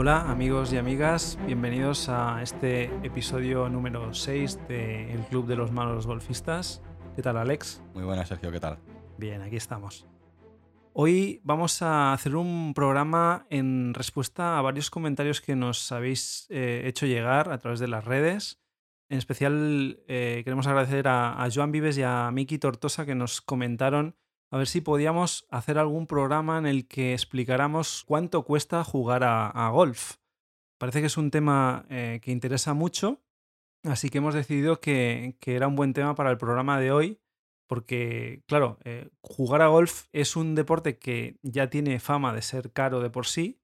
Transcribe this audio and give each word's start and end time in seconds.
Hola 0.00 0.30
amigos 0.30 0.72
y 0.72 0.76
amigas, 0.76 1.36
bienvenidos 1.44 2.08
a 2.08 2.40
este 2.40 2.84
episodio 3.04 3.68
número 3.68 4.14
6 4.14 4.68
de 4.68 5.12
El 5.12 5.22
Club 5.22 5.48
de 5.48 5.56
los 5.56 5.72
Malos 5.72 6.06
Golfistas. 6.06 6.80
¿Qué 7.16 7.22
tal 7.22 7.36
Alex? 7.36 7.82
Muy 7.94 8.04
buenas 8.04 8.28
Sergio, 8.28 8.52
¿qué 8.52 8.60
tal? 8.60 8.78
Bien, 9.16 9.42
aquí 9.42 9.56
estamos. 9.56 10.06
Hoy 10.92 11.40
vamos 11.42 11.82
a 11.82 12.12
hacer 12.12 12.36
un 12.36 12.74
programa 12.74 13.48
en 13.50 13.92
respuesta 13.92 14.56
a 14.56 14.62
varios 14.62 14.88
comentarios 14.88 15.40
que 15.40 15.56
nos 15.56 15.90
habéis 15.90 16.46
eh, 16.48 16.82
hecho 16.84 17.06
llegar 17.06 17.50
a 17.50 17.58
través 17.58 17.80
de 17.80 17.88
las 17.88 18.04
redes. 18.04 18.60
En 19.08 19.18
especial 19.18 19.98
eh, 20.06 20.42
queremos 20.44 20.68
agradecer 20.68 21.08
a, 21.08 21.42
a 21.42 21.50
Joan 21.50 21.72
Vives 21.72 21.98
y 21.98 22.04
a 22.04 22.30
Miki 22.30 22.58
Tortosa 22.58 23.04
que 23.04 23.16
nos 23.16 23.40
comentaron 23.40 24.14
a 24.50 24.58
ver 24.58 24.66
si 24.66 24.80
podíamos 24.80 25.46
hacer 25.50 25.78
algún 25.78 26.06
programa 26.06 26.58
en 26.58 26.66
el 26.66 26.88
que 26.88 27.12
explicáramos 27.12 28.04
cuánto 28.06 28.44
cuesta 28.44 28.82
jugar 28.84 29.22
a, 29.24 29.70
golf. 29.70 30.16
Parece 30.78 31.00
que 31.00 31.06
es 31.06 31.16
un 31.16 31.30
tema 31.30 31.84
eh, 31.90 32.20
que 32.22 32.30
interesa 32.30 32.72
mucho, 32.72 33.20
así 33.82 34.08
que 34.08 34.18
hemos 34.18 34.34
decidido 34.34 34.80
que, 34.80 35.36
era 35.44 35.68
un 35.68 35.76
buen 35.76 35.92
tema 35.92 36.14
para 36.14 36.30
el 36.30 36.38
programa 36.38 36.80
de 36.80 36.92
hoy, 36.92 37.20
porque, 37.66 38.42
claro, 38.46 38.78
eh, 38.84 39.10
jugar 39.20 39.60
a 39.60 39.68
golf 39.68 40.06
es 40.12 40.36
un 40.36 40.54
deporte 40.54 40.98
que 40.98 41.36
ya 41.42 41.68
tiene 41.68 42.00
fama 42.00 42.32
de 42.32 42.40
ser 42.40 42.72
caro 42.72 43.00
de 43.00 43.10
por 43.10 43.26
sí, 43.26 43.60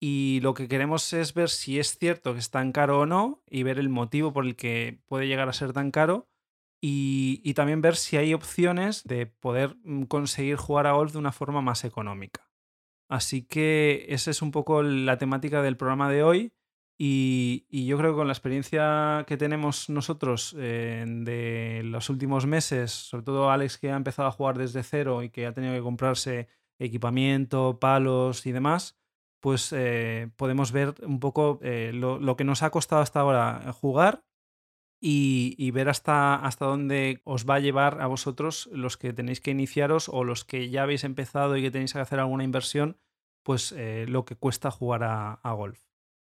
y 0.00 0.40
lo 0.42 0.54
que 0.54 0.68
queremos 0.68 1.12
es 1.12 1.34
ver 1.34 1.48
si 1.48 1.78
es 1.78 1.96
cierto 1.98 2.32
que 2.32 2.40
es 2.40 2.50
tan 2.50 2.72
caro 2.72 3.00
o 3.00 3.06
no, 3.06 3.42
y 3.48 3.62
ver 3.62 3.78
el 3.78 3.88
motivo 3.88 4.32
por 4.32 4.44
el 4.44 4.56
que 4.56 4.98
puede 5.06 5.28
llegar 5.28 5.48
a 5.48 5.52
ser 5.52 5.72
tan 5.72 5.90
caro 5.92 6.28
y, 6.80 7.54
también 7.54 7.80
ver 7.80 7.96
si 7.96 8.16
hay 8.16 8.34
opciones 8.34 9.02
de 9.04 9.26
poder 9.26 9.76
mm, 9.84 10.04
conseguir 10.04 10.56
jugar 10.56 10.86
a 10.86 10.92
golf 10.92 11.12
de 11.12 11.18
una 11.18 11.32
forma 11.32 11.60
más 11.60 11.84
económica. 11.84 12.50
Así 13.08 13.42
que 13.42 14.06
esa 14.08 14.30
es 14.30 14.42
un 14.42 14.50
poco 14.50 14.82
la 14.82 15.18
temática 15.18 15.62
del 15.62 15.76
programa 15.76 16.10
de 16.10 16.22
hoy. 16.22 16.52
Y, 16.98 17.66
yo 17.86 17.98
creo 17.98 18.12
que 18.12 18.16
con 18.16 18.26
la 18.26 18.32
experiencia 18.32 19.24
que 19.26 19.36
tenemos 19.36 19.90
nosotros 19.90 20.54
eh, 20.58 21.04
de 21.06 21.82
los 21.84 22.08
últimos 22.10 22.46
meses, 22.46 22.90
sobre 22.92 23.24
todo 23.24 23.50
Alex 23.50 23.78
que 23.78 23.90
ha 23.90 23.96
empezado 23.96 24.28
a 24.28 24.32
jugar 24.32 24.58
desde 24.58 24.82
cero 24.82 25.22
y 25.22 25.30
que 25.30 25.46
ha 25.46 25.52
tenido 25.52 25.74
que 25.74 25.82
comprarse 25.82 26.48
equipamiento, 26.78 27.78
palos 27.78 28.46
y 28.46 28.52
demás, 28.52 28.98
pues 29.40 29.72
eh, 29.72 30.30
podemos 30.36 30.72
ver 30.72 30.94
un 31.02 31.20
poco 31.20 31.58
eh, 31.62 31.92
lo, 31.92 32.36
que 32.36 32.44
nos 32.44 32.62
ha 32.62 32.70
costado 32.70 33.02
hasta 33.02 33.20
ahora 33.20 33.72
jugar 33.72 34.24
y, 35.00 35.70
ver 35.72 35.88
hasta, 35.88 36.34
hasta 36.34 36.64
dónde 36.64 37.20
os 37.24 37.48
va 37.48 37.56
a 37.56 37.60
llevar 37.60 38.00
a 38.00 38.06
vosotros 38.06 38.68
los 38.72 38.96
que 38.96 39.12
tenéis 39.12 39.40
que 39.40 39.50
iniciaros 39.50 40.08
o 40.08 40.24
los 40.24 40.44
que 40.44 40.70
ya 40.70 40.82
habéis 40.82 41.04
empezado 41.04 41.56
y 41.56 41.62
que 41.62 41.70
tenéis 41.70 41.92
que 41.92 41.98
hacer 41.98 42.18
alguna 42.18 42.44
inversión, 42.44 42.98
pues 43.42 43.72
eh, 43.72 44.06
lo 44.08 44.24
que 44.24 44.36
cuesta 44.36 44.70
jugar 44.70 45.04
a, 45.04 45.52
golf. 45.52 45.80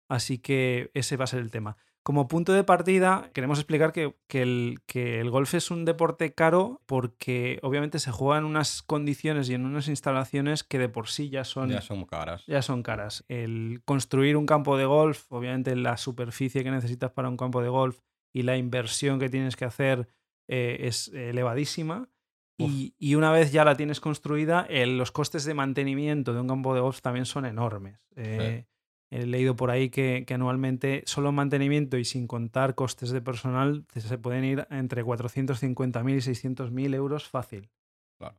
Así 0.09 0.39
que 0.39 0.91
ese 0.93 1.17
va 1.17 1.25
a 1.25 1.27
ser 1.27 1.39
el 1.39 1.51
tema. 1.51 1.77
Como 2.03 2.27
punto 2.27 2.53
de 2.53 2.63
partida, 2.63 3.31
queremos 3.33 3.57
explicar 3.57 3.91
que, 3.91 4.15
el, 4.29 4.79
que, 4.85 5.19
el, 5.19 5.31
golf 5.31 5.55
es 5.55 5.71
un 5.71 5.85
deporte 5.85 6.35
caro 6.35 6.81
porque 6.85 7.59
obviamente 7.63 7.97
se 7.97 8.11
juega 8.11 8.37
en 8.37 8.45
unas 8.45 8.83
condiciones 8.83 9.49
y 9.49 9.55
en 9.55 9.65
unas 9.65 9.87
instalaciones 9.87 10.63
que 10.63 10.77
de 10.77 10.87
por 10.87 11.07
sí 11.07 11.29
ya 11.29 11.43
son, 11.43 11.69
ya 11.69 11.81
son 11.81 12.05
caras. 12.05 12.43
Ya 12.45 12.61
son 12.61 12.83
caras. 12.83 13.25
El 13.27 13.81
construir 13.85 14.37
un 14.37 14.45
campo 14.45 14.77
de 14.77 14.85
golf, 14.85 15.31
obviamente 15.31 15.75
la 15.75 15.97
superficie 15.97 16.63
que 16.63 16.69
necesitas 16.69 17.09
para 17.11 17.27
un 17.27 17.37
campo 17.37 17.63
de 17.63 17.69
golf, 17.69 17.97
y 18.35 18.43
la 18.43 18.57
inversión 18.57 19.17
que 19.17 19.29
tienes 19.29 19.55
que 19.55 19.63
hacer 19.63 20.09
eh, 20.49 20.79
es 20.81 21.07
elevadísima. 21.07 22.09
Y, 22.57 23.15
una 23.15 23.31
vez 23.31 23.53
ya 23.53 23.63
la 23.63 23.75
tienes 23.77 24.01
construida, 24.01 24.67
los 24.69 25.11
costes 25.11 25.45
de 25.45 25.53
mantenimiento 25.53 26.33
de 26.33 26.41
un 26.41 26.47
campo 26.47 26.73
de 26.73 26.81
golf 26.81 27.01
también 27.01 27.25
son 27.25 27.45
enormes. 27.45 27.97
Eh, 28.17 28.65
he 29.09 29.25
leído 29.25 29.55
por 29.55 29.71
ahí 29.71 29.89
que, 29.89 30.25
anualmente 30.33 31.03
solo 31.05 31.31
mantenimiento 31.31 31.97
y 31.97 32.03
sin 32.03 32.27
contar 32.27 32.75
costes 32.75 33.11
de 33.11 33.21
personal 33.21 33.85
se 33.95 34.17
pueden 34.17 34.43
ir 34.43 34.67
entre 34.69 35.03
450.000 35.03 36.15
y 36.15 36.21
600.000 36.21 36.93
euros 36.93 37.29
fácil. 37.29 37.69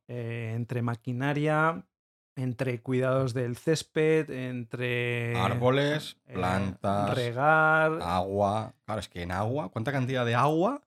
Eh, 0.08 0.52
entre 0.54 0.82
maquinaria, 0.82 1.86
entre 2.36 2.80
cuidados 2.82 3.32
del 3.32 3.56
césped, 3.56 4.30
entre 4.30 5.34
árboles, 5.36 6.18
eh, 6.26 6.34
plantas, 6.34 7.14
regar, 7.14 7.98
agua. 8.02 8.74
Claro, 8.84 9.00
es 9.00 9.08
que 9.08 9.22
en 9.22 9.32
agua, 9.32 9.70
¿cuánta 9.70 9.90
cantidad 9.90 10.24
de 10.24 10.34
agua? 10.34 10.82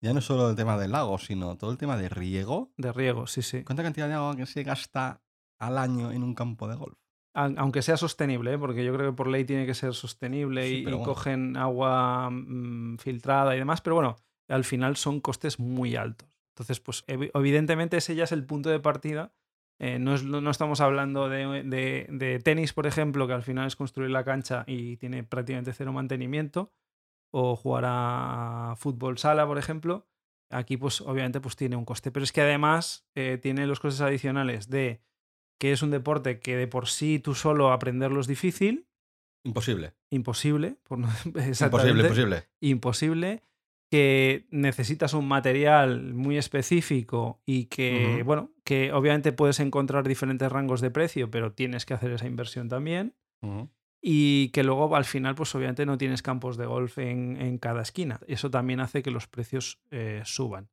Ya 0.00 0.12
no 0.12 0.20
solo 0.20 0.50
el 0.50 0.56
tema 0.56 0.78
del 0.78 0.92
lago, 0.92 1.18
sino 1.18 1.56
todo 1.56 1.70
el 1.70 1.78
tema 1.78 1.96
de 1.96 2.08
riego. 2.08 2.72
De 2.76 2.92
riego, 2.92 3.26
sí, 3.26 3.42
sí. 3.42 3.64
¿Cuánta 3.64 3.82
cantidad 3.82 4.08
de 4.08 4.14
agua 4.14 4.36
que 4.36 4.46
se 4.46 4.62
gasta 4.62 5.20
al 5.58 5.78
año 5.78 6.10
en 6.10 6.22
un 6.22 6.34
campo 6.34 6.68
de 6.68 6.76
golf? 6.76 6.98
Aunque 7.34 7.82
sea 7.82 7.98
sostenible, 7.98 8.54
¿eh? 8.54 8.58
porque 8.58 8.82
yo 8.82 8.94
creo 8.94 9.10
que 9.10 9.16
por 9.16 9.28
ley 9.28 9.44
tiene 9.44 9.66
que 9.66 9.74
ser 9.74 9.92
sostenible 9.92 10.70
y, 10.70 10.84
cogen 10.84 11.58
agua 11.58 12.30
mm, 12.30 12.96
filtrada 12.96 13.54
y 13.54 13.58
demás, 13.58 13.82
pero 13.82 13.96
bueno, 13.96 14.16
al 14.48 14.64
final 14.64 14.96
son 14.96 15.20
costes 15.20 15.60
muy 15.60 15.96
altos. 15.96 16.30
Entonces, 16.54 16.80
pues 16.80 17.04
evidentemente 17.06 17.98
ese 17.98 18.14
ya 18.14 18.24
es 18.24 18.32
el 18.32 18.46
punto 18.46 18.70
de 18.70 18.80
partida 18.80 19.34
eh, 19.78 19.98
no, 19.98 20.50
estamos 20.50 20.80
hablando 20.80 21.28
de, 21.28 22.40
tenis, 22.42 22.72
por 22.72 22.86
ejemplo, 22.86 23.26
que 23.26 23.34
al 23.34 23.42
final 23.42 23.66
es 23.66 23.76
construir 23.76 24.10
la 24.10 24.24
cancha 24.24 24.64
y 24.66 24.96
tiene 24.96 25.22
prácticamente 25.22 25.72
cero 25.72 25.92
mantenimiento, 25.92 26.72
o 27.30 27.56
jugar 27.56 27.84
a 27.86 28.74
fútbol 28.78 29.18
sala, 29.18 29.46
por 29.46 29.58
ejemplo. 29.58 30.06
Aquí, 30.50 30.76
pues 30.76 31.00
obviamente, 31.00 31.40
pues 31.40 31.56
tiene 31.56 31.76
un 31.76 31.84
coste. 31.84 32.10
Pero 32.10 32.24
es 32.24 32.32
que 32.32 32.40
además 32.40 33.06
eh, 33.14 33.38
tiene 33.42 33.66
los 33.66 33.80
costes 33.80 34.00
adicionales 34.00 34.70
de 34.70 35.02
que 35.58 35.72
es 35.72 35.82
un 35.82 35.90
deporte 35.90 36.38
que 36.38 36.56
de 36.56 36.68
por 36.68 36.86
sí 36.86 37.18
tú 37.18 37.34
solo 37.34 37.72
aprenderlo 37.72 38.20
es 38.20 38.26
difícil. 38.26 38.86
Imposible. 39.44 39.94
Imposible. 40.10 40.76
Por 40.84 40.98
imposible, 41.24 42.02
imposible. 42.02 42.48
Imposible 42.60 43.42
que 43.90 44.46
necesitas 44.50 45.14
un 45.14 45.28
material 45.28 46.14
muy 46.14 46.38
específico 46.38 47.40
y 47.44 47.66
que, 47.66 48.22
bueno, 48.24 48.50
que 48.66 48.92
obviamente 48.92 49.32
puedes 49.32 49.60
encontrar 49.60 50.06
diferentes 50.06 50.50
rangos 50.50 50.80
de 50.80 50.90
precio, 50.90 51.30
pero 51.30 51.52
tienes 51.52 51.86
que 51.86 51.94
hacer 51.94 52.10
esa 52.10 52.26
inversión 52.26 52.68
también. 52.68 53.14
Y 54.02 54.48
que 54.48 54.64
luego 54.64 54.96
al 54.96 55.04
final, 55.04 55.36
pues 55.36 55.54
obviamente 55.54 55.86
no 55.86 55.96
tienes 55.96 56.20
campos 56.20 56.56
de 56.56 56.66
golf 56.66 56.98
en, 56.98 57.58
cada 57.58 57.82
esquina. 57.82 58.18
Eso 58.26 58.50
también 58.50 58.80
hace 58.80 59.04
que 59.04 59.12
los 59.12 59.28
precios 59.28 59.78
eh, 59.92 60.20
suban. 60.24 60.68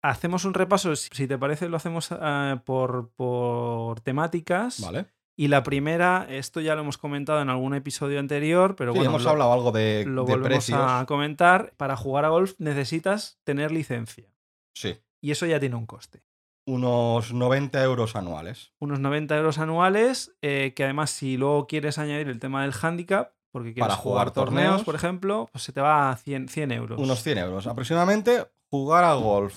Hacemos 0.00 0.44
un 0.44 0.54
repaso, 0.54 0.94
si 0.94 1.26
te 1.26 1.36
parece, 1.36 1.68
lo 1.68 1.76
hacemos 1.76 2.10
eh, 2.12 2.60
por, 2.64 3.10
por 3.16 4.00
temáticas. 4.00 4.80
Vale. 4.80 5.06
Y 5.36 5.48
la 5.48 5.64
primera, 5.64 6.28
esto 6.30 6.60
ya 6.60 6.76
lo 6.76 6.82
hemos 6.82 6.98
comentado 6.98 7.42
en 7.42 7.50
algún 7.50 7.74
episodio 7.74 8.20
anterior, 8.20 8.76
pero 8.76 8.94
bueno, 8.94 9.10
hemos 9.10 9.26
hablado 9.26 9.52
algo 9.52 9.72
de, 9.72 10.04
lo 10.06 10.24
volvemos 10.24 10.70
a 10.70 11.04
comentar. 11.08 11.74
Para 11.76 11.96
jugar 11.96 12.24
a 12.26 12.28
golf 12.28 12.54
necesitas 12.58 13.40
tener 13.42 13.72
licencia. 13.72 14.32
Sí. 14.72 15.00
Y 15.20 15.32
eso 15.32 15.46
ya 15.46 15.58
tiene 15.58 15.74
un 15.74 15.86
coste. 15.86 16.22
Unos 16.66 17.32
90 17.32 17.82
euros 17.82 18.16
anuales. 18.16 18.72
Unos 18.78 19.00
90 19.00 19.36
euros 19.36 19.58
anuales, 19.58 20.34
eh, 20.42 20.72
que 20.74 20.84
además 20.84 21.10
si 21.10 21.36
luego 21.36 21.66
quieres 21.66 21.98
añadir 21.98 22.28
el 22.28 22.38
tema 22.38 22.62
del 22.62 22.72
handicap, 22.80 23.32
porque 23.50 23.74
quieres 23.74 23.88
Para 23.88 24.00
jugar, 24.00 24.30
torneos, 24.30 24.82
por 24.82 24.94
ejemplo, 24.94 25.48
pues 25.52 25.64
se 25.64 25.72
te 25.72 25.80
va 25.80 26.10
a 26.10 26.16
100, 26.16 26.48
100 26.48 26.72
euros. 26.72 27.00
Unos 27.00 27.22
100 27.22 27.38
euros. 27.38 27.66
Aproximadamente 27.66 28.46
jugar 28.70 29.04
a 29.04 29.14
golf 29.14 29.56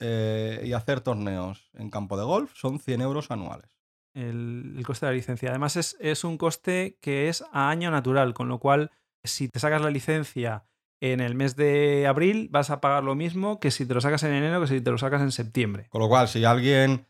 eh, 0.00 0.62
y 0.64 0.72
hacer 0.72 1.00
torneos 1.00 1.70
en 1.74 1.90
campo 1.90 2.18
de 2.18 2.24
golf 2.24 2.52
son 2.54 2.78
100 2.78 3.00
euros 3.00 3.30
anuales 3.30 3.78
el, 4.18 4.82
coste 4.84 5.06
de 5.06 5.12
la 5.12 5.16
licencia. 5.16 5.50
Además, 5.50 5.76
es, 5.76 6.24
un 6.24 6.38
coste 6.38 6.98
que 7.00 7.28
es 7.28 7.44
a 7.52 7.70
año 7.70 7.90
natural, 7.90 8.34
con 8.34 8.48
lo 8.48 8.58
cual, 8.58 8.90
si 9.24 9.48
te 9.48 9.60
sacas 9.60 9.82
la 9.82 9.90
licencia 9.90 10.64
en 11.00 11.20
el 11.20 11.34
mes 11.34 11.56
de 11.56 12.06
abril, 12.06 12.48
vas 12.50 12.70
a 12.70 12.80
pagar 12.80 13.04
lo 13.04 13.14
mismo 13.14 13.60
que 13.60 13.70
si 13.70 13.86
te 13.86 13.94
lo 13.94 14.00
sacas 14.00 14.22
en 14.24 14.32
enero, 14.32 14.60
que 14.60 14.66
si 14.66 14.80
te 14.80 14.90
lo 14.90 14.98
sacas 14.98 15.22
en 15.22 15.32
septiembre. 15.32 15.86
Con 15.90 16.00
lo 16.00 16.08
cual, 16.08 16.28
si 16.28 16.44
alguien 16.44 17.06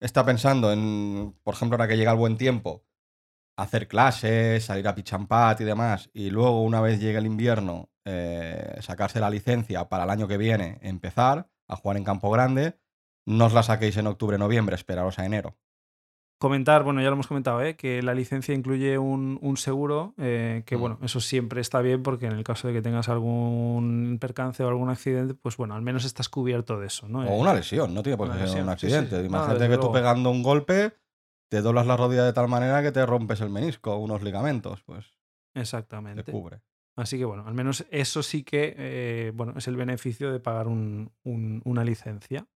está 0.00 0.24
pensando 0.24 0.72
en, 0.72 1.34
por 1.42 1.54
ejemplo, 1.54 1.76
ahora 1.76 1.88
que 1.88 1.96
llega 1.96 2.12
el 2.12 2.18
buen 2.18 2.36
tiempo, 2.36 2.84
hacer 3.56 3.88
clases, 3.88 4.64
salir 4.64 4.86
a 4.88 4.94
pichampat 4.94 5.60
y 5.60 5.64
demás, 5.64 6.10
y 6.12 6.30
luego, 6.30 6.62
una 6.62 6.80
vez 6.80 7.00
llegue 7.00 7.18
el 7.18 7.26
invierno, 7.26 7.90
eh, 8.04 8.76
sacarse 8.80 9.20
la 9.20 9.30
licencia 9.30 9.88
para 9.88 10.04
el 10.04 10.10
año 10.10 10.28
que 10.28 10.36
viene, 10.36 10.78
empezar 10.82 11.50
a 11.66 11.76
jugar 11.76 11.96
en 11.96 12.04
campo 12.04 12.30
grande, 12.30 12.78
no 13.26 13.46
os 13.46 13.52
la 13.52 13.62
saquéis 13.62 13.96
en 13.96 14.06
octubre, 14.06 14.38
noviembre, 14.38 14.74
esperaros 14.74 15.18
a 15.18 15.26
enero. 15.26 15.56
Comentar, 16.38 16.84
bueno, 16.84 17.00
ya 17.00 17.08
lo 17.08 17.14
hemos 17.14 17.26
comentado, 17.26 17.60
¿eh? 17.62 17.74
que 17.74 18.00
la 18.00 18.14
licencia 18.14 18.54
incluye 18.54 18.96
un, 18.96 19.56
seguro, 19.56 20.14
eh, 20.18 20.62
que 20.66 20.76
mm. 20.76 20.80
bueno, 20.80 20.98
eso 21.02 21.20
siempre 21.20 21.60
está 21.60 21.80
bien 21.80 22.04
porque 22.04 22.26
en 22.26 22.32
el 22.32 22.44
caso 22.44 22.68
de 22.68 22.74
que 22.74 22.80
tengas 22.80 23.08
algún 23.08 24.18
percance 24.20 24.62
o 24.62 24.68
algún 24.68 24.88
accidente, 24.88 25.34
pues 25.34 25.56
bueno, 25.56 25.74
al 25.74 25.82
menos 25.82 26.04
estás 26.04 26.28
cubierto 26.28 26.78
de 26.78 26.86
eso. 26.86 27.08
¿no? 27.08 27.28
O 27.28 27.36
una 27.36 27.54
lesión, 27.54 27.92
no 27.92 28.04
tiene 28.04 28.16
por 28.16 28.30
qué 28.30 28.46
ser 28.46 28.62
un 28.62 28.68
accidente. 28.68 29.24
Imagínate 29.24 29.68
que 29.68 29.78
tú 29.78 29.90
pegando 29.90 30.30
un 30.30 30.44
golpe 30.44 30.92
te 31.48 31.60
doblas 31.60 31.86
la 31.86 31.96
rodilla 31.96 32.24
de 32.24 32.32
tal 32.32 32.46
manera 32.46 32.82
que 32.82 32.92
te 32.92 33.04
rompes 33.04 33.40
el 33.40 33.50
menisco 33.50 33.94
o 33.94 33.98
unos 33.98 34.22
ligamentos, 34.22 34.82
pues. 34.84 35.06
Exactamente. 35.54 36.22
Te 36.22 36.30
cubre. 36.30 36.60
Así 36.94 37.16
que 37.16 37.24
bueno, 37.24 37.44
al 37.46 37.54
menos 37.54 37.86
eso 37.90 38.22
sí 38.22 38.42
que 38.42 38.74
eh, 38.76 39.32
bueno, 39.34 39.54
es 39.56 39.68
el 39.68 39.76
beneficio 39.76 40.32
de 40.32 40.40
pagar 40.40 40.66
una 40.68 41.84
licencia. 41.84 42.46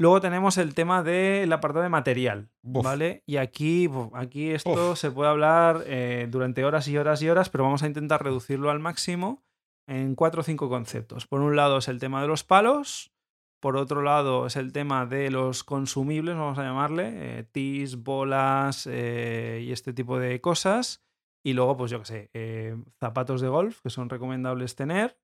Luego 0.00 0.22
tenemos 0.22 0.56
el 0.56 0.74
tema 0.74 1.02
del 1.02 1.52
apartado 1.52 1.82
de 1.82 1.90
material. 1.90 2.48
¿vale? 2.62 3.22
Y 3.26 3.36
aquí, 3.36 3.86
aquí 4.14 4.50
esto 4.50 4.92
Uf. 4.92 4.98
se 4.98 5.10
puede 5.10 5.28
hablar 5.28 5.84
eh, 5.84 6.26
durante 6.30 6.64
horas 6.64 6.88
y 6.88 6.96
horas 6.96 7.20
y 7.20 7.28
horas, 7.28 7.50
pero 7.50 7.64
vamos 7.64 7.82
a 7.82 7.86
intentar 7.86 8.24
reducirlo 8.24 8.70
al 8.70 8.80
máximo 8.80 9.44
en 9.86 10.14
cuatro 10.14 10.40
o 10.40 10.44
cinco 10.44 10.70
conceptos. 10.70 11.26
Por 11.26 11.42
un 11.42 11.54
lado 11.54 11.76
es 11.76 11.88
el 11.88 11.98
tema 11.98 12.22
de 12.22 12.28
los 12.28 12.44
palos, 12.44 13.12
por 13.60 13.76
otro 13.76 14.00
lado 14.00 14.46
es 14.46 14.56
el 14.56 14.72
tema 14.72 15.04
de 15.04 15.30
los 15.30 15.64
consumibles, 15.64 16.34
vamos 16.34 16.58
a 16.58 16.62
llamarle, 16.64 17.10
eh, 17.40 17.44
tis, 17.44 18.02
bolas 18.02 18.88
eh, 18.90 19.62
y 19.62 19.70
este 19.70 19.92
tipo 19.92 20.18
de 20.18 20.40
cosas. 20.40 21.04
Y 21.44 21.52
luego, 21.52 21.76
pues 21.76 21.90
yo 21.90 21.98
qué 21.98 22.06
sé, 22.06 22.30
eh, 22.32 22.74
zapatos 22.98 23.42
de 23.42 23.48
golf 23.48 23.82
que 23.82 23.90
son 23.90 24.08
recomendables 24.08 24.76
tener 24.76 25.18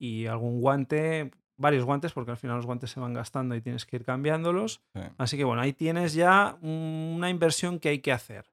y 0.00 0.26
algún 0.26 0.60
guante, 0.60 1.30
varios 1.56 1.84
guantes, 1.84 2.12
porque 2.12 2.30
al 2.32 2.36
final 2.36 2.56
los 2.56 2.66
guantes 2.66 2.90
se 2.90 3.00
van 3.00 3.14
gastando 3.14 3.54
y 3.54 3.60
tienes 3.60 3.86
que 3.86 3.96
ir 3.96 4.04
cambiándolos. 4.04 4.80
Sí. 4.94 5.00
Así 5.18 5.36
que 5.36 5.44
bueno, 5.44 5.62
ahí 5.62 5.72
tienes 5.72 6.12
ya 6.14 6.56
una 6.60 7.30
inversión 7.30 7.78
que 7.80 7.88
hay 7.90 8.00
que 8.00 8.12
hacer. 8.12 8.46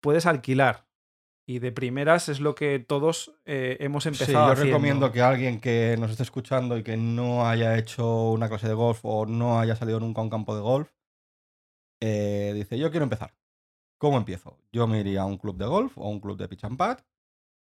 Puedes 0.00 0.26
alquilar. 0.26 0.86
Y 1.46 1.58
de 1.58 1.72
primeras 1.72 2.30
es 2.30 2.40
lo 2.40 2.54
que 2.54 2.78
todos 2.78 3.34
eh, 3.44 3.76
hemos 3.80 4.04
Sí, 4.04 4.08
empezado 4.10 4.46
yo 4.46 4.52
haciendo. 4.52 4.72
recomiendo 4.72 5.12
que 5.12 5.20
alguien 5.20 5.60
que 5.60 5.94
nos 5.98 6.10
esté 6.10 6.22
escuchando 6.22 6.78
y 6.78 6.82
que 6.82 6.96
no 6.96 7.46
haya 7.46 7.76
hecho 7.76 8.30
una 8.30 8.48
clase 8.48 8.66
de 8.68 8.72
golf 8.74 9.00
o 9.02 9.26
no 9.26 9.60
haya 9.60 9.76
salido 9.76 10.00
nunca 10.00 10.22
a 10.22 10.24
un 10.24 10.30
campo 10.30 10.54
de 10.56 10.62
golf, 10.62 10.90
eh, 12.00 12.52
dice, 12.54 12.78
yo 12.78 12.90
quiero 12.90 13.04
empezar. 13.04 13.34
¿Cómo 13.98 14.16
empiezo? 14.16 14.58
Yo 14.72 14.86
me 14.86 15.00
iría 15.00 15.22
a 15.22 15.26
un 15.26 15.36
club 15.36 15.56
de 15.58 15.66
golf 15.66 15.96
o 15.98 16.04
a 16.04 16.08
un 16.08 16.20
club 16.20 16.38
de 16.38 16.48
pitch 16.48 16.64
and 16.64 16.78
pad, 16.78 16.98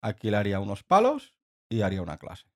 alquilaría 0.01 0.61
unos 0.61 0.85
palos 0.85 1.35
y 1.69 1.83
haría 1.83 2.01
una 2.03 2.17
clase. 2.17 2.47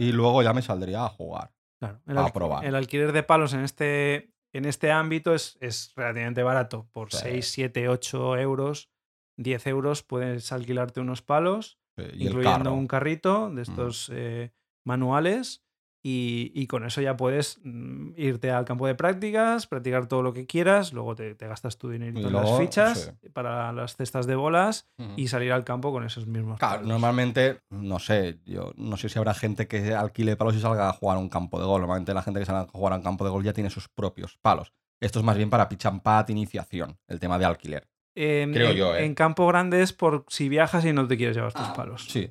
Y 0.00 0.12
luego 0.12 0.42
ya 0.42 0.52
me 0.52 0.62
saldría 0.62 1.04
a 1.04 1.08
jugar. 1.08 1.52
Claro, 1.78 2.00
el, 2.06 2.18
a 2.18 2.28
probar. 2.32 2.64
el 2.64 2.74
alquiler 2.74 3.12
de 3.12 3.22
palos 3.22 3.52
en 3.54 3.60
este, 3.60 4.32
en 4.52 4.64
este 4.64 4.90
ámbito 4.92 5.34
es, 5.34 5.56
es 5.60 5.92
relativamente 5.96 6.42
barato. 6.42 6.88
Por 6.92 7.10
Sí. 7.12 7.18
6, 7.22 7.50
7, 7.50 7.88
8 7.88 8.36
euros, 8.38 8.90
10 9.36 9.66
euros 9.66 10.02
puedes 10.02 10.52
alquilarte 10.52 11.00
unos 11.00 11.22
palos, 11.22 11.78
Sí, 11.96 12.04
incluyendo 12.14 12.64
carro. 12.64 12.72
un 12.74 12.86
carrito 12.86 13.50
de 13.50 13.62
estos 13.62 14.10
eh, 14.12 14.52
manuales. 14.84 15.64
Y, 16.02 16.50
y 16.54 16.66
con 16.66 16.84
eso 16.86 17.02
ya 17.02 17.16
puedes 17.16 17.60
mm, 17.62 18.12
irte 18.16 18.50
al 18.50 18.64
campo 18.64 18.86
de 18.86 18.94
prácticas, 18.94 19.66
practicar 19.66 20.06
todo 20.06 20.22
lo 20.22 20.32
que 20.32 20.46
quieras, 20.46 20.92
luego 20.94 21.14
te, 21.14 21.34
te 21.34 21.46
gastas 21.46 21.76
tu 21.76 21.90
dinerito 21.90 22.26
en 22.28 22.32
las 22.32 22.56
fichas 22.56 23.12
para 23.34 23.70
las 23.72 23.96
cestas 23.96 24.26
de 24.26 24.34
bolas 24.34 24.88
y 25.16 25.28
salir 25.28 25.52
al 25.52 25.64
campo 25.64 25.92
con 25.92 26.04
esos 26.04 26.26
mismos 26.26 26.58
Claro, 26.58 26.76
palos. 26.76 26.88
normalmente, 26.88 27.60
no 27.70 27.98
sé, 27.98 28.38
yo 28.46 28.72
no 28.76 28.96
sé 28.96 29.08
si 29.10 29.18
habrá 29.18 29.34
gente 29.34 29.66
que 29.68 29.92
alquile 29.94 30.36
palos 30.36 30.56
y 30.56 30.60
salga 30.60 30.88
a 30.88 30.92
jugar 30.94 31.16
a 31.18 31.20
un 31.20 31.28
campo 31.28 31.58
de 31.60 31.66
golf. 31.66 31.80
Normalmente 31.80 32.14
la 32.14 32.22
gente 32.22 32.40
que 32.40 32.46
salga 32.46 32.62
a 32.62 32.66
jugar 32.68 32.94
a 32.94 32.96
un 32.96 33.02
campo 33.02 33.24
de 33.24 33.30
golf 33.30 33.44
ya 33.44 33.52
tiene 33.52 33.68
sus 33.70 33.88
propios 33.88 34.38
palos. 34.40 34.72
Esto 35.00 35.18
es 35.18 35.24
más 35.24 35.36
bien 35.36 35.50
para 35.50 35.68
pitch 35.68 35.86
and 35.86 36.02
iniciación, 36.30 36.98
el 37.08 37.20
tema 37.20 37.38
de 37.38 37.44
alquiler. 37.44 37.88
Creo 38.14 38.70
en- 38.70 38.76
yo, 38.76 38.96
¿eh? 38.96 39.04
en 39.04 39.14
campo 39.14 39.46
grande 39.46 39.82
es 39.82 39.92
por 39.92 40.24
si 40.28 40.48
viajas 40.48 40.84
y 40.84 40.92
no 40.92 41.06
te 41.06 41.16
quieres 41.16 41.36
llevar 41.36 41.52
tus 41.54 41.68
palos. 41.70 42.06
Sí, 42.08 42.30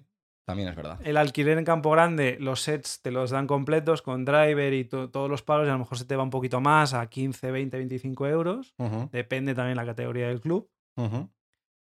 también 0.50 0.70
es 0.70 0.76
verdad. 0.76 1.00
El 1.04 1.18
alquiler 1.18 1.58
en 1.58 1.66
campo 1.66 1.92
grande, 1.92 2.38
los 2.40 2.62
sets 2.62 3.02
te 3.02 3.12
los 3.12 3.32
dan 3.32 3.48
completos 3.48 4.02
con 4.02 4.26
driver 4.26 4.74
y 4.74 4.84
to- 4.86 5.10
todos 5.10 5.30
los 5.30 5.42
palos 5.44 5.66
y 5.68 5.70
a 5.70 5.74
lo 5.74 5.80
mejor 5.80 5.98
se 5.98 6.06
te 6.06 6.16
va 6.16 6.24
un 6.24 6.30
poquito 6.30 6.60
más 6.62 6.94
a 6.94 7.08
15, 7.08 7.52
20, 7.52 7.78
25 7.78 8.28
euros. 8.28 8.74
Depende 9.12 9.56
también 9.56 9.78
la 9.78 9.86
categoría 9.86 10.28
del 10.28 10.42
club. 10.42 10.70
ujú. 10.98 11.30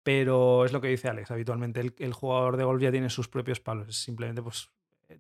Pero 0.03 0.65
es 0.65 0.73
lo 0.73 0.81
que 0.81 0.89
dice 0.89 1.09
Alex, 1.09 1.31
habitualmente 1.31 1.81
el, 1.81 1.95
el 1.99 2.13
jugador 2.15 2.57
de 2.57 2.65
golf 2.65 2.81
ya 2.83 2.91
tiene 2.91 3.11
sus 3.11 3.29
propios 3.29 3.61
palos. 3.61 3.97
Simplemente 3.97 4.41
pues 4.43 4.71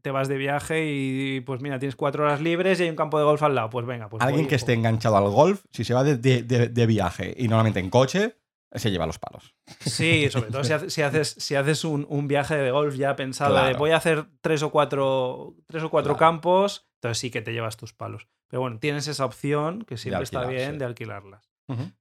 te 0.03 0.11
vas 0.11 0.27
de 0.29 0.39
viaje 0.39 0.87
y 0.91 1.41
pues 1.41 1.61
mira, 1.61 1.79
tienes 1.79 1.97
cuatro 1.97 2.25
horas 2.25 2.41
libres 2.41 2.81
y 2.81 2.85
hay 2.85 2.91
un 2.91 2.97
campo 2.97 3.19
de 3.19 3.25
golf 3.25 3.43
al 3.43 3.55
lado. 3.55 3.69
Pues 3.69 3.85
venga, 3.85 4.09
pues 4.09 4.23
Alguien 4.23 4.43
voy- 4.45 4.49
que 4.49 4.55
esté 4.55 4.73
enganchado 4.73 5.17
al 5.19 5.29
golf, 5.29 5.65
si 5.71 5.85
se 5.85 5.93
va 5.93 6.03
de, 6.03 6.17
de- 6.17 6.43
de- 6.45 6.69
de 6.69 6.87
viaje 6.87 7.35
y 7.37 7.45
normalmente 7.49 7.81
en 7.81 7.91
coche, 7.91 8.37
se 8.73 8.91
lleva 8.91 9.07
los 9.07 9.19
palos. 9.19 9.55
Sí, 9.81 10.29
sobre 10.31 10.51
todo 10.51 10.63
si, 10.65 10.73
hace- 10.73 10.91
si 10.91 11.03
haces, 11.03 11.29
si 11.39 11.55
haces 11.55 11.85
un, 11.85 12.07
un 12.09 12.29
viaje 12.29 12.57
de 12.57 12.71
golf 12.71 12.95
ya 12.97 13.17
pensado 13.17 13.55
de 13.67 13.75
voy 13.75 13.91
a 13.91 13.97
hacer 13.97 14.27
tres 14.41 14.63
o 14.63 14.71
cuatro, 14.71 15.55
tres 15.67 15.83
o 15.83 15.91
cuatro 15.91 16.17
Claro. 16.17 16.33
campos, 16.33 16.89
entonces 16.97 17.19
sí 17.19 17.31
que 17.31 17.43
te 17.43 17.53
llevas 17.53 17.77
tus 17.77 17.93
palos. 17.93 18.29
Pero 18.49 18.61
bueno, 18.63 18.79
tienes 18.79 19.07
esa 19.09 19.25
opción 19.25 19.83
que 19.83 19.97
siempre 19.97 20.25
está 20.25 20.45
bien 20.47 20.73
sí. 20.73 20.79
de 20.79 20.85
alquilarlas. 20.85 21.51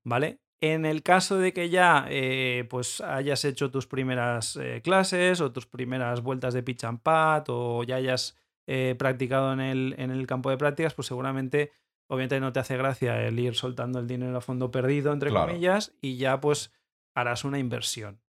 ¿Vale? 0.03 0.39
En 0.61 0.85
el 0.85 1.03
caso 1.03 1.37
de 1.37 1.53
que 1.53 1.69
ya 1.69 2.05
eh, 2.09 2.65
pues 2.69 2.99
hayas 3.01 3.45
hecho 3.45 3.71
tus 3.71 3.87
primeras 3.87 4.55
eh, 4.57 4.81
clases 4.83 5.39
o 5.41 5.51
tus 5.51 5.67
primeras 5.67 6.21
vueltas 6.21 6.53
de 6.53 6.63
pitch 6.63 6.83
and 6.83 7.01
pad 7.01 7.45
o 7.47 7.83
ya 7.83 7.95
hayas 7.95 8.35
eh, 8.67 8.95
practicado 8.99 9.53
en 9.53 9.61
el, 9.61 9.95
en 9.97 10.11
el 10.11 10.27
campo 10.27 10.49
de 10.49 10.57
prácticas, 10.57 10.93
pues 10.95 11.07
seguramente, 11.07 11.71
obviamente 12.09 12.39
no 12.39 12.51
te 12.51 12.59
hace 12.59 12.75
gracia 12.75 13.21
el 13.25 13.39
ir 13.39 13.55
soltando 13.55 13.99
el 13.99 14.07
dinero 14.07 14.37
a 14.37 14.41
fondo 14.41 14.71
perdido, 14.71 15.13
entre 15.13 15.29
Claro. 15.29 15.47
comillas, 15.47 15.93
y 16.01 16.17
ya 16.17 16.39
pues 16.41 16.73
harás 17.15 17.43
una 17.45 17.59
inversión. 17.59 18.19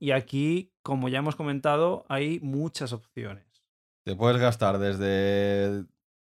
Y 0.00 0.10
aquí, 0.10 0.70
como 0.82 1.08
ya 1.08 1.20
hemos 1.20 1.34
comentado, 1.34 2.04
hay 2.10 2.40
muchas 2.40 2.92
opciones. 2.92 3.46
Te 4.04 4.14
puedes 4.14 4.38
gastar 4.38 4.78
desde 4.78 5.86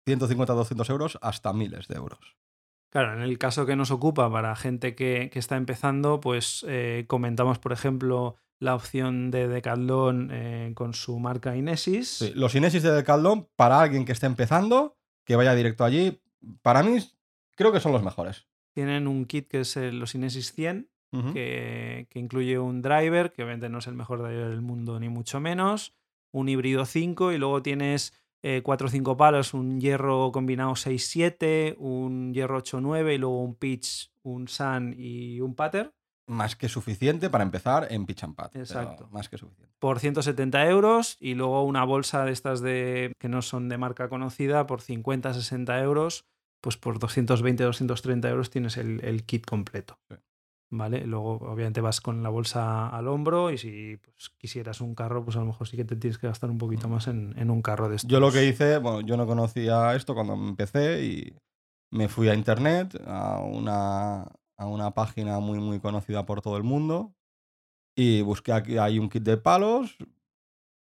150 0.07 0.53
a 0.53 0.55
200 0.55 0.89
euros 0.89 1.17
hasta 1.21 1.51
miles 1.51 1.89
de 1.89 1.95
euros. 1.97 2.37
Claro, 2.91 3.13
en 3.13 3.21
el 3.21 3.37
caso 3.37 3.65
que 3.65 3.75
nos 3.75 3.91
ocupa 3.91 4.31
para 4.31 4.55
gente 4.55 4.95
que, 4.95 5.29
que 5.33 5.39
está 5.39 5.57
empezando, 5.57 6.21
pues 6.21 6.65
eh, 6.69 7.03
comentamos, 7.09 7.59
por 7.59 7.73
ejemplo, 7.73 8.37
la 8.61 8.73
opción 8.73 9.31
de 9.31 9.49
Decathlon 9.49 10.29
eh, 10.31 10.71
con 10.73 10.93
su 10.93 11.19
marca 11.19 11.57
Inesis. 11.57 12.07
Sí, 12.09 12.31
los 12.35 12.55
Inesis 12.55 12.83
de 12.83 12.91
Decathlon, 12.93 13.49
para 13.57 13.81
alguien 13.81 14.05
que 14.05 14.13
esté 14.13 14.27
empezando, 14.27 14.95
que 15.25 15.35
vaya 15.35 15.53
directo 15.55 15.83
allí, 15.83 16.21
para 16.61 16.83
mí 16.83 16.97
creo 17.55 17.71
que 17.71 17.79
son 17.79 17.91
los 17.91 18.03
mejores. 18.03 18.47
Tienen 18.73 19.07
un 19.07 19.25
kit 19.25 19.47
que 19.47 19.61
es 19.61 19.77
el- 19.77 19.99
los 19.99 20.15
Inesis 20.15 20.51
100, 20.53 20.89
Ujú. 21.13 21.33
que, 21.33 22.07
que 22.09 22.19
incluye 22.19 22.59
un 22.59 22.81
driver, 22.81 23.31
que 23.31 23.43
obviamente 23.43 23.69
no 23.69 23.77
es 23.79 23.87
el 23.87 23.93
mejor 23.95 24.19
driver 24.21 24.49
del 24.49 24.61
mundo, 24.61 24.99
ni 24.99 25.07
mucho 25.09 25.39
menos, 25.39 25.93
un 26.31 26.49
híbrido 26.49 26.85
5 26.85 27.31
y 27.31 27.37
luego 27.37 27.61
tienes 27.61 28.13
4 28.63 28.87
o 28.87 28.89
5 28.91 29.17
palos, 29.17 29.53
un 29.55 29.79
hierro 29.81 30.31
combinado 30.31 30.75
6-7, 30.75 31.75
un 31.79 32.33
hierro 32.33 32.57
8-9 32.61 33.15
y 33.15 33.17
luego 33.17 33.41
un 33.41 33.55
pitch, 33.55 34.11
un 34.23 34.47
sun 34.47 34.93
y 34.97 35.39
un 35.41 35.55
patter. 35.55 35.91
Más 36.27 36.55
que 36.55 36.69
suficiente 36.69 37.29
para 37.29 37.43
empezar 37.43 37.87
en 37.91 38.05
pitch 38.05 38.23
and 38.23 38.35
pad. 38.35 38.49
pero 38.51 38.63
Exacto. 38.63 39.07
Más 39.11 39.29
que 39.29 39.37
suficiente. 39.37 39.73
por 39.79 39.99
170 39.99 40.67
euros 40.67 41.17
y 41.19 41.33
luego 41.35 41.63
una 41.63 41.83
bolsa 41.85 42.25
de 42.25 42.31
estas 42.31 42.61
de 42.61 43.13
que 43.19 43.29
no 43.29 43.41
son 43.41 43.69
de 43.69 43.77
marca 43.77 44.09
conocida 44.09 44.65
por 44.67 44.81
50, 44.81 45.33
60 45.33 45.79
euros, 45.81 46.25
pues 46.65 46.77
por 46.77 46.97
220, 46.97 47.63
230 47.63 48.27
euros 48.27 48.49
tienes 48.49 48.77
el, 48.77 48.99
el 49.05 49.23
kit 49.23 49.45
completo. 49.45 49.99
Sí. 50.09 50.15
¿Vale? 50.71 51.05
Luego, 51.05 51.35
obviamente, 51.35 51.79
vas 51.79 52.01
con 52.01 52.23
la 52.23 52.29
bolsa 52.29 52.89
al 52.89 53.07
hombro 53.07 53.51
y 53.51 53.59
si 53.59 53.97
pues, 53.97 54.31
quisieras 54.35 54.81
un 54.81 54.95
carro, 54.95 55.23
pues 55.23 55.37
a 55.37 55.41
lo 55.41 55.45
mejor 55.45 55.67
sí 55.67 55.77
que 55.77 55.85
te 55.85 55.95
tienes 55.95 56.17
que 56.17 56.25
gastar 56.25 56.49
un 56.49 56.57
poquito 56.57 56.89
más 56.89 57.05
en, 57.05 57.35
en 57.37 57.51
un 57.51 57.61
carro 57.61 57.87
de 57.87 57.97
estos. 57.97 58.09
Yo 58.09 58.19
lo 58.19 58.31
que 58.31 58.47
hice, 58.47 58.79
bueno, 58.79 59.01
yo 59.01 59.15
no 59.15 59.27
conocía 59.27 59.93
esto 59.93 60.15
cuando 60.15 60.33
empecé 60.33 61.05
y 61.05 61.37
me 61.91 62.07
fui 62.07 62.29
a 62.29 62.33
internet, 62.33 62.99
a 63.05 63.41
una, 63.41 64.23
a 64.57 64.65
una 64.65 64.89
página 64.95 65.39
muy, 65.39 65.59
muy 65.59 65.79
conocida 65.79 66.25
por 66.25 66.41
todo 66.41 66.57
el 66.57 66.63
mundo 66.63 67.13
y 67.95 68.23
busqué 68.23 68.53
aquí, 68.53 68.79
hay 68.79 68.97
un 68.97 69.09
kit 69.09 69.21
de 69.21 69.37
palos, 69.37 69.97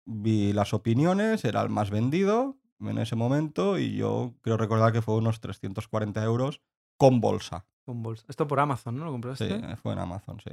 vi 0.05 0.51
las 0.51 0.74
opiniones, 0.74 1.45
era 1.45 1.62
el 1.62 1.69
más 1.69 1.89
vendido 1.89 2.57
en 2.79 2.98
ese 2.98 3.15
momento 3.15 3.77
y 3.77 3.95
yo 3.95 4.33
creo 4.41 4.57
recordar 4.57 4.91
que 4.93 5.01
fue 5.01 5.15
unos 5.15 5.39
340 5.41 6.24
euros 6.24 6.62
con 6.98 7.19
bolsa. 7.21 7.65
Con 7.86 8.03
bolsa. 8.03 8.25
Esto 8.29 8.48
por 8.48 8.59
Amazon, 8.59 8.98
¿no? 8.98 9.05
¿Lo 9.05 9.12
compraste? 9.12 9.48
Sí, 9.50 9.62
fue 9.81 9.93
en 9.93 10.00
Amazon, 10.00 10.39
sí. 10.39 10.51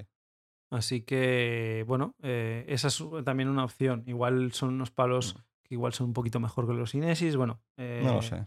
Así 0.71 1.03
que, 1.03 1.85
bueno, 1.87 2.15
eh, 2.23 2.65
esa 2.69 2.89
es 2.89 3.03
también 3.25 3.49
una 3.49 3.65
opción. 3.65 4.03
Igual 4.07 4.53
son 4.53 4.71
unos 4.75 4.91
palos 4.91 5.35
Mm. 5.37 5.39
que 5.65 5.75
igual 5.75 5.93
son 5.93 6.09
un 6.09 6.13
poquito 6.13 6.41
mejor 6.41 6.67
que 6.67 6.73
los 6.75 6.95
Inesis. 6.95 7.37
Bueno, 7.37 7.61
No 7.77 8.15
lo 8.15 8.19
eh, 8.19 8.23
sé. 8.23 8.47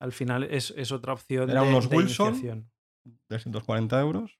Al 0.00 0.12
final 0.12 0.44
es, 0.44 0.72
es 0.76 0.90
otra 0.92 1.12
opción 1.12 1.50
Eran 1.50 1.64
de, 1.64 1.70
unos 1.70 1.88
de 1.90 1.96
Wilson. 1.96 2.28
iniciación. 2.28 2.70
340 3.28 4.00
euros. 4.00 4.38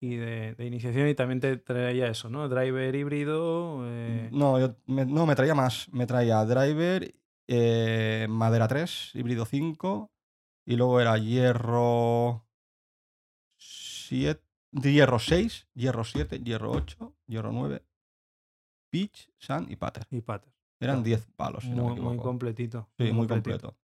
Y 0.00 0.14
de, 0.16 0.54
de 0.54 0.64
iniciación 0.66 1.08
y 1.08 1.14
también 1.14 1.40
te 1.40 1.56
traía 1.56 2.06
eso, 2.08 2.28
¿no? 2.30 2.48
Driver 2.48 2.94
híbrido. 2.94 3.80
eh, 3.84 4.28
No, 4.32 4.58
yo, 4.60 4.76
me, 4.86 5.04
no, 5.04 5.26
me 5.26 5.34
traía 5.34 5.54
más. 5.54 5.88
Me 5.92 6.06
traía 6.06 6.44
driver, 6.44 7.14
eh, 7.48 8.26
madera 8.28 8.68
3, 8.68 9.12
híbrido 9.14 9.44
5, 9.46 10.12
y 10.66 10.76
luego 10.76 11.00
era 11.00 11.16
hierro 11.18 12.46
7, 13.56 14.42
hierro 14.72 15.18
6, 15.18 15.66
hierro 15.74 16.04
7, 16.04 16.38
hierro 16.40 16.70
8, 16.72 17.14
hierro 17.26 17.52
9, 17.52 17.82
pitch, 18.90 19.30
sun 19.38 19.66
y 19.70 19.76
pater. 19.76 20.06
y 20.10 20.20
pater. 20.20 20.52
Eran 20.80 20.96
Claro. 20.96 21.04
10 21.04 21.26
palos, 21.36 21.64
si 21.64 21.70
no 21.70 21.88
me 21.88 21.92
Muy, 21.94 22.00
muy 22.00 22.16
completito. 22.18 22.88
Sí, 22.96 23.04
muy 23.12 23.26
completito. 23.26 23.68
completo. 23.68 23.76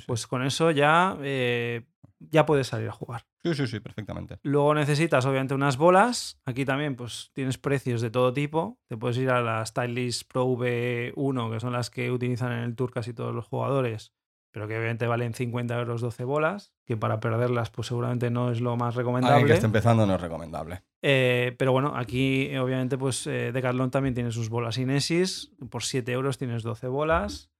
Sí. 0.00 0.06
Pues 0.06 0.26
con 0.26 0.42
eso 0.44 0.70
ya, 0.70 1.16
eh, 1.22 1.86
ya 2.18 2.44
puedes 2.46 2.66
salir 2.68 2.88
a 2.88 2.92
jugar. 2.92 3.24
sí, 3.44 3.54
sí, 3.54 3.66
sí, 3.66 3.80
perfectamente. 3.80 4.38
Luego 4.42 4.74
necesitas 4.74 5.24
obviamente 5.26 5.54
unas 5.54 5.76
bolas. 5.76 6.40
Aquí 6.44 6.64
también 6.64 6.96
pues 6.96 7.30
tienes 7.32 7.58
precios 7.58 8.00
de 8.00 8.10
todo 8.10 8.32
tipo. 8.32 8.78
Te 8.88 8.96
puedes 8.96 9.16
ir 9.18 9.30
a 9.30 9.40
las 9.40 9.68
Stylist 9.70 10.30
Pro 10.30 10.46
V1, 10.46 11.52
que 11.52 11.60
son 11.60 11.72
las 11.72 11.90
que 11.90 12.10
utilizan 12.10 12.52
en 12.52 12.58
el 12.60 12.74
Tour 12.76 12.92
casi 12.92 13.12
todos 13.14 13.34
los 13.34 13.46
jugadores. 13.46 14.12
pero 14.50 14.66
que 14.66 14.76
obviamente 14.78 15.06
valen 15.06 15.34
50 15.34 15.78
euros 15.78 16.00
12 16.00 16.24
bolas, 16.24 16.72
que 16.86 16.96
para 16.96 17.20
perderlas 17.20 17.70
pues 17.70 17.86
seguramente 17.88 18.30
no 18.30 18.50
es 18.50 18.60
lo 18.60 18.76
más 18.76 18.96
Alguien 18.96 18.98
recomendable. 19.06 19.46
que 19.46 19.52
esté 19.52 19.66
empezando 19.66 20.06
no 20.06 20.14
es 20.14 20.20
recomendable. 20.20 20.82
Eh, 21.02 21.54
pero 21.58 21.70
bueno, 21.72 21.92
aquí 21.94 22.56
obviamente 22.56 22.96
pues 22.98 23.26
eh, 23.26 23.52
Decathlon 23.52 23.90
también 23.90 24.14
tiene 24.14 24.32
sus 24.32 24.48
bolas 24.48 24.78
Inesis, 24.78 25.52
por 25.70 25.84
7 25.84 26.10
euros 26.12 26.38
tienes 26.38 26.62
12 26.62 26.88
bolas. 26.88 27.50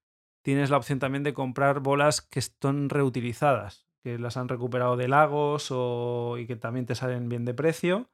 Tienes 0.42 0.70
la 0.70 0.76
opción 0.76 0.98
también 0.98 1.24
de 1.24 1.34
comprar 1.34 1.80
bolas 1.80 2.20
que 2.22 2.38
están 2.38 2.88
reutilizadas, 2.88 3.86
que 4.02 4.18
las 4.18 4.36
han 4.36 4.48
recuperado 4.48 4.96
de 4.96 5.08
lagos 5.08 5.68
o, 5.70 6.36
y 6.38 6.46
que 6.46 6.56
también 6.56 6.86
te 6.86 6.94
salen 6.94 7.28
bien 7.28 7.44
de 7.44 7.54
precio. 7.54 8.10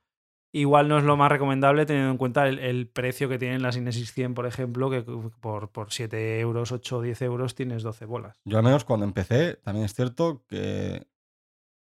Igual 0.52 0.88
no 0.88 0.98
es 0.98 1.04
lo 1.04 1.16
más 1.16 1.30
recomendable 1.32 1.84
teniendo 1.84 2.12
en 2.12 2.16
cuenta 2.16 2.46
el, 2.46 2.60
el 2.60 2.88
precio 2.88 3.28
que 3.28 3.38
tienen 3.38 3.62
las 3.62 3.76
Inesis 3.76 4.12
100, 4.12 4.34
por 4.34 4.46
ejemplo, 4.46 4.88
que 4.88 5.02
por, 5.02 5.70
por 5.70 5.92
7 5.92 6.38
euros, 6.38 6.70
8 6.70 6.98
o 6.98 7.02
10 7.02 7.22
euros 7.22 7.54
tienes 7.56 7.82
12 7.82 8.04
bolas. 8.04 8.40
Yo 8.44 8.58
al 8.58 8.64
menos 8.64 8.84
cuando 8.84 9.04
empecé, 9.04 9.54
también 9.56 9.84
es 9.84 9.94
cierto 9.94 10.44
que 10.46 11.08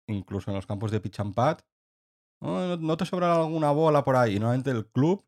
incluso 0.07 0.50
en 0.50 0.57
los 0.57 0.66
campos 0.66 0.90
de 0.90 1.00
pitch 1.00 1.21
and 1.21 1.35
pad, 1.35 1.59
"Oh, 2.40 2.61
¿no, 2.61 2.76
no 2.76 2.97
te 2.97 3.07
sobra 3.07 3.35
alguna 3.37 3.71
bola 3.71 4.04
por 4.04 4.16
ahí? 4.16 4.37
Y 4.37 4.38
normalmente 4.38 4.71
el 4.71 4.87
club 4.87 5.25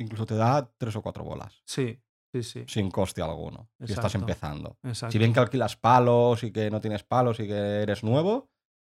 incluso 0.00 0.26
te 0.26 0.34
da 0.34 0.70
tres 0.78 0.94
o 0.96 1.02
cuatro 1.02 1.24
bolas, 1.24 1.62
Sí, 1.64 2.00
sí, 2.32 2.42
sí. 2.42 2.64
sin 2.66 2.90
coste 2.90 3.22
alguno, 3.22 3.68
si 3.78 3.92
estás 3.92 4.14
Exacto. 4.14 4.18
empezando. 4.18 4.78
Exacto. 4.82 5.12
Si 5.12 5.18
bien 5.18 5.32
que 5.32 5.40
alquilas 5.40 5.76
palos 5.76 6.42
y 6.44 6.52
que 6.52 6.70
no 6.70 6.80
tienes 6.80 7.02
palos 7.04 7.40
y 7.40 7.46
que 7.46 7.82
eres 7.82 8.02
nuevo, 8.04 8.50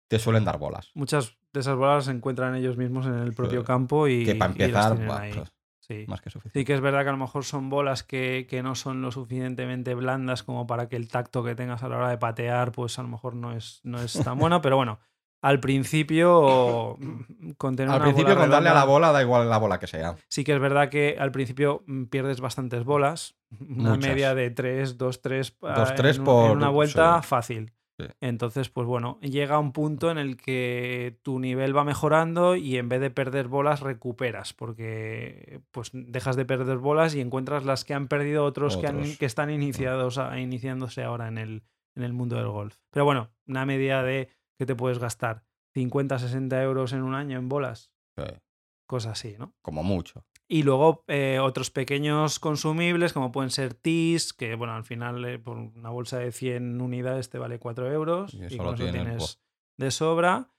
te 0.08 0.18
suelen 0.18 0.44
dar 0.44 0.58
bolas. 0.58 0.90
Muchas 0.94 1.36
de 1.52 1.60
esas 1.60 1.76
bolas 1.76 2.04
se 2.04 2.10
encuentran 2.12 2.54
ellos 2.54 2.76
mismos 2.76 3.06
en 3.06 3.14
el 3.14 3.32
propio 3.34 3.60
Sí. 3.60 3.66
campo 3.66 4.08
y, 4.08 4.24
que 4.24 4.34
para 4.34 4.52
empezar, 4.52 4.96
pues, 5.06 5.52
Sí. 5.80 6.04
más 6.08 6.20
que 6.20 6.30
suficiente. 6.30 6.58
Sí 6.58 6.64
que 6.64 6.74
es 6.74 6.80
verdad 6.80 7.02
que 7.04 7.10
a 7.10 7.12
lo 7.12 7.18
mejor 7.18 7.44
son 7.44 7.70
bolas 7.70 8.02
que, 8.02 8.46
que 8.50 8.60
no 8.62 8.74
son 8.74 9.02
lo 9.02 9.12
suficientemente 9.12 9.94
blandas 9.94 10.42
como 10.42 10.66
para 10.66 10.88
que 10.88 10.96
el 10.96 11.08
tacto 11.08 11.44
que 11.44 11.54
tengas 11.54 11.82
a 11.84 11.88
la 11.88 11.96
hora 11.98 12.08
de 12.10 12.18
patear, 12.18 12.72
pues 12.72 12.98
a 12.98 13.02
lo 13.02 13.08
mejor 13.08 13.36
no 13.36 13.52
es, 13.52 13.80
no 13.84 14.00
es 14.02 14.12
tan 14.14 14.36
bueno, 14.38 14.60
pero 14.60 14.76
bueno, 14.76 14.98
al 15.46 15.60
principio 15.60 16.96
mm, 16.98 17.50
con 17.58 17.76
tener 17.76 17.90
Al 17.90 17.96
una 17.96 18.04
principio 18.04 18.34
bola 18.34 18.40
con 18.40 18.50
darle 18.50 18.68
a 18.70 18.74
la 18.74 18.84
bola 18.84 19.12
da 19.12 19.22
igual 19.22 19.48
la 19.48 19.58
bola 19.58 19.78
que 19.78 19.86
sea. 19.86 20.16
Sí 20.28 20.44
que 20.44 20.52
es 20.54 20.60
verdad 20.60 20.88
que 20.88 21.16
al 21.18 21.32
principio 21.32 21.82
mm, 21.86 22.04
pierdes 22.04 22.40
bastantes 22.40 22.84
bolas, 22.84 23.36
una 23.60 23.90
Muchas. 23.94 24.08
media 24.10 24.34
de 24.34 24.50
3, 24.50 24.98
2, 24.98 25.22
3 25.22 25.56
Dos, 25.60 25.94
tres 25.94 26.16
en, 26.16 26.20
un- 26.22 26.24
por- 26.24 26.50
en 26.50 26.56
una 26.56 26.68
vuelta 26.68 27.22
sí. 27.22 27.28
fácil. 27.28 27.72
Sí. 27.98 28.04
Entonces, 28.20 28.68
pues 28.68 28.86
bueno, 28.86 29.18
llega 29.22 29.58
un 29.58 29.72
punto 29.72 30.10
en 30.10 30.18
el 30.18 30.36
que 30.36 31.18
tu 31.22 31.38
nivel 31.40 31.74
va 31.74 31.82
mejorando 31.82 32.54
y 32.54 32.76
en 32.76 32.90
vez 32.90 33.00
de 33.00 33.10
perder 33.10 33.48
bolas 33.48 33.80
recuperas, 33.80 34.52
porque 34.52 35.60
pues 35.70 35.90
dejas 35.94 36.36
de 36.36 36.44
perder 36.44 36.76
bolas 36.76 37.14
y 37.14 37.22
encuentras 37.22 37.64
las 37.64 37.86
que 37.86 37.94
han 37.94 38.08
perdido 38.08 38.44
otros, 38.44 38.76
Que, 38.76 38.86
han- 38.88 38.98
Otros. 38.98 39.16
que 39.16 39.24
están 39.24 39.48
iniciados 39.50 40.18
a- 40.18 40.38
iniciándose 40.38 41.02
ahora 41.04 41.28
en 41.28 41.38
el, 41.38 41.62
en 41.94 42.02
el 42.02 42.12
mundo 42.12 42.36
del 42.36 42.48
golf. 42.48 42.76
Pero 42.90 43.06
bueno, 43.06 43.30
una 43.46 43.64
media 43.64 44.02
de 44.02 44.28
que 44.58 44.66
te 44.66 44.74
puedes 44.74 44.98
gastar 44.98 45.44
50, 45.74 46.18
60 46.18 46.62
euros 46.62 46.92
en 46.92 47.02
un 47.02 47.14
año 47.14 47.38
en 47.38 47.48
bolas, 47.48 47.92
Sí, 48.16 48.24
cosas 48.86 49.12
así, 49.12 49.36
¿no? 49.38 49.54
como 49.62 49.82
mucho. 49.82 50.24
Y 50.48 50.62
luego 50.62 51.04
eh, 51.08 51.38
otros 51.40 51.70
pequeños 51.70 52.38
consumibles, 52.38 53.12
como 53.12 53.32
pueden 53.32 53.50
ser 53.50 53.74
teas, 53.74 54.32
que 54.32 54.54
bueno, 54.54 54.74
al 54.74 54.84
final 54.84 55.24
eh, 55.24 55.38
por 55.40 55.56
una 55.58 55.90
bolsa 55.90 56.18
de 56.18 56.30
100 56.30 56.80
unidades 56.80 57.28
te 57.30 57.38
vale 57.38 57.58
4 57.58 57.90
euros. 57.92 58.32
Y 58.34 58.42
Y, 58.42 58.44
eso 58.46 58.56
con 58.58 58.66
lo 58.66 58.72
eso 58.74 58.90
tienes, 58.92 59.40
de 59.76 59.90
sobra. 59.90 60.52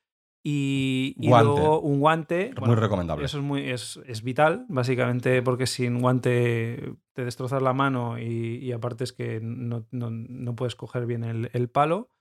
Y, 0.43 1.15
y 1.19 1.29
luego 1.29 1.79
un 1.81 1.99
guante. 1.99 2.49
Muy 2.49 2.59
bueno, 2.67 2.75
recomendable. 2.75 3.25
Eso 3.25 3.37
es, 3.37 3.43
muy, 3.43 3.69
es, 3.69 3.99
es 4.05 4.23
vital, 4.23 4.65
básicamente, 4.69 5.41
porque 5.41 5.67
sin 5.67 5.99
guante 5.99 6.93
te 7.13 7.25
destrozas 7.25 7.61
la 7.61 7.73
mano 7.73 8.19
y, 8.19 8.57
y 8.57 8.71
aparte 8.73 9.03
es 9.05 9.13
que 9.13 9.39
no, 9.41 9.87
no- 9.91 10.09
no 10.11 10.55
puedes 10.55 10.75
coger 10.75 11.05
bien 11.05 11.23
el, 11.23 11.49
el 11.53 11.69
palo. 11.69 12.11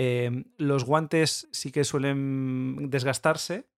Eh, 0.00 0.44
los 0.58 0.84
guantes 0.84 1.48
sí 1.50 1.72
que 1.72 1.82
suelen 1.82 2.88
desgastarse, 2.88 3.68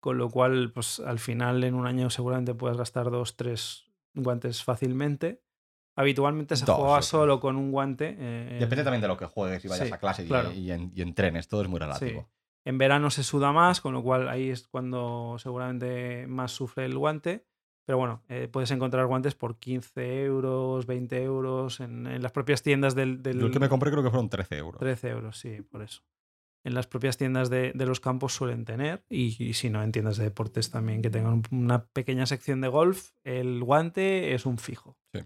con 0.00 0.16
lo 0.16 0.30
cual, 0.30 0.72
pues 0.72 1.00
al 1.00 1.18
final 1.18 1.62
en 1.64 1.74
un 1.74 1.86
año 1.86 2.08
seguramente 2.08 2.54
puedes 2.54 2.78
gastar 2.78 3.10
dos, 3.10 3.36
tres 3.36 3.84
guantes 4.14 4.64
fácilmente. 4.64 5.42
Habitualmente 5.96 6.56
se 6.56 6.64
Dos, 6.64 6.76
creo. 6.78 7.02
solo 7.02 7.40
con 7.40 7.56
un 7.56 7.72
guante. 7.72 8.16
eh, 8.18 8.56
Depende 8.58 8.84
también 8.84 9.02
de 9.02 9.08
lo 9.08 9.18
que 9.18 9.26
juegues 9.26 9.62
y 9.64 9.68
vayas 9.68 9.88
sí, 9.88 9.92
a 9.92 9.98
clase 9.98 10.24
y, 10.24 10.28
claro. 10.28 10.50
y 10.52 10.70
en- 10.70 10.92
y 10.94 11.02
entrenes. 11.02 11.46
Todo 11.48 11.60
es 11.60 11.68
muy 11.68 11.78
relativo. 11.78 12.30
En 12.64 12.78
verano 12.78 13.10
se 13.10 13.22
suda 13.22 13.52
más, 13.52 13.82
con 13.82 13.92
lo 13.92 14.02
cual 14.02 14.28
ahí 14.28 14.48
es 14.48 14.66
cuando 14.66 15.36
seguramente 15.38 16.26
más 16.26 16.52
sufre 16.52 16.86
el 16.86 16.96
guante. 16.96 17.46
Pero 17.90 17.98
bueno, 17.98 18.22
eh, 18.28 18.46
puedes 18.46 18.70
encontrar 18.70 19.06
guantes 19.06 19.34
por 19.34 19.58
15 19.58 20.22
euros, 20.22 20.86
20 20.86 21.24
euros 21.24 21.80
en, 21.80 22.06
en 22.06 22.22
las 22.22 22.30
propias 22.30 22.62
tiendas 22.62 22.94
del, 22.94 23.20
del 23.20 23.40
Yo 23.40 23.46
el 23.46 23.52
que 23.52 23.58
me 23.58 23.68
compré 23.68 23.90
creo 23.90 24.04
que 24.04 24.10
fueron 24.10 24.28
13 24.28 24.58
euros. 24.58 24.78
13 24.78 25.08
euros, 25.08 25.36
sí, 25.40 25.60
por 25.62 25.82
eso. 25.82 26.02
En 26.62 26.74
las 26.74 26.86
propias 26.86 27.16
tiendas 27.16 27.50
de, 27.50 27.72
de 27.74 27.86
los 27.86 27.98
campos 27.98 28.32
suelen 28.32 28.64
tener, 28.64 29.04
y, 29.10 29.42
y 29.42 29.54
si 29.54 29.70
no, 29.70 29.82
en 29.82 29.90
tiendas 29.90 30.18
de 30.18 30.22
deportes 30.24 30.70
también 30.70 31.02
que 31.02 31.10
tengan 31.10 31.32
un- 31.32 31.42
una 31.50 31.86
pequeña 31.86 32.26
sección 32.26 32.60
de 32.60 32.68
golf, 32.68 33.10
el 33.24 33.64
guante 33.64 34.34
es 34.34 34.46
un 34.46 34.58
fijo. 34.58 34.96
Sí. 35.12 35.22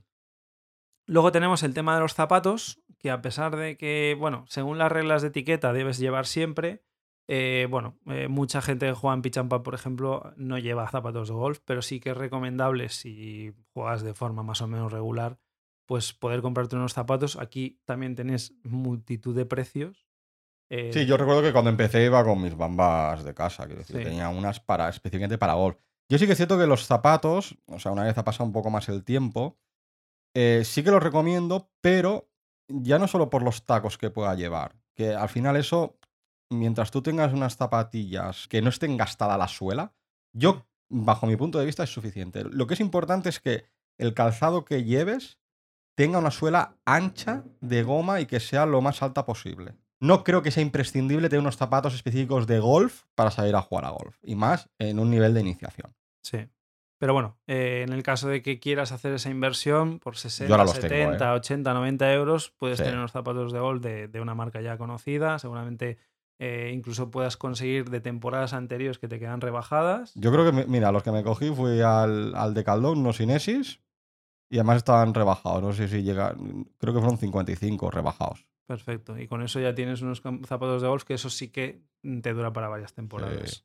Luego 1.07 1.33
tenemos 1.33 1.63
el 1.65 1.75
tema 1.75 1.95
de 1.97 2.01
los 2.01 2.15
zapatos, 2.15 2.81
que 2.99 3.11
a 3.11 3.21
pesar 3.21 3.57
de 3.57 3.77
que, 3.77 4.17
bueno, 4.19 4.47
según 4.49 4.79
las 4.79 4.91
reglas 4.91 5.21
de 5.21 5.29
etiqueta 5.29 5.75
debes 5.75 5.99
llevar 5.99 6.25
siempre, 6.25 6.83
eh, 7.27 7.67
bueno, 7.71 7.99
eh, 8.07 8.29
mucha 8.29 8.61
gente 8.61 8.87
que 8.87 8.93
juega 8.93 9.15
en 9.15 9.49
pad, 9.49 9.63
por 9.63 9.75
ejemplo, 9.75 10.33
no 10.37 10.59
lleva 10.59 10.89
zapatos 10.91 11.29
de 11.29 11.35
golf, 11.35 11.59
pero 11.65 11.83
sí 11.83 12.01
que 12.01 12.11
es 12.11 12.17
recomendable 12.17 12.89
si 12.89 13.53
juegas 13.73 14.03
de 14.03 14.15
forma 14.15 14.43
más 14.43 14.61
o 14.61 14.67
menos 14.69 14.93
regular, 14.93 15.39
pues 15.87 16.13
poder 16.13 16.43
comprarte 16.43 16.77
unos 16.77 16.93
zapatos. 16.93 17.37
Aquí 17.37 17.81
también 17.85 18.15
tenés 18.15 18.55
multitud 18.63 19.35
de 19.35 19.47
precios. 19.47 20.07
Eh, 20.71 20.91
Sí, 20.93 21.07
yo 21.07 21.17
recuerdo 21.17 21.43
que 21.43 21.53
cuando 21.53 21.71
empecé 21.71 22.05
iba 22.05 22.25
con 22.25 22.43
mis 22.43 22.57
bambas 22.57 23.23
de 23.25 23.35
casa, 23.35 23.67
decir, 23.67 23.97
Sí. 23.97 24.03
tenía 24.05 24.29
unas 24.29 24.61
para 24.61 24.89
específicamente 24.89 25.39
para 25.39 25.55
golf. 25.55 25.77
Yo 26.11 26.19
sí 26.19 26.27
que 26.27 26.33
es 26.33 26.39
cierto 26.39 26.59
que 26.59 26.67
los 26.67 26.85
zapatos, 26.87 27.57
o 27.67 27.79
sea, 27.79 27.93
una 27.93 28.05
vez 28.05 28.17
ha 28.19 28.25
pasado 28.25 28.45
un 28.47 28.53
poco 28.53 28.71
más 28.71 28.89
el 28.89 29.05
tiempo, 29.05 29.59
eh, 30.35 30.63
sí 30.65 30.83
que 30.83 30.91
los 30.91 31.03
recomiendo, 31.03 31.71
pero 31.81 32.29
ya 32.69 32.99
no 32.99 33.07
solo 33.09 33.31
por 33.31 33.43
los 33.43 33.65
tacos 33.65 33.99
que 33.99 34.11
pueda 34.11 34.35
llevar, 34.35 34.75
que 34.95 35.15
al 35.15 35.29
final 35.29 35.57
eso, 35.57 35.99
mientras 36.51 36.91
tú 36.91 37.03
tengas 37.03 37.33
unas 37.33 37.57
zapatillas 37.57 38.49
que 38.49 38.63
no 38.63 38.69
estén 38.69 38.97
gastada 38.97 39.39
la 39.39 39.49
suela, 39.49 39.93
yo, 40.33 40.67
bajo 40.89 41.27
mi 41.27 41.37
punto 41.37 41.59
de 41.59 41.67
vista, 41.67 41.85
es 41.85 41.91
suficiente. 41.93 42.45
Lo 42.45 42.67
que 42.67 42.75
es 42.75 42.81
importante 42.81 43.29
es 43.29 43.41
que 43.41 43.65
el 43.99 44.15
calzado 44.15 44.65
que 44.65 44.85
lleves 44.85 45.39
tenga 45.97 46.19
una 46.19 46.31
suela 46.33 46.77
ancha 46.85 47.45
de 47.61 47.83
goma 47.85 48.21
y 48.21 48.27
que 48.27 48.41
sea 48.41 48.67
lo 48.67 48.81
más 48.81 49.03
alta 49.03 49.25
posible. 49.25 49.75
No 50.01 50.25
creo 50.25 50.43
que 50.43 50.51
sea 50.51 50.63
imprescindible 50.63 51.29
tener 51.29 51.41
unos 51.41 51.57
zapatos 51.57 51.95
específicos 51.95 52.47
de 52.47 52.59
golf 52.59 53.05
para 53.15 53.31
salir 53.31 53.55
a 53.55 53.63
jugar 53.63 53.85
a 53.85 53.91
golf. 53.91 54.19
Y 54.23 54.35
más 54.35 54.69
en 54.79 54.99
un 54.99 55.09
nivel 55.11 55.33
de 55.35 55.41
iniciación. 55.41 55.95
Sí. 56.23 56.49
Pero 56.99 57.13
bueno, 57.15 57.39
eh, 57.47 57.85
en 57.87 57.93
el 57.93 58.03
caso 58.03 58.29
de 58.29 58.43
que 58.43 58.59
quieras 58.59 58.93
hacer 58.93 59.13
esa 59.15 59.31
inversión 59.31 59.99
por 60.01 60.17
60, 60.17 60.53
ahora 60.53 60.65
los 60.65 60.75
tengo, 60.75 60.89
70, 60.89 61.33
80, 61.35 61.75
90 61.75 62.13
euros, 62.13 62.53
puedes 62.59 62.79
Sí. 62.79 62.85
tener 62.85 62.99
unos 62.99 63.13
zapatos 63.13 63.53
de 63.53 63.59
golf 63.61 63.83
de, 63.83 64.09
de 64.09 64.21
una 64.21 64.35
marca 64.35 64.61
ya 64.61 64.77
conocida. 64.79 65.39
Seguramente 65.39 65.99
eh, 66.39 66.73
incluso 66.75 67.11
puedas 67.11 67.37
conseguir 67.37 67.91
de 67.91 68.01
temporadas 68.01 68.53
anteriores 68.53 68.99
que 68.99 69.09
te 69.09 69.19
quedan 69.19 69.41
rebajadas. 69.41 70.13
Yo 70.15 70.33
creo 70.33 70.45
que, 70.45 70.53
me- 70.53 70.67
mira, 70.67 70.91
los 70.93 71.03
que 71.03 71.13
me 71.13 71.23
cogí 71.23 71.51
fui 71.51 71.81
al, 71.81 72.35
al 72.35 72.55
de 72.55 72.65
Caldón, 72.65 72.99
unos 72.99 73.21
Inesis, 73.21 73.81
y 74.51 74.57
además 74.59 74.79
estaban 74.79 75.15
rebajados. 75.15 75.63
No 75.63 75.73
sé 75.73 75.89
si 75.89 76.03
llegan, 76.03 76.65
creo 76.79 76.93
que 76.95 77.01
fueron 77.01 77.19
55 77.19 77.91
rebajados. 77.91 78.47
Perfecto. 78.67 79.19
Y 79.19 79.27
con 79.29 79.43
eso 79.43 79.61
ya 79.61 79.75
tienes 79.75 80.01
unos 80.03 80.23
zapatos 80.47 80.81
de 80.83 80.89
golf 80.89 81.05
que 81.05 81.15
eso 81.15 81.29
sí 81.31 81.49
que 81.51 81.83
te 82.23 82.33
dura 82.33 82.53
para 82.53 82.69
varias 82.69 82.95
temporadas. 82.95 83.51
Sí. 83.51 83.63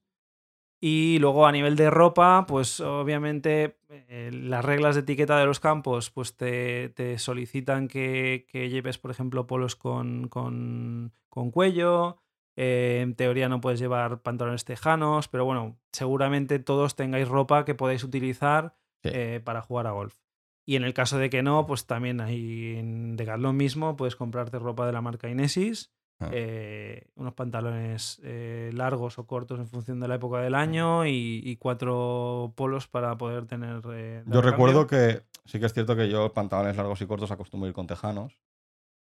Y 0.82 1.20
luego 1.20 1.46
a 1.46 1.52
nivel 1.52 1.76
de 1.76 1.90
ropa, 1.90 2.46
pues 2.48 2.80
obviamente 2.80 3.78
eh, 3.90 4.30
las 4.34 4.64
reglas 4.64 4.96
de 4.96 5.02
etiqueta 5.02 5.38
de 5.38 5.46
los 5.46 5.60
campos 5.60 6.10
pues 6.10 6.38
te, 6.38 6.88
te 6.90 7.18
solicitan 7.20 7.90
que, 7.90 8.46
que 8.50 8.70
lleves, 8.70 8.98
por 8.98 9.12
ejemplo, 9.12 9.46
polos 9.46 9.76
con, 9.76 10.30
con- 10.30 11.12
con 11.28 11.52
cuello. 11.52 12.18
Eh, 12.62 13.00
en 13.02 13.16
teoría 13.16 13.48
no 13.48 13.62
puedes 13.62 13.80
llevar 13.80 14.22
pantalones 14.22 14.66
tejanos, 14.66 15.30
pero 15.30 15.46
bueno, 15.46 15.78
seguramente 15.94 16.60
todos 16.60 16.98
tengáis 16.98 17.28
ropa 17.30 17.64
que 17.64 17.74
podáis 17.74 18.04
utilizar 18.04 18.76
Sí. 19.02 19.12
eh, 19.14 19.40
para 19.42 19.62
jugar 19.62 19.88
a 19.88 19.92
golf. 19.92 20.14
Y 20.66 20.76
en 20.76 20.84
el 20.84 20.94
caso 20.94 21.18
de 21.18 21.30
que 21.30 21.42
no, 21.42 21.66
pues 21.66 21.86
también 21.88 22.20
ahí 22.20 22.76
en 22.76 23.16
Decathlon 23.16 23.56
mismo 23.56 23.96
puedes 23.96 24.18
comprarte 24.18 24.60
ropa 24.60 24.86
de 24.86 24.92
la 24.92 25.00
marca 25.02 25.30
Inesis, 25.30 25.94
Ah. 26.20 26.32
eh, 26.34 27.08
unos 27.16 27.34
pantalones 27.34 28.20
eh, 28.26 28.72
largos 28.74 29.18
o 29.20 29.26
cortos 29.26 29.58
en 29.58 29.68
función 29.70 30.02
de 30.02 30.10
la 30.10 30.16
época 30.16 30.42
del 30.42 30.54
año 30.54 31.06
y, 31.06 31.42
y 31.46 31.56
cuatro 31.56 32.52
polos 32.58 32.88
para 32.90 33.18
poder 33.18 33.46
tener. 33.46 33.82
eh, 33.94 34.24
Yo 34.28 34.42
recuerdo 34.42 34.86
que 34.86 35.22
sí 35.46 35.62
que 35.62 35.66
es 35.68 35.74
cierto 35.74 35.96
que 35.96 36.10
yo 36.10 36.34
pantalones 36.34 36.76
largos 36.76 37.00
y 37.02 37.06
cortos 37.08 37.32
acostumbro 37.32 37.70
ir 37.70 37.74
con 37.74 37.88
tejanos. 37.88 38.38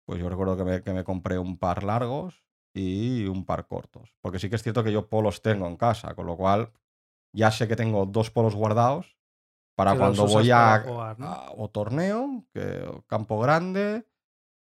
Pues 0.04 0.20
yo 0.20 0.28
recuerdo 0.28 0.58
que 0.58 0.64
me, 0.64 0.82
que 0.82 0.92
me 0.92 1.04
compré 1.04 1.38
un 1.38 1.56
par 1.56 1.84
largos 1.84 2.44
y 2.74 3.26
un 3.26 3.44
par 3.44 3.66
cortos. 3.66 4.14
Porque 4.20 4.38
sí 4.38 4.48
que 4.48 4.56
es 4.56 4.62
cierto 4.62 4.84
que 4.84 4.92
yo 4.92 5.08
polos 5.08 5.42
tengo 5.42 5.66
en 5.66 5.76
casa, 5.76 6.14
con 6.14 6.26
lo 6.26 6.36
cual 6.36 6.70
ya 7.32 7.50
sé 7.50 7.66
que 7.68 7.76
tengo 7.76 8.06
dos 8.06 8.30
polos 8.30 8.54
guardados 8.54 9.16
para 9.76 9.92
Que 9.92 9.98
cuando 9.98 10.26
voy 10.26 10.50
a, 10.50 10.82
jugar, 10.86 11.18
¿no? 11.18 11.26
a- 11.26 11.52
o 11.56 11.68
torneo, 11.70 12.44
que, 12.52 12.82
o 12.86 13.02
campo 13.06 13.38
grande, 13.40 14.06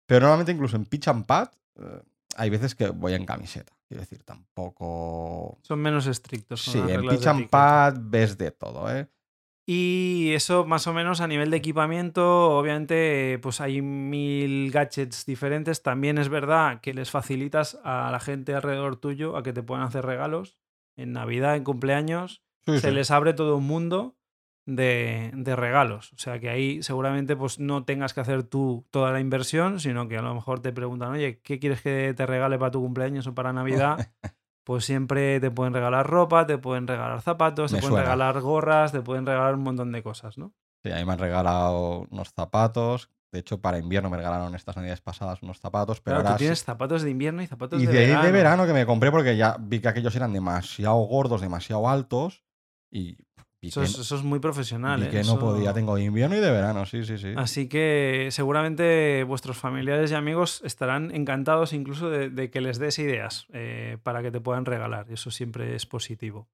Pero 0.06 0.20
normalmente 0.20 0.52
incluso 0.52 0.76
en 0.76 0.86
pitch 0.86 1.08
and 1.08 1.26
pad 1.26 1.48
eh, 1.76 2.02
hay 2.36 2.50
veces 2.50 2.74
que 2.74 2.88
voy 2.88 3.14
en 3.14 3.26
camiseta. 3.26 3.74
Quiero 3.88 4.00
decir, 4.02 4.22
tampoco... 4.22 5.58
Son 5.62 5.80
menos 5.80 6.06
estrictos. 6.06 6.64
con 6.64 6.72
Sí, 6.72 6.78
las 6.80 6.90
en 6.90 7.06
pitch 7.08 7.26
and 7.26 7.48
pad 7.50 7.94
ves 7.98 8.36
de 8.38 8.50
todo, 8.50 8.90
¿eh? 8.94 9.08
Y 9.70 10.32
eso 10.32 10.64
más 10.64 10.86
o 10.86 10.94
menos 10.94 11.20
a 11.20 11.26
nivel 11.28 11.50
de 11.50 11.58
equipamiento, 11.58 12.56
obviamente 12.58 13.38
pues 13.42 13.60
hay 13.60 13.82
mil 13.82 14.70
gadgets 14.70 15.26
diferentes. 15.26 15.82
También 15.82 16.16
es 16.16 16.30
verdad 16.30 16.80
que 16.80 16.94
les 16.94 17.10
facilitas 17.10 17.78
a 17.84 18.10
la 18.10 18.18
gente 18.18 18.54
alrededor 18.54 18.96
tuyo 18.96 19.36
a 19.36 19.42
que 19.42 19.52
te 19.52 19.62
puedan 19.62 19.84
hacer 19.84 20.06
regalos 20.06 20.56
en 20.96 21.12
Navidad, 21.12 21.54
en 21.54 21.64
cumpleaños. 21.64 22.42
Sí, 22.64 22.78
Se 22.80 22.88
sí. 22.88 22.94
les 22.94 23.10
abre 23.10 23.34
todo 23.34 23.58
un 23.58 23.66
mundo 23.66 24.16
de, 24.64 25.32
de 25.34 25.54
regalos. 25.54 26.14
O 26.14 26.18
sea 26.18 26.40
que 26.40 26.48
ahí 26.48 26.82
seguramente 26.82 27.36
pues 27.36 27.58
no 27.58 27.84
tengas 27.84 28.14
que 28.14 28.20
hacer 28.20 28.44
tú 28.44 28.86
toda 28.90 29.12
la 29.12 29.20
inversión, 29.20 29.80
sino 29.80 30.08
que 30.08 30.16
a 30.16 30.22
lo 30.22 30.34
mejor 30.34 30.60
te 30.60 30.72
preguntan, 30.72 31.12
oye, 31.12 31.40
¿qué 31.42 31.58
quieres 31.58 31.82
que 31.82 32.14
te 32.16 32.24
regale 32.24 32.58
para 32.58 32.70
tu 32.70 32.80
cumpleaños 32.80 33.26
o 33.26 33.34
para 33.34 33.52
Navidad? 33.52 34.12
Pues 34.68 34.84
siempre 34.84 35.40
te 35.40 35.50
pueden 35.50 35.72
regalar 35.72 36.06
ropa, 36.06 36.46
te 36.46 36.58
pueden 36.58 36.86
regalar 36.86 37.22
zapatos, 37.22 37.72
Me 37.72 37.78
te 37.78 37.80
pueden 37.80 37.94
suena. 37.96 38.02
regalar 38.04 38.38
gorras, 38.42 38.92
te 38.92 39.00
pueden 39.00 39.24
regalar 39.24 39.54
un 39.54 39.62
montón 39.62 39.92
de 39.92 40.02
cosas, 40.02 40.36
¿no? 40.36 40.52
Sí, 40.84 40.92
a 40.92 40.96
mí 40.96 41.06
me 41.06 41.14
han 41.14 41.18
regalado 41.18 42.06
unos 42.10 42.34
zapatos. 42.36 43.08
De 43.32 43.38
hecho, 43.38 43.62
para 43.62 43.78
invierno 43.78 44.10
me 44.10 44.18
regalaron 44.18 44.54
estas 44.54 44.76
navidades 44.76 45.00
pasadas 45.00 45.42
unos 45.42 45.58
zapatos, 45.58 46.02
pero 46.02 46.16
Claro, 46.16 46.22
tú 46.24 46.26
ahora 46.28 46.38
sí- 46.38 46.44
tienes 46.44 46.64
zapatos 46.64 47.00
de 47.00 47.08
invierno 47.10 47.40
y 47.40 47.46
zapatos 47.46 47.80
Y 47.80 47.86
de, 47.86 47.92
de 47.94 48.06
verano. 48.08 48.22
de 48.26 48.32
verano 48.32 48.66
que 48.66 48.72
me 48.74 48.84
compré 48.84 49.10
porque 49.10 49.38
ya 49.38 49.56
vi 49.58 49.80
que 49.80 49.88
aquellos 49.88 50.14
eran 50.14 50.34
demasiado 50.34 50.96
gordos, 50.98 51.40
demasiado 51.40 51.88
altos 51.88 52.44
y 52.90 53.16
Eso 53.60 53.82
es, 53.82 53.98
eso 53.98 54.16
es 54.16 54.22
muy 54.22 54.38
profesional. 54.38 55.00
vi 55.00 55.06
¿eh? 55.06 55.10
que 55.10 55.24
no 55.24 55.38
podía. 55.38 55.72
Tengo 55.72 55.96
de 55.96 56.04
invierno 56.04 56.36
y 56.36 56.40
de 56.40 56.50
verano, 56.50 56.86
sí, 56.86 57.04
sí, 57.04 57.18
sí. 57.18 57.32
Así 57.36 57.68
que 57.68 58.28
seguramente 58.30 59.24
vuestros 59.24 59.56
familiares 59.56 60.12
y 60.12 60.14
amigos 60.14 60.62
estarán 60.64 61.14
encantados 61.14 61.72
incluso 61.72 62.08
de, 62.08 62.30
de 62.30 62.50
que 62.50 62.60
les 62.60 62.78
des 62.78 62.98
ideas 62.98 63.46
eh, 63.52 63.98
para 64.02 64.22
que 64.22 64.30
te 64.30 64.40
puedan 64.40 64.64
regalar. 64.64 65.06
y 65.10 65.14
Eso 65.14 65.30
siempre 65.30 65.74
es 65.74 65.86
positivo. 65.86 66.48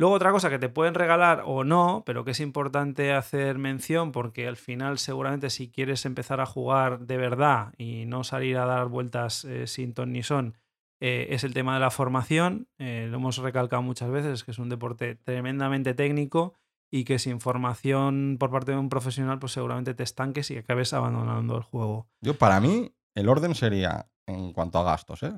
Luego 0.00 0.14
otra 0.14 0.32
cosa 0.32 0.48
que 0.48 0.58
te 0.58 0.70
pueden 0.70 0.94
regalar 0.94 1.42
o 1.44 1.62
no, 1.62 2.04
pero 2.06 2.24
que 2.24 2.30
es 2.30 2.40
importante 2.40 3.12
hacer 3.12 3.58
mención 3.58 4.12
porque 4.12 4.48
al 4.48 4.56
final 4.56 4.98
seguramente 4.98 5.50
si 5.50 5.70
quieres 5.70 6.06
empezar 6.06 6.40
a 6.40 6.46
jugar 6.46 7.00
de 7.00 7.18
verdad 7.18 7.74
y 7.76 8.06
no 8.06 8.24
salir 8.24 8.56
a 8.56 8.64
dar 8.64 8.88
vueltas 8.88 9.44
eh, 9.44 9.66
sin 9.66 9.92
ton 9.92 10.12
ni 10.12 10.22
son, 10.22 10.56
eh, 11.00 11.28
es 11.30 11.44
el 11.44 11.54
tema 11.54 11.74
de 11.74 11.80
la 11.80 11.90
formación. 11.90 12.68
Eh, 12.78 13.06
lo 13.10 13.16
hemos 13.16 13.38
recalcado 13.38 13.82
muchas 13.82 14.10
veces, 14.10 14.44
que 14.44 14.50
es 14.50 14.58
un 14.58 14.68
deporte 14.68 15.16
tremendamente 15.16 15.94
técnico 15.94 16.54
y 16.90 17.04
que 17.04 17.18
sin 17.18 17.40
formación 17.40 18.36
por 18.38 18.50
parte 18.50 18.72
de 18.72 18.78
un 18.78 18.88
profesional, 18.88 19.38
pues 19.38 19.52
seguramente 19.52 19.94
te 19.94 20.02
estanques 20.02 20.50
y 20.50 20.58
acabes 20.58 20.92
abandonando 20.92 21.56
el 21.56 21.62
juego. 21.62 22.08
Yo, 22.20 22.36
para 22.36 22.60
mí, 22.60 22.94
el 23.14 23.28
orden 23.28 23.54
sería, 23.54 24.10
en 24.26 24.52
cuanto 24.52 24.78
a 24.78 24.84
gastos, 24.84 25.22
¿eh? 25.22 25.32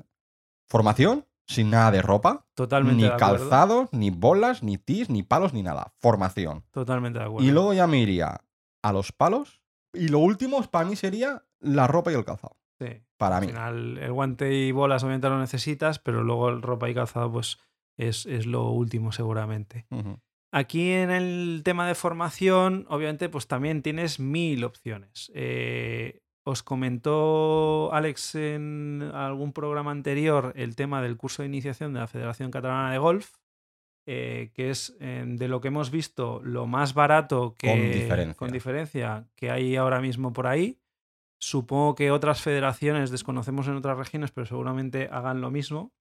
Formación, 0.67 1.25
sin 1.45 1.69
nada 1.69 1.91
de 1.91 2.01
ropa, 2.01 2.47
Totalmente 2.55 3.03
ni 3.03 3.09
de 3.09 3.15
calzados, 3.15 3.89
ni 3.91 4.09
bolas, 4.09 4.63
ni 4.63 4.77
tis, 4.77 5.09
ni 5.09 5.23
palos, 5.23 5.53
ni 5.53 5.61
nada. 5.61 5.93
Formación. 5.99 6.63
Totalmente 6.71 7.19
de 7.19 7.25
acuerdo. 7.25 7.47
Y 7.47 7.51
luego 7.51 7.73
ya 7.73 7.87
me 7.87 7.99
iría 7.99 8.41
a 8.81 8.93
los 8.93 9.11
palos. 9.11 9.61
Y 9.93 10.07
lo 10.07 10.19
último 10.19 10.61
para 10.63 10.85
mí 10.85 10.95
sería 10.95 11.45
la 11.59 11.87
ropa 11.87 12.11
y 12.11 12.15
el 12.15 12.25
calzado. 12.25 12.57
Sí. 12.79 13.03
Para 13.23 13.37
Al 13.37 13.41
mí. 13.41 13.47
final, 13.47 13.97
el 13.97 14.11
guante 14.11 14.53
y 14.53 14.71
bolas 14.71 15.03
obviamente 15.03 15.29
lo 15.29 15.39
necesitas, 15.39 15.99
pero 15.99 16.23
luego 16.23 16.49
el 16.49 16.61
ropa 16.61 16.89
y 16.89 16.93
calzado, 16.93 17.31
pues 17.31 17.57
es, 17.97 18.25
es 18.25 18.45
lo 18.45 18.69
último 18.69 19.11
seguramente. 19.11 19.85
Aquí 20.51 20.91
en 20.91 21.09
el 21.09 21.61
tema 21.63 21.87
de 21.87 21.95
formación, 21.95 22.85
obviamente, 22.89 23.29
pues 23.29 23.47
también 23.47 23.81
tienes 23.81 24.19
mil 24.19 24.63
opciones. 24.63 25.31
Eh, 25.33 26.19
os 26.45 26.61
comentó 26.61 27.91
Alex 27.93 28.35
en 28.35 29.09
algún 29.13 29.53
programa 29.53 29.91
anterior 29.91 30.51
el 30.55 30.75
tema 30.75 31.01
del 31.01 31.17
curso 31.17 31.41
de 31.41 31.47
iniciación 31.47 31.93
de 31.93 32.01
la 32.01 32.07
Federación 32.07 32.51
Catalana 32.51 32.91
de 32.91 32.97
Golf, 32.97 33.31
eh, 34.05 34.51
que 34.53 34.69
es 34.69 34.95
eh, 34.99 35.23
de 35.25 35.47
lo 35.47 35.61
que 35.61 35.69
hemos 35.69 35.89
visto 35.89 36.41
lo 36.43 36.67
más 36.67 36.93
barato 36.93 37.55
que, 37.57 37.69
Con 37.69 37.79
diferencia. 37.91 38.33
con 38.35 38.51
diferencia 38.51 39.25
que 39.35 39.49
hay 39.51 39.75
ahora 39.77 40.01
mismo 40.01 40.33
por 40.33 40.47
ahí. 40.47 40.77
Supongo 41.43 41.95
que 41.95 42.11
otras 42.11 42.41
federaciones 42.41 43.11
desconocemos 43.11 43.67
en 43.67 43.75
otras 43.75 43.97
regiones, 43.97 44.31
pero 44.31 44.45
seguramente 44.45 45.09
hagan 45.11 45.41
lo 45.41 45.51
mismo. 45.51 45.91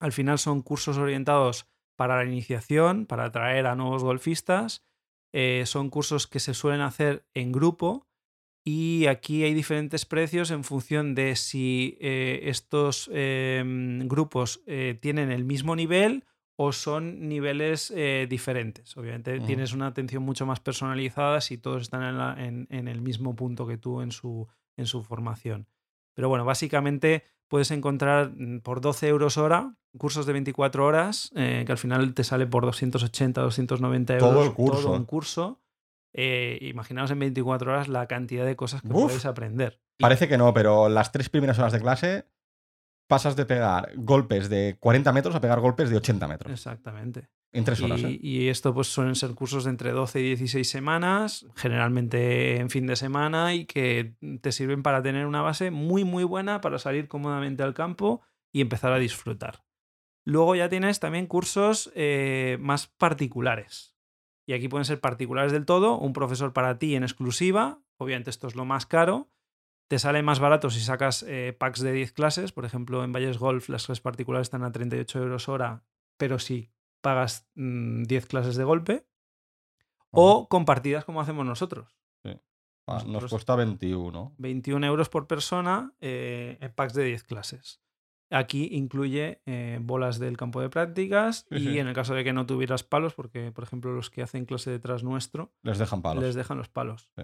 Al 0.00 0.12
final 0.12 0.38
son 0.38 0.62
cursos 0.62 0.98
orientados 0.98 1.66
para 1.96 2.16
la 2.16 2.24
iniciación, 2.24 3.06
para 3.06 3.26
atraer 3.26 3.66
a 3.66 3.74
nuevos 3.76 4.02
golfistas. 4.02 4.84
Eh, 5.32 5.62
son 5.66 5.90
cursos 5.90 6.26
que 6.26 6.40
se 6.40 6.54
suelen 6.54 6.80
hacer 6.80 7.24
en 7.34 7.52
grupo 7.52 8.06
y 8.64 9.06
aquí 9.06 9.44
hay 9.44 9.54
diferentes 9.54 10.04
precios 10.06 10.50
en 10.50 10.64
función 10.64 11.14
de 11.14 11.36
si 11.36 11.96
eh, 12.00 12.40
estos 12.44 13.08
eh, 13.12 13.62
grupos 14.06 14.60
eh, 14.66 14.98
tienen 15.00 15.30
el 15.30 15.44
mismo 15.44 15.76
nivel 15.76 16.24
o 16.56 16.72
son 16.72 17.28
niveles 17.28 17.90
diferentes. 18.28 18.94
Obviamente 18.96 19.38
tienes 19.46 19.72
una 19.72 19.86
atención 19.86 20.22
mucho 20.22 20.44
más 20.44 20.60
personalizada 20.60 21.40
si 21.40 21.56
todos 21.56 21.82
están 21.82 22.02
en, 22.02 22.18
la- 22.18 22.36
en- 22.38 22.66
en 22.70 22.86
el 22.88 23.00
mismo 23.00 23.34
punto 23.34 23.66
que 23.66 23.78
tú 23.78 24.02
en 24.02 24.10
su, 24.12 24.46
en 24.76 24.86
su 24.86 25.02
formación. 25.02 25.66
Pero 26.14 26.28
bueno, 26.28 26.44
básicamente 26.44 27.24
puedes 27.48 27.70
encontrar 27.70 28.32
mm, 28.36 28.60
por 28.60 28.80
12 28.80 29.08
euros 29.08 29.36
hora 29.36 29.76
cursos 29.98 30.26
de 30.26 30.32
24 30.32 30.84
horas, 30.84 31.30
eh, 31.34 31.64
que 31.66 31.72
al 31.72 31.78
final 31.78 32.14
te 32.14 32.24
sale 32.24 32.46
por 32.46 32.64
280, 32.64 33.40
290 33.40 34.14
euros. 34.14 34.30
Todo 34.30 34.44
el 34.44 34.52
curso. 34.52 34.82
Todo 34.82 34.92
un 34.92 35.04
curso. 35.04 35.60
Eh, 36.12 36.58
imaginaos 36.62 37.10
en 37.10 37.18
24 37.20 37.72
horas 37.72 37.88
la 37.88 38.06
cantidad 38.06 38.44
de 38.44 38.56
cosas 38.56 38.82
que 38.82 38.88
Uf. 38.88 39.04
podéis 39.04 39.26
aprender. 39.26 39.80
Parece 39.98 40.28
que 40.28 40.38
no, 40.38 40.52
pero 40.54 40.88
las 40.88 41.12
tres 41.12 41.28
primeras 41.28 41.58
horas 41.58 41.72
de 41.72 41.80
clase 41.80 42.26
pasas 43.06 43.36
de 43.36 43.44
pegar 43.44 43.92
golpes 43.96 44.48
de 44.48 44.76
40 44.80 45.12
metros 45.12 45.34
a 45.34 45.40
pegar 45.40 45.60
golpes 45.60 45.90
de 45.90 45.96
80 45.96 46.28
metros. 46.28 46.52
Exactamente. 46.52 47.28
En 47.52 47.64
tres 47.64 47.80
horas, 47.82 48.00
Y, 48.00 48.04
¿eh? 48.04 48.18
y 48.22 48.48
esto 48.48 48.72
pues 48.72 48.86
suelen 48.86 49.16
ser 49.16 49.34
cursos 49.34 49.64
de 49.64 49.70
entre 49.70 49.90
12 49.90 50.20
y 50.20 50.22
16 50.22 50.70
semanas, 50.70 51.46
generalmente 51.56 52.56
en 52.58 52.70
fin 52.70 52.86
de 52.86 52.94
semana, 52.94 53.54
y 53.54 53.64
que 53.64 54.14
te 54.40 54.52
sirven 54.52 54.82
para 54.82 55.02
tener 55.02 55.26
una 55.26 55.42
base 55.42 55.70
muy 55.72 56.04
muy 56.04 56.22
buena 56.22 56.60
para 56.60 56.78
salir 56.78 57.08
cómodamente 57.08 57.62
al 57.64 57.74
campo 57.74 58.22
y 58.52 58.60
empezar 58.60 58.92
a 58.92 58.98
disfrutar. 58.98 59.64
Luego 60.24 60.54
ya 60.54 60.68
tienes 60.68 61.00
también 61.00 61.26
cursos 61.26 61.90
eh, 61.94 62.56
más 62.60 62.86
particulares. 62.86 63.96
Y 64.46 64.52
aquí 64.52 64.68
pueden 64.68 64.84
ser 64.84 65.00
particulares 65.00 65.52
del 65.52 65.66
todo, 65.66 65.98
un 65.98 66.12
profesor 66.12 66.52
para 66.52 66.78
ti 66.78 66.94
en 66.94 67.02
exclusiva, 67.02 67.82
obviamente 67.96 68.30
esto 68.30 68.46
es 68.46 68.54
lo 68.54 68.64
más 68.64 68.86
caro, 68.86 69.30
te 69.88 69.98
sale 69.98 70.22
más 70.22 70.38
barato 70.38 70.70
si 70.70 70.80
sacas 70.80 71.24
eh, 71.26 71.54
packs 71.58 71.80
de 71.80 71.92
10 71.92 72.12
clases, 72.12 72.52
por 72.52 72.64
ejemplo 72.64 73.02
en 73.02 73.12
Valles 73.12 73.38
Golf 73.38 73.68
las 73.68 73.86
clases 73.86 74.00
particulares 74.00 74.46
están 74.46 74.62
a 74.62 74.70
38 74.70 75.18
euros 75.18 75.48
hora, 75.48 75.84
pero 76.16 76.38
si 76.38 76.70
pagas 77.00 77.48
mm, 77.54 78.02
10 78.04 78.26
clases 78.26 78.56
de 78.56 78.64
golpe, 78.64 79.06
o 80.10 80.48
compartidas 80.48 81.04
como 81.04 81.20
hacemos 81.20 81.44
nosotros. 81.46 81.96
Ah, 82.86 82.94
Nos 82.94 83.06
nosotros- 83.06 83.30
cuesta 83.30 83.54
21. 83.54 84.34
21 84.38 84.84
euros 84.86 85.08
por 85.08 85.28
persona 85.28 85.92
eh, 86.00 86.58
en 86.60 86.72
packs 86.72 86.94
de 86.94 87.04
10 87.04 87.22
clases. 87.22 87.80
Aquí 88.30 88.68
incluye 88.72 89.42
eh, 89.46 89.78
bolas 89.80 90.18
del 90.18 90.36
campo 90.36 90.60
de 90.60 90.70
prácticas 90.70 91.46
Sí, 91.50 91.56
y 91.56 91.60
sí. 91.60 91.78
en 91.78 91.86
el 91.86 91.94
caso 91.94 92.14
de 92.14 92.24
que 92.24 92.32
no 92.32 92.46
tuvieras 92.46 92.82
palos, 92.82 93.14
porque 93.14 93.52
por 93.52 93.62
ejemplo 93.62 93.92
los 93.92 94.10
que 94.10 94.22
hacen 94.22 94.44
clase 94.44 94.70
detrás 94.72 95.04
nuestro 95.04 95.52
Les 95.62 95.78
dejan 95.78 96.02
palos. 96.02 96.24
les 96.24 96.34
dejan 96.34 96.58
los 96.58 96.68
palos. 96.68 97.10
Sí. 97.16 97.22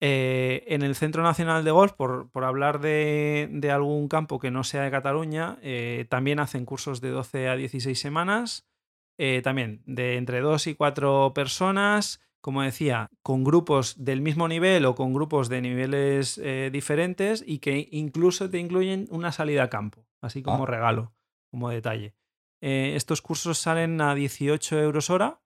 Eh, 0.00 0.64
en 0.66 0.82
el 0.82 0.94
Centro 0.96 1.22
Nacional 1.22 1.64
de 1.64 1.70
Golf, 1.70 1.92
por, 1.92 2.28
por 2.30 2.44
hablar 2.44 2.80
de, 2.80 3.48
de 3.52 3.70
algún 3.70 4.08
campo 4.08 4.38
que 4.40 4.50
no 4.50 4.64
sea 4.64 4.82
de 4.82 4.90
Cataluña, 4.90 5.58
eh, 5.62 6.06
también 6.10 6.40
hacen 6.40 6.66
cursos 6.66 7.00
de 7.00 7.10
12 7.10 7.48
a 7.48 7.56
16 7.56 7.98
semanas, 7.98 8.66
eh, 9.18 9.40
también 9.42 9.82
de 9.86 10.16
entre 10.16 10.40
2 10.40 10.66
y 10.68 10.74
4 10.74 11.32
personas, 11.34 12.20
como 12.40 12.62
decía, 12.62 13.08
con 13.22 13.44
grupos 13.44 14.04
del 14.04 14.20
mismo 14.20 14.48
nivel 14.48 14.84
o 14.84 14.94
con 14.94 15.12
grupos 15.14 15.48
de 15.48 15.60
niveles 15.60 16.38
eh, 16.38 16.70
diferentes 16.72 17.44
y 17.46 17.58
que 17.58 17.88
incluso 17.92 18.50
te 18.50 18.58
incluyen 18.58 19.06
una 19.10 19.30
salida 19.32 19.64
a 19.64 19.70
campo, 19.70 20.06
así 20.20 20.42
como 20.42 20.64
Ah. 20.64 20.66
regalo, 20.66 21.14
como 21.50 21.70
detalle. 21.70 22.14
Eh, 22.60 22.94
estos 22.96 23.22
cursos 23.22 23.58
salen 23.58 24.00
a 24.00 24.14
18 24.14 24.78
euros 24.80 25.10
hora, 25.10 25.40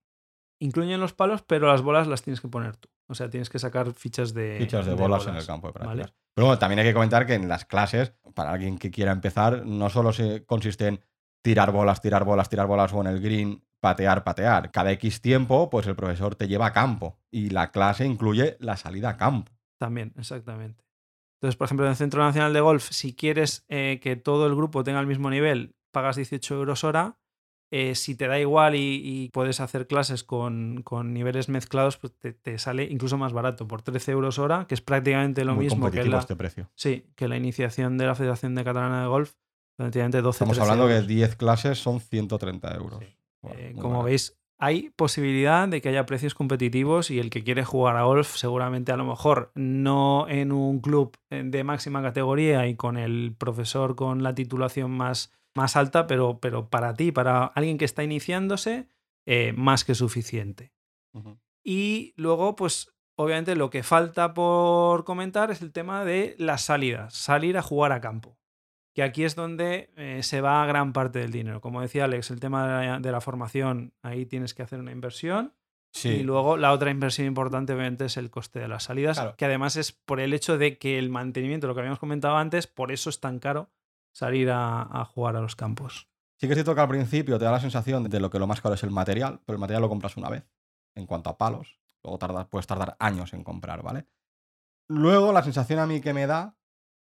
incluyen 0.58 1.00
los 1.00 1.12
palos, 1.12 1.42
pero 1.42 1.66
las 1.68 1.82
bolas 1.82 2.06
las 2.06 2.22
tienes 2.22 2.40
que 2.40 2.48
poner 2.48 2.76
tú. 2.76 2.88
O 3.08 3.14
sea, 3.14 3.30
tienes 3.30 3.50
que 3.50 3.58
sacar 3.58 3.92
fichas 3.92 4.34
de, 4.34 4.56
Fichas 4.58 4.86
de, 4.86 4.94
bolas, 4.94 5.26
en 5.26 5.36
el 5.36 5.46
campo 5.46 5.68
de 5.68 5.72
¿vale? 5.74 5.84
prácticas. 6.02 6.14
Pero 6.34 6.46
bueno, 6.46 6.58
también 6.58 6.80
hay 6.80 6.86
que 6.86 6.92
comentar 6.94 7.24
que 7.26 7.34
en 7.34 7.48
las 7.48 7.64
clases, 7.64 8.12
para 8.34 8.50
alguien 8.52 8.78
que 8.78 8.90
quiera 8.90 9.12
empezar, 9.12 9.64
no 9.64 9.88
solo 9.90 10.12
se 10.12 10.44
consiste 10.44 10.88
en 10.88 11.00
tirar 11.46 11.70
bolas, 11.70 12.00
tirar 12.00 12.24
bolas, 12.24 12.48
tirar 12.48 12.66
bolas 12.66 12.92
o 12.92 13.00
en 13.02 13.06
el 13.06 13.20
green, 13.20 13.62
patear, 13.78 14.24
patear. 14.24 14.72
Cada 14.72 14.90
X 14.90 15.20
tiempo, 15.20 15.70
pues 15.70 15.86
el 15.86 15.94
profesor 15.94 16.34
te 16.34 16.48
lleva 16.48 16.66
a 16.66 16.72
campo 16.72 17.20
y 17.30 17.50
la 17.50 17.70
clase 17.70 18.04
incluye 18.04 18.56
la 18.58 18.76
salida 18.76 19.10
a 19.10 19.16
campo. 19.16 19.52
También, 19.78 20.12
exactamente. 20.18 20.82
Entonces, 21.36 21.54
por 21.56 21.66
ejemplo, 21.66 21.86
en 21.86 21.90
el 21.90 21.96
Centro 21.96 22.20
Nacional 22.24 22.52
de 22.52 22.60
Golf, 22.60 22.88
si 22.90 23.14
quieres 23.14 23.64
eh, 23.68 24.00
que 24.02 24.16
todo 24.16 24.48
el 24.48 24.56
grupo 24.56 24.82
tenga 24.82 24.98
el 24.98 25.06
mismo 25.06 25.30
nivel, 25.30 25.76
pagas 25.92 26.16
18 26.16 26.52
euros 26.56 26.82
hora. 26.82 27.20
Eh, 27.70 27.94
si 27.94 28.16
te 28.16 28.26
da 28.26 28.40
igual 28.40 28.74
y, 28.74 29.00
y 29.04 29.28
puedes 29.28 29.60
hacer 29.60 29.86
clases 29.86 30.24
con, 30.24 30.82
con 30.82 31.12
niveles 31.12 31.48
mezclados, 31.48 31.96
pues 31.96 32.12
te, 32.18 32.32
te 32.32 32.58
sale 32.58 32.88
incluso 32.90 33.18
más 33.18 33.32
barato, 33.32 33.68
por 33.68 33.82
13 33.82 34.10
euros 34.10 34.40
hora, 34.40 34.66
que 34.66 34.74
es 34.74 34.80
prácticamente 34.80 35.44
lo 35.44 35.54
Muy 35.54 35.66
mismo 35.66 35.92
que 35.92 36.02
la, 36.04 36.18
este 36.18 36.34
precio. 36.34 36.70
sí, 36.74 37.04
que 37.14 37.28
la 37.28 37.36
iniciación 37.36 37.98
de 37.98 38.06
la 38.06 38.16
Federación 38.16 38.56
de 38.56 38.64
Catalana 38.64 39.02
de 39.02 39.06
Golf, 39.06 39.34
prácticamente 39.76 40.22
12 40.22 40.36
Estamos 40.36 40.56
13 40.56 40.62
hablando 40.70 40.90
euros. 40.90 41.06
que 41.06 41.14
10 41.14 41.36
clases 41.36 41.78
son 41.78 42.00
130 42.00 42.74
euros. 42.74 42.98
Sí. 43.00 43.06
Bueno, 43.42 43.58
Eh, 43.60 43.74
como 43.80 44.02
veis, 44.02 44.38
hay 44.58 44.90
posibilidad 44.90 45.68
de 45.68 45.80
que 45.82 45.90
haya 45.90 46.06
precios 46.06 46.34
competitivos 46.34 47.10
y 47.10 47.18
el 47.20 47.28
que 47.30 47.44
quiere 47.44 47.64
jugar 47.64 47.96
a 47.96 48.04
golf, 48.04 48.36
seguramente 48.36 48.90
a 48.92 48.96
lo 48.96 49.04
mejor 49.04 49.52
no 49.54 50.26
en 50.28 50.50
un 50.50 50.80
club 50.80 51.16
eh, 51.30 51.42
de 51.44 51.62
máxima 51.62 52.02
categoría 52.02 52.66
y 52.66 52.74
con 52.74 52.96
el 52.96 53.34
profesor 53.38 53.94
con 53.96 54.22
la 54.22 54.34
titulación 54.34 54.90
más, 54.90 55.30
más 55.54 55.76
alta, 55.76 56.06
pero, 56.06 56.38
pero 56.40 56.68
para 56.70 56.94
ti, 56.94 57.12
para 57.12 57.44
alguien 57.44 57.76
que 57.76 57.84
está 57.84 58.02
iniciándose, 58.02 58.88
eh, 59.26 59.52
más 59.56 59.84
que 59.84 59.94
suficiente. 59.94 60.72
Y 61.64 62.14
luego, 62.16 62.56
pues 62.56 62.94
obviamente 63.16 63.56
lo 63.56 63.70
que 63.70 63.82
falta 63.82 64.34
por 64.34 65.04
comentar 65.04 65.50
es 65.50 65.62
el 65.62 65.72
tema 65.72 66.04
de 66.04 66.34
las 66.38 66.62
salidas, 66.62 67.14
salir 67.14 67.58
a 67.58 67.62
jugar 67.62 67.92
a 67.92 68.00
campo. 68.00 68.38
Que 68.96 69.02
aquí 69.02 69.24
es 69.24 69.34
donde 69.36 69.90
eh, 69.96 70.22
se 70.22 70.40
va 70.40 70.64
gran 70.64 70.94
parte 70.94 71.18
del 71.18 71.30
dinero. 71.30 71.60
Como 71.60 71.82
decía 71.82 72.04
Alex, 72.06 72.30
el 72.30 72.40
tema 72.40 72.66
de 72.80 72.86
la, 72.86 72.98
de 72.98 73.12
la 73.12 73.20
formación, 73.20 73.92
ahí 74.02 74.24
tienes 74.24 74.54
que 74.54 74.62
hacer 74.62 74.80
una 74.80 74.90
inversión. 74.90 75.52
Sí. 75.92 76.08
Y 76.08 76.22
luego 76.22 76.56
la 76.56 76.72
otra 76.72 76.90
inversión 76.90 77.26
importante, 77.26 77.74
obviamente, 77.74 78.06
es 78.06 78.16
el 78.16 78.30
coste 78.30 78.58
de 78.58 78.68
las 78.68 78.84
salidas, 78.84 79.18
Claro. 79.18 79.36
que 79.36 79.44
además 79.44 79.76
es 79.76 79.92
por 79.92 80.18
el 80.18 80.32
hecho 80.32 80.56
de 80.56 80.78
que 80.78 80.98
el 80.98 81.10
mantenimiento, 81.10 81.66
lo 81.66 81.74
que 81.74 81.80
habíamos 81.80 81.98
comentado 81.98 82.36
antes, 82.38 82.66
por 82.66 82.90
eso 82.90 83.10
es 83.10 83.20
tan 83.20 83.38
caro 83.38 83.68
salir 84.12 84.50
a, 84.50 84.80
a 84.82 85.04
jugar 85.04 85.36
a 85.36 85.40
los 85.42 85.56
campos. 85.56 86.08
Sí 86.38 86.46
que 86.46 86.52
es 86.54 86.56
cierto 86.56 86.74
que 86.74 86.80
al 86.80 86.88
principio 86.88 87.38
te 87.38 87.44
da 87.44 87.52
la 87.52 87.60
sensación 87.60 88.04
de 88.04 88.18
lo 88.20 88.30
que 88.30 88.38
lo 88.38 88.46
más 88.46 88.60
caro 88.62 88.74
es 88.74 88.82
el 88.82 88.90
material, 88.90 89.40
pero 89.44 89.56
el 89.56 89.60
material 89.60 89.82
lo 89.82 89.88
compras 89.90 90.16
una 90.16 90.30
vez, 90.30 90.44
en 90.94 91.06
cuanto 91.06 91.30
a 91.30 91.36
palos. 91.38 91.78
Luego 92.02 92.18
tardas, 92.18 92.46
puedes 92.46 92.66
tardar 92.66 92.96
años 92.98 93.32
en 93.34 93.44
comprar, 93.44 93.82
¿vale? 93.82 94.06
Luego 94.88 95.32
la 95.32 95.42
sensación 95.42 95.80
a 95.80 95.86
mí 95.86 96.00
que 96.00 96.12
me 96.14 96.26
da 96.26 96.56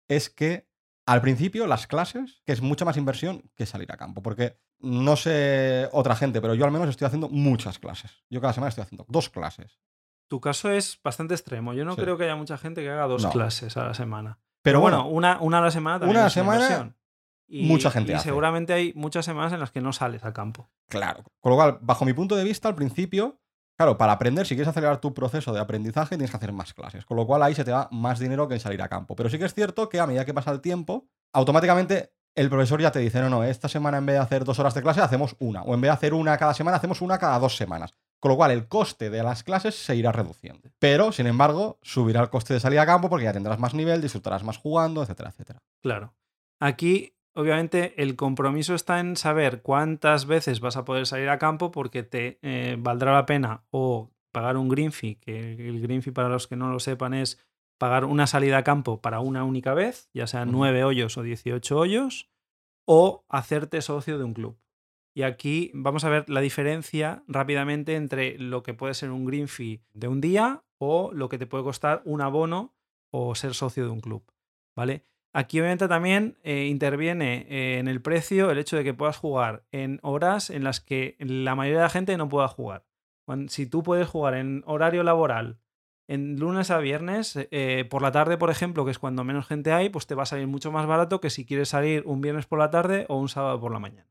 es 0.08 0.30
que 0.30 0.67
al 1.08 1.22
principio 1.22 1.66
las 1.68 1.88
clases, 1.88 2.42
que 2.46 2.52
es 2.52 2.62
mucha 2.62 2.86
más 2.86 2.98
inversión 2.98 3.50
que 3.56 3.66
salir 3.66 3.92
a 3.92 3.98
campo, 3.98 4.22
porque 4.22 4.60
no 4.80 5.16
sé 5.16 5.90
otra 5.94 6.16
gente, 6.16 6.42
pero 6.42 6.54
yo 6.54 6.66
al 6.66 6.72
menos 6.72 6.90
estoy 6.90 7.06
haciendo 7.08 7.30
muchas 7.30 7.80
clases. 7.80 8.12
Yo 8.30 8.40
cada 8.42 8.54
semana 8.54 8.70
estoy 8.70 8.84
haciendo 8.84 9.06
dos 9.08 9.30
clases. 9.30 9.80
Tu 10.28 10.40
caso 10.42 10.70
es 10.70 11.00
bastante 11.02 11.34
extremo. 11.34 11.74
Yo 11.74 11.86
no 11.86 11.96
Sí. 11.96 12.02
creo 12.02 12.18
que 12.18 12.26
haya 12.26 12.36
mucha 12.36 12.58
gente 12.58 12.82
que 12.84 12.90
haga 12.90 13.08
dos 13.08 13.24
No. 13.24 13.32
clases 13.32 13.78
a 13.78 13.86
la 13.88 13.94
semana. 13.94 14.38
Pero 14.62 14.82
bueno, 14.82 14.98
bueno, 15.04 15.16
una, 15.16 15.40
una 15.42 15.60
a 15.60 15.62
la 15.62 15.72
semana 15.72 16.00
también 16.00 16.18
una 16.18 16.22
a 16.22 16.24
la 16.26 16.30
semana. 16.30 16.94
Y, 17.48 17.66
mucha 17.66 17.90
gente 17.90 18.12
y 18.12 18.16
hace. 18.16 18.26
seguramente 18.26 18.74
hay 18.74 18.92
muchas 18.94 19.24
semanas 19.24 19.54
en 19.54 19.62
las 19.62 19.72
que 19.72 19.80
no 19.80 19.94
sales 19.94 20.26
a 20.26 20.34
campo. 20.34 20.70
Claro. 20.90 21.24
Con 21.40 21.52
lo 21.52 21.56
cual, 21.56 21.78
bajo 21.82 22.04
mi 22.04 22.12
punto 22.12 22.36
de 22.36 22.44
vista, 22.44 22.68
al 22.68 22.76
principio, 22.76 23.40
claro, 23.78 23.98
para 23.98 24.12
aprender, 24.12 24.46
si 24.46 24.56
quieres 24.56 24.68
acelerar 24.68 25.00
tu 25.00 25.14
proceso 25.14 25.54
de 25.54 25.60
aprendizaje, 25.60 26.18
tienes 26.18 26.32
que 26.32 26.38
hacer 26.38 26.52
más 26.52 26.74
clases. 26.74 27.06
Con 27.06 27.16
lo 27.16 27.26
cual 27.26 27.44
ahí 27.44 27.56
se 27.56 27.64
te 27.64 27.72
va 27.72 27.88
más 27.92 28.20
dinero 28.20 28.48
que 28.48 28.56
en 28.56 28.60
salir 28.60 28.82
a 28.82 28.90
campo. 28.90 29.16
Pero 29.16 29.30
sí 29.30 29.40
que 29.40 29.46
es 29.46 29.54
cierto 29.54 29.88
que 29.88 30.00
a 30.00 30.08
medida 30.08 30.26
que 30.26 30.34
pasa 30.34 30.52
el 30.52 30.62
tiempo, 30.62 31.08
automáticamente 31.32 32.12
el 32.36 32.50
profesor 32.50 32.80
ya 32.80 32.92
te 32.92 33.00
dice, 33.00 33.20
no, 33.22 33.30
no, 33.30 33.44
esta 33.44 33.68
semana 33.68 33.98
en 33.98 34.06
vez 34.06 34.16
de 34.16 34.20
hacer 34.20 34.44
dos 34.44 34.60
horas 34.60 34.76
de 34.76 34.84
clase, 34.84 35.02
hacemos 35.02 35.36
una. 35.40 35.64
O 35.64 35.74
en 35.74 35.82
vez 35.82 35.90
de 35.90 35.94
hacer 35.94 36.14
una 36.14 36.38
cada 36.38 36.54
semana, 36.54 36.78
hacemos 36.78 37.02
una 37.02 37.18
cada 37.18 37.40
dos 37.40 37.56
semanas. 37.56 37.94
Con 38.20 38.30
lo 38.30 38.38
cual, 38.38 38.52
el 38.52 38.68
coste 38.68 39.10
de 39.10 39.24
las 39.24 39.44
clases 39.44 39.76
se 39.76 39.96
irá 39.96 40.12
reduciendo. 40.12 40.70
Pero, 40.80 41.12
sin 41.12 41.28
embargo, 41.28 41.80
subirá 41.82 42.22
el 42.22 42.30
coste 42.30 42.54
de 42.54 42.60
salir 42.60 42.80
a 42.80 42.86
campo 42.86 43.10
porque 43.10 43.26
ya 43.26 43.34
tendrás 43.34 43.60
más 43.60 43.74
nivel, 43.74 44.02
disfrutarás 44.02 44.44
más 44.44 44.58
jugando, 44.58 45.02
etcétera, 45.02 45.30
etcétera. 45.30 45.64
Claro. 45.82 46.14
Aquí, 46.60 47.17
obviamente, 47.38 47.94
el 48.02 48.16
compromiso 48.16 48.74
está 48.74 49.00
en 49.00 49.16
saber 49.16 49.62
cuántas 49.62 50.26
veces 50.26 50.60
vas 50.60 50.76
a 50.76 50.86
poder 50.86 51.06
salir 51.06 51.30
a 51.30 51.38
campo 51.38 51.72
porque 51.72 52.02
te 52.02 52.40
eh, 52.42 52.76
valdrá 52.80 53.14
la 53.14 53.28
pena 53.28 53.64
o 53.70 54.10
pagar 54.32 54.58
un 54.58 54.70
green 54.70 54.92
fee, 54.92 55.16
que 55.16 55.54
el 55.54 55.80
green 55.82 56.02
fee 56.02 56.12
para 56.12 56.30
los 56.30 56.48
que 56.48 56.56
no 56.56 56.72
lo 56.72 56.80
sepan 56.80 57.14
es 57.14 57.40
pagar 57.78 58.06
una 58.06 58.26
salida 58.26 58.58
a 58.58 58.64
campo 58.64 59.02
para 59.02 59.20
una 59.20 59.44
única 59.44 59.76
vez, 59.76 60.10
ya 60.14 60.26
sean. 60.26 60.52
9 60.52 60.84
hoyos 60.84 61.16
o 61.18 61.22
18 61.22 61.78
hoyos, 61.78 62.30
o 62.86 63.24
hacerte 63.30 63.82
socio 63.82 64.18
de 64.18 64.24
un 64.24 64.34
club. 64.34 64.58
Y 65.16 65.22
aquí 65.24 65.72
vamos 65.76 66.06
a 66.06 66.10
ver 66.10 66.30
la 66.30 66.42
diferencia 66.42 67.24
rápidamente 67.28 67.96
entre 67.96 68.38
lo 68.40 68.64
que 68.64 68.74
puede 68.74 68.96
ser 68.96 69.12
un 69.12 69.26
green 69.26 69.48
fee 69.48 69.82
de 69.94 70.08
un 70.08 70.22
día 70.22 70.64
o 70.80 71.12
lo 71.14 71.30
que 71.30 71.38
te 71.38 71.48
puede 71.48 71.64
costar 71.64 72.02
un 72.06 72.22
abono 72.22 72.76
o 73.12 73.36
ser 73.36 73.54
socio 73.54 73.86
de 73.86 73.92
un 73.92 74.02
club. 74.02 74.24
¿Vale? 74.76 75.04
Aquí 75.34 75.60
obviamente 75.60 75.88
también 75.88 76.38
eh, 76.44 76.66
interviene 76.66 77.46
eh, 77.50 77.80
en 77.80 77.88
el 77.88 78.02
precio 78.02 78.50
el 78.50 78.58
hecho 78.58 78.78
de 78.78 78.84
que 78.84 78.94
puedas 78.94 79.18
jugar 79.18 79.64
en 79.72 80.00
horas 80.02 80.50
en 80.50 80.64
las 80.64 80.80
que 80.80 81.16
la 81.20 81.56
mayoría 81.56 81.80
de 81.80 81.84
la 81.84 81.90
gente 81.90 82.18
no 82.18 82.30
pueda 82.30 82.48
jugar. 82.48 82.86
Si 83.48 83.68
tú 83.68 83.84
puedes 83.84 84.08
jugar 84.08 84.36
en 84.36 84.64
horario 84.66 85.04
laboral, 85.04 85.60
en 86.08 86.40
lunes 86.40 86.72
a 86.72 86.78
viernes, 86.78 87.38
eh, 87.52 87.86
por 87.90 88.02
la 88.02 88.14
tarde, 88.14 88.38
por 88.38 88.50
ejemplo, 88.50 88.86
que 88.86 88.92
es 88.92 89.00
cuando 89.00 89.26
menos 89.26 89.46
gente 89.46 89.74
hay, 89.74 89.90
pues 89.90 90.08
te 90.08 90.16
va 90.16 90.24
a 90.24 90.26
salir 90.26 90.48
mucho 90.48 90.72
más 90.72 90.88
barato 90.88 91.20
que 91.20 91.30
si 91.30 91.46
quieres 91.46 91.70
salir 91.70 92.04
un 92.06 92.22
viernes 92.22 92.46
por 92.46 92.58
la 92.58 92.70
tarde 92.70 93.06
o 93.10 93.18
un 93.18 93.28
sábado 93.28 93.60
por 93.60 93.74
la 93.74 93.80
mañana. 93.80 94.10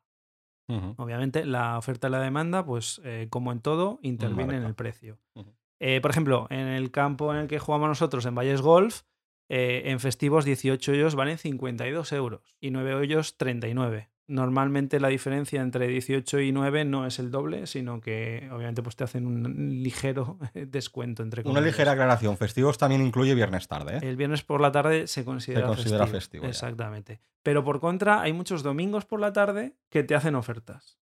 Obviamente, 0.97 1.45
la 1.45 1.79
oferta 1.79 2.09
y 2.09 2.11
la 2.11 2.21
demanda, 2.21 2.65
pues 2.65 3.01
como 3.31 3.53
en 3.53 3.61
todo, 3.61 3.99
interviene 4.03 4.57
en 4.57 4.65
el 4.65 4.75
precio. 4.75 5.19
Por 5.33 6.11
ejemplo, 6.11 6.47
en 6.51 6.67
el 6.67 6.91
campo 6.91 7.33
en 7.33 7.41
el 7.41 7.47
que 7.49 7.59
jugamos 7.59 7.89
nosotros, 7.89 8.27
en 8.27 8.35
Valles 8.35 8.61
Golf, 8.61 9.03
eh, 9.49 9.83
en 9.87 10.01
festivos 10.01 10.45
18 10.45 10.93
hoyos 10.93 11.15
valen 11.15 11.39
52 11.39 12.13
euros 12.13 12.57
y 12.61 12.71
9 12.71 12.95
hoyos 12.95 13.37
39. 13.37 14.11
Normalmente 14.29 14.99
la 14.99 15.07
diferencia 15.07 15.63
entre 15.63 15.87
18 15.87 16.41
y 16.41 16.51
9 16.51 16.85
no 16.85 17.07
es 17.07 17.21
el 17.21 17.31
doble, 17.31 17.69
sino 17.69 18.01
que 18.01 18.49
obviamente 18.53 18.83
pues 18.83 18.97
te 18.97 19.05
hacen 19.05 19.25
un 19.25 19.83
ligero 19.85 20.39
descuento 20.55 21.23
entre 21.23 21.43
Una 21.49 21.61
ligera 21.61 21.93
aclaración. 21.93 22.37
Festivos 22.37 22.77
también 22.77 23.07
incluye 23.07 23.37
viernes 23.37 23.69
tarde, 23.69 23.99
¿eh? 23.99 24.01
El 24.03 24.17
viernes 24.17 24.43
por 24.43 24.61
la 24.61 24.73
tarde 24.73 25.07
se 25.07 25.25
considera, 25.25 25.69
considera 25.69 26.09
festivo. 26.09 26.45
Exactamente. 26.47 27.21
Pero 27.45 27.63
por 27.63 27.79
contra, 27.79 28.21
hay 28.21 28.33
muchos 28.33 28.65
domingos 28.65 29.05
por 29.05 29.21
la 29.21 29.33
tarde 29.33 29.77
que 29.91 30.03
te 30.03 30.17
hacen 30.17 30.35
ofertas. 30.35 30.99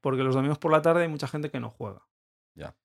Porque 0.00 0.22
los 0.22 0.34
domingos 0.34 0.58
por 0.58 0.70
la 0.70 0.82
tarde 0.82 1.02
hay 1.02 1.08
mucha 1.08 1.26
gente 1.26 1.50
que 1.50 1.60
no 1.60 1.70
juega. 1.70 2.06
Ya. 2.54 2.76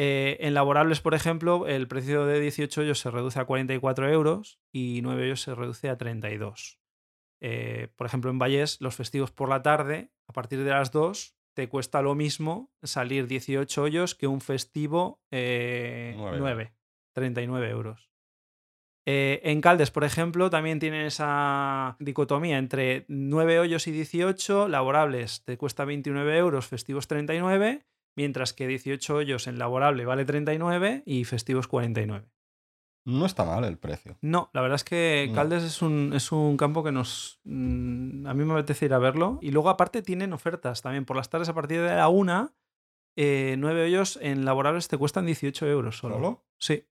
Eh, 0.00 0.46
en 0.46 0.54
laborables, 0.54 1.00
por 1.00 1.14
ejemplo, 1.14 1.66
el 1.66 1.88
precio 1.88 2.24
de 2.24 2.38
18 2.38 2.82
hoyos 2.82 3.00
se 3.00 3.10
reduce 3.10 3.40
a 3.40 3.46
44 3.46 4.08
euros 4.08 4.60
y 4.70 5.00
9 5.02 5.24
hoyos 5.24 5.42
se 5.42 5.56
reduce 5.56 5.88
a 5.88 5.98
32. 5.98 6.78
Eh, 7.40 7.88
por 7.96 8.06
ejemplo, 8.06 8.30
en 8.30 8.38
Valles, 8.38 8.80
los 8.80 8.94
festivos 8.94 9.32
por 9.32 9.48
la 9.48 9.60
tarde, 9.62 10.12
a 10.28 10.32
partir 10.32 10.62
de 10.62 10.70
las 10.70 10.92
2, 10.92 11.36
te 11.52 11.68
cuesta 11.68 12.00
lo 12.00 12.14
mismo 12.14 12.70
salir 12.80 13.26
18 13.26 13.82
hoyos 13.82 14.14
que 14.14 14.28
un 14.28 14.40
festivo 14.40 15.20
eh, 15.32 16.14
Nueve. 16.16 16.38
9, 16.38 16.74
39 17.14 17.68
euros. 17.68 18.08
Eh, 19.04 19.40
en 19.42 19.60
Caldes, 19.60 19.90
por 19.90 20.04
ejemplo, 20.04 20.48
también 20.48 20.78
tienen 20.78 21.06
esa 21.06 21.96
dicotomía 21.98 22.58
entre 22.58 23.04
9 23.08 23.58
hoyos 23.58 23.88
y 23.88 23.90
18, 23.90 24.68
laborables 24.68 25.42
te 25.44 25.58
cuesta 25.58 25.84
29 25.84 26.38
euros, 26.38 26.68
festivos 26.68 27.08
39, 27.08 27.84
mientras 28.18 28.52
que 28.52 28.66
18 28.66 29.14
hoyos 29.14 29.46
en 29.46 29.60
laborable 29.60 30.04
vale 30.04 30.24
39 30.24 31.04
y 31.06 31.24
festivos 31.24 31.68
49. 31.68 32.28
No 33.04 33.24
está 33.24 33.44
mal 33.44 33.64
el 33.64 33.78
precio. 33.78 34.18
No, 34.22 34.50
la 34.52 34.60
verdad 34.60 34.74
es 34.74 34.82
que 34.82 35.26
No. 35.28 35.34
Caldes 35.36 35.62
es 35.62 35.82
un, 35.82 36.12
es 36.14 36.32
un 36.32 36.56
campo 36.56 36.82
que 36.82 36.90
nos. 36.90 37.40
mm, 37.44 38.26
a 38.26 38.34
mí 38.34 38.44
me 38.44 38.54
apetece 38.54 38.86
ir 38.86 38.92
a 38.92 38.98
verlo. 38.98 39.38
Y 39.40 39.52
luego, 39.52 39.70
aparte, 39.70 40.02
tienen 40.02 40.32
ofertas 40.32 40.82
también. 40.82 41.04
Por 41.04 41.16
las 41.16 41.30
tardes, 41.30 41.48
a 41.48 41.54
partir 41.54 41.80
de 41.80 41.94
la 41.94 42.08
una, 42.08 42.54
eh, 43.16 43.54
9 43.56 43.84
hoyos 43.84 44.18
en 44.20 44.44
laborables 44.44 44.88
te 44.88 44.98
cuestan 44.98 45.24
18 45.26 45.66
euros 45.68 45.96
solo. 45.96 46.16
¿Solo? 46.16 46.44
Sí. 46.58 46.86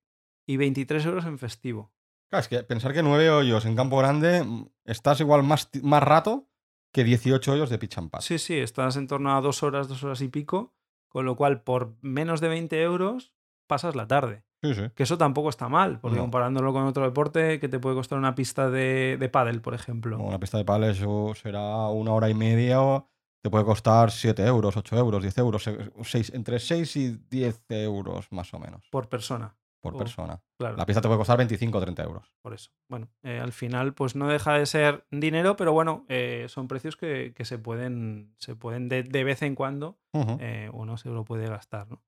Y 0.48 0.56
23 0.56 1.06
euros 1.06 1.26
en 1.26 1.38
festivo. 1.38 1.92
Claro, 2.30 2.42
es 2.42 2.48
que 2.48 2.64
pensar 2.64 2.94
que 2.94 3.04
nueve 3.04 3.30
hoyos 3.30 3.66
en 3.66 3.76
campo 3.76 3.98
grande 3.98 4.44
mm, 4.44 4.70
estás 4.86 5.20
igual 5.20 5.44
más, 5.44 5.70
más 5.84 6.02
rato 6.02 6.50
que 6.94 7.04
18 7.04 7.52
hoyos 7.52 7.70
de 7.70 7.78
pitch 7.78 7.98
and. 7.98 8.12
Sí, 8.22 8.40
sí, 8.40 8.56
estás 8.58 8.96
en 8.96 9.08
torno 9.08 9.36
a 9.36 9.42
dos 9.42 9.62
horas, 9.62 9.88
dos 9.88 10.04
horas 10.04 10.22
y 10.22 10.30
pico. 10.30 10.77
Con 11.18 11.26
lo 11.26 11.36
cual, 11.36 11.62
por 11.64 11.96
menos 12.02 12.42
de 12.42 12.48
20 12.48 12.80
euros, 12.84 13.34
pasas 13.66 13.96
la 13.96 14.06
tarde. 14.08 14.44
sí. 14.62 14.76
sí. 14.76 14.84
Que 14.94 15.02
eso 15.02 15.18
tampoco 15.18 15.50
está 15.50 15.68
mal, 15.68 16.00
porque 16.00 16.18
No. 16.18 16.22
comparándolo 16.22 16.72
con 16.74 16.84
otro 16.84 17.04
deporte, 17.06 17.60
que 17.60 17.68
te 17.68 17.80
puede 17.80 17.96
costar 17.96 18.20
una 18.20 18.36
pista 18.36 18.70
de, 18.70 19.18
de 19.20 19.28
pádel, 19.28 19.60
por 19.62 19.74
ejemplo. 19.74 20.20
Una 20.20 20.38
pista 20.40 20.60
de 20.60 20.66
pales 20.66 20.98
eso 21.00 21.34
será 21.34 21.88
una 21.88 22.12
hora 22.14 22.30
y 22.30 22.36
media. 22.36 22.84
o 22.84 23.10
Te 23.42 23.50
puede 23.50 23.66
costar 23.66 24.12
7 24.12 24.46
euros, 24.46 24.78
8 24.78 24.96
euros, 24.96 25.24
10 25.24 25.36
euros, 25.40 25.64
se- 25.64 25.92
seis- 26.04 26.32
entre 26.36 26.60
6 26.60 26.96
y 26.98 27.18
10 27.32 27.64
euros 27.70 28.32
más 28.32 28.54
o 28.54 28.60
menos 28.60 28.88
Por 28.92 29.10
persona. 29.10 29.56
Por 29.82 29.96
Oh, 29.96 29.98
persona. 29.98 30.42
Claro. 30.58 30.76
La 30.76 30.86
pista 30.86 31.02
te 31.02 31.08
puede 31.08 31.20
costar 31.20 31.38
25 31.38 31.78
o 31.78 31.82
30 31.82 32.04
euros. 32.04 32.34
Por 32.42 32.54
eso. 32.54 32.72
Bueno, 32.90 33.10
eh, 33.24 33.40
al 33.40 33.52
final, 33.52 33.94
pues 33.94 34.16
no 34.16 34.28
deja 34.28 34.54
de 34.54 34.66
ser 34.66 35.06
dinero, 35.12 35.56
pero 35.56 35.74
bueno, 35.74 36.06
eh, 36.10 36.46
son 36.50 36.68
precios 36.68 36.96
que, 36.98 37.34
que 37.36 37.46
se 37.46 37.58
pueden, 37.58 38.36
se 38.38 38.56
pueden 38.56 38.90
de, 38.90 39.04
de 39.04 39.24
vez 39.24 39.42
en 39.42 39.56
cuando 39.56 40.00
eh, 40.40 40.70
uno 40.74 40.98
se 40.98 41.10
lo 41.10 41.24
puede 41.26 41.48
gastar, 41.48 41.90
¿no? 41.90 42.02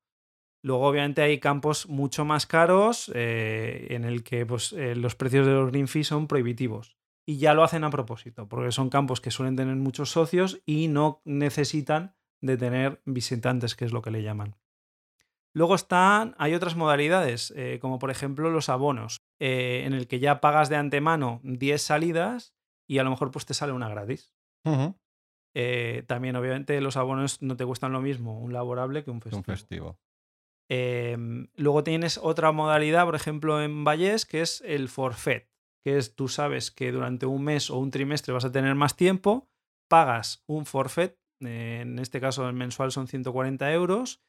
Luego, 0.62 0.88
obviamente, 0.88 1.21
hay 1.21 1.39
campos 1.39 1.88
mucho 1.88 2.25
más 2.25 2.45
caros 2.45 3.10
en 3.15 4.03
el 4.03 4.23
que 4.23 4.45
pues, 4.45 4.73
los 4.73 5.15
precios 5.15 5.47
de 5.47 5.53
los 5.53 5.71
green 5.71 5.88
fees 5.88 6.08
son 6.08 6.27
prohibitivos. 6.27 6.97
Y 7.25 7.38
ya 7.38 7.53
lo 7.53 7.63
hacen 7.63 7.86
a 7.86 7.89
propósito, 7.89 8.49
porque 8.49 8.73
son 8.73 8.89
campos 8.89 9.21
que 9.21 9.32
suelen 9.32 9.55
tener 9.55 9.75
muchos 9.77 10.12
socios 10.12 10.62
y 10.65 10.89
no 10.89 11.21
necesitan 11.23 12.13
de 12.41 12.58
tener 12.58 13.01
visitantes, 13.05 13.75
que 13.75 13.86
es 13.86 13.93
lo 13.93 14.01
que 14.01 14.12
le 14.12 14.21
llaman. 14.21 14.55
Luego 15.60 15.76
están, 15.76 16.36
hay 16.38 16.56
otras 16.56 16.78
modalidades, 16.78 17.52
eh, 17.54 17.80
como 17.82 18.00
por 18.00 18.12
ejemplo 18.12 18.50
los 18.50 18.69
abonos, 18.69 19.26
eh, 19.41 19.84
en 19.84 19.91
el 19.91 20.08
que 20.08 20.22
ya 20.22 20.39
pagas 20.39 20.69
de 20.69 20.78
antemano 20.78 21.41
10 21.43 21.82
salidas 21.82 22.56
y 22.88 23.00
a 23.00 23.04
lo 23.04 23.10
mejor 23.10 23.30
pues 23.32 23.45
te 23.45 23.54
sale 23.54 23.74
una 23.74 23.89
gratis. 23.89 24.34
Eh, 25.54 26.06
también, 26.08 26.38
obviamente, 26.38 26.80
los 26.80 26.95
abonos 26.95 27.41
no 27.41 27.58
te 27.58 27.65
cuestan 27.65 27.91
lo 27.91 28.00
mismo 28.00 28.39
un 28.39 28.54
laborable 28.54 29.04
que 29.04 29.12
un 29.12 29.19
festivo. 29.19 29.39
Un 29.39 29.43
festivo. 29.43 30.00
Em, 30.69 31.50
luego 31.56 31.84
tienes 31.84 32.17
otra 32.19 32.54
modalidad, 32.54 33.04
por 33.04 33.15
ejemplo, 33.15 33.62
en 33.62 33.84
Vallés, 33.84 34.26
que 34.26 34.39
es 34.39 34.62
el 34.65 34.88
forfait, 34.88 35.50
que 35.84 35.98
es 35.98 36.15
tú 36.15 36.30
sabes 36.30 36.72
que 36.72 36.93
durante 36.93 37.26
un 37.26 37.43
mes 37.43 37.69
o 37.69 37.80
un 37.80 37.91
trimestre 37.91 38.34
vas 38.34 38.45
a 38.45 38.52
tener 38.54 38.76
más 38.76 38.95
tiempo, 38.95 39.50
pagas 39.89 40.41
un 40.48 40.65
forfait, 40.65 41.17
en 41.41 42.00
este 42.00 42.22
caso 42.22 42.48
el 42.48 42.56
mensual 42.56 42.93
son 42.93 43.10
140 43.10 43.74
euros, 43.74 44.22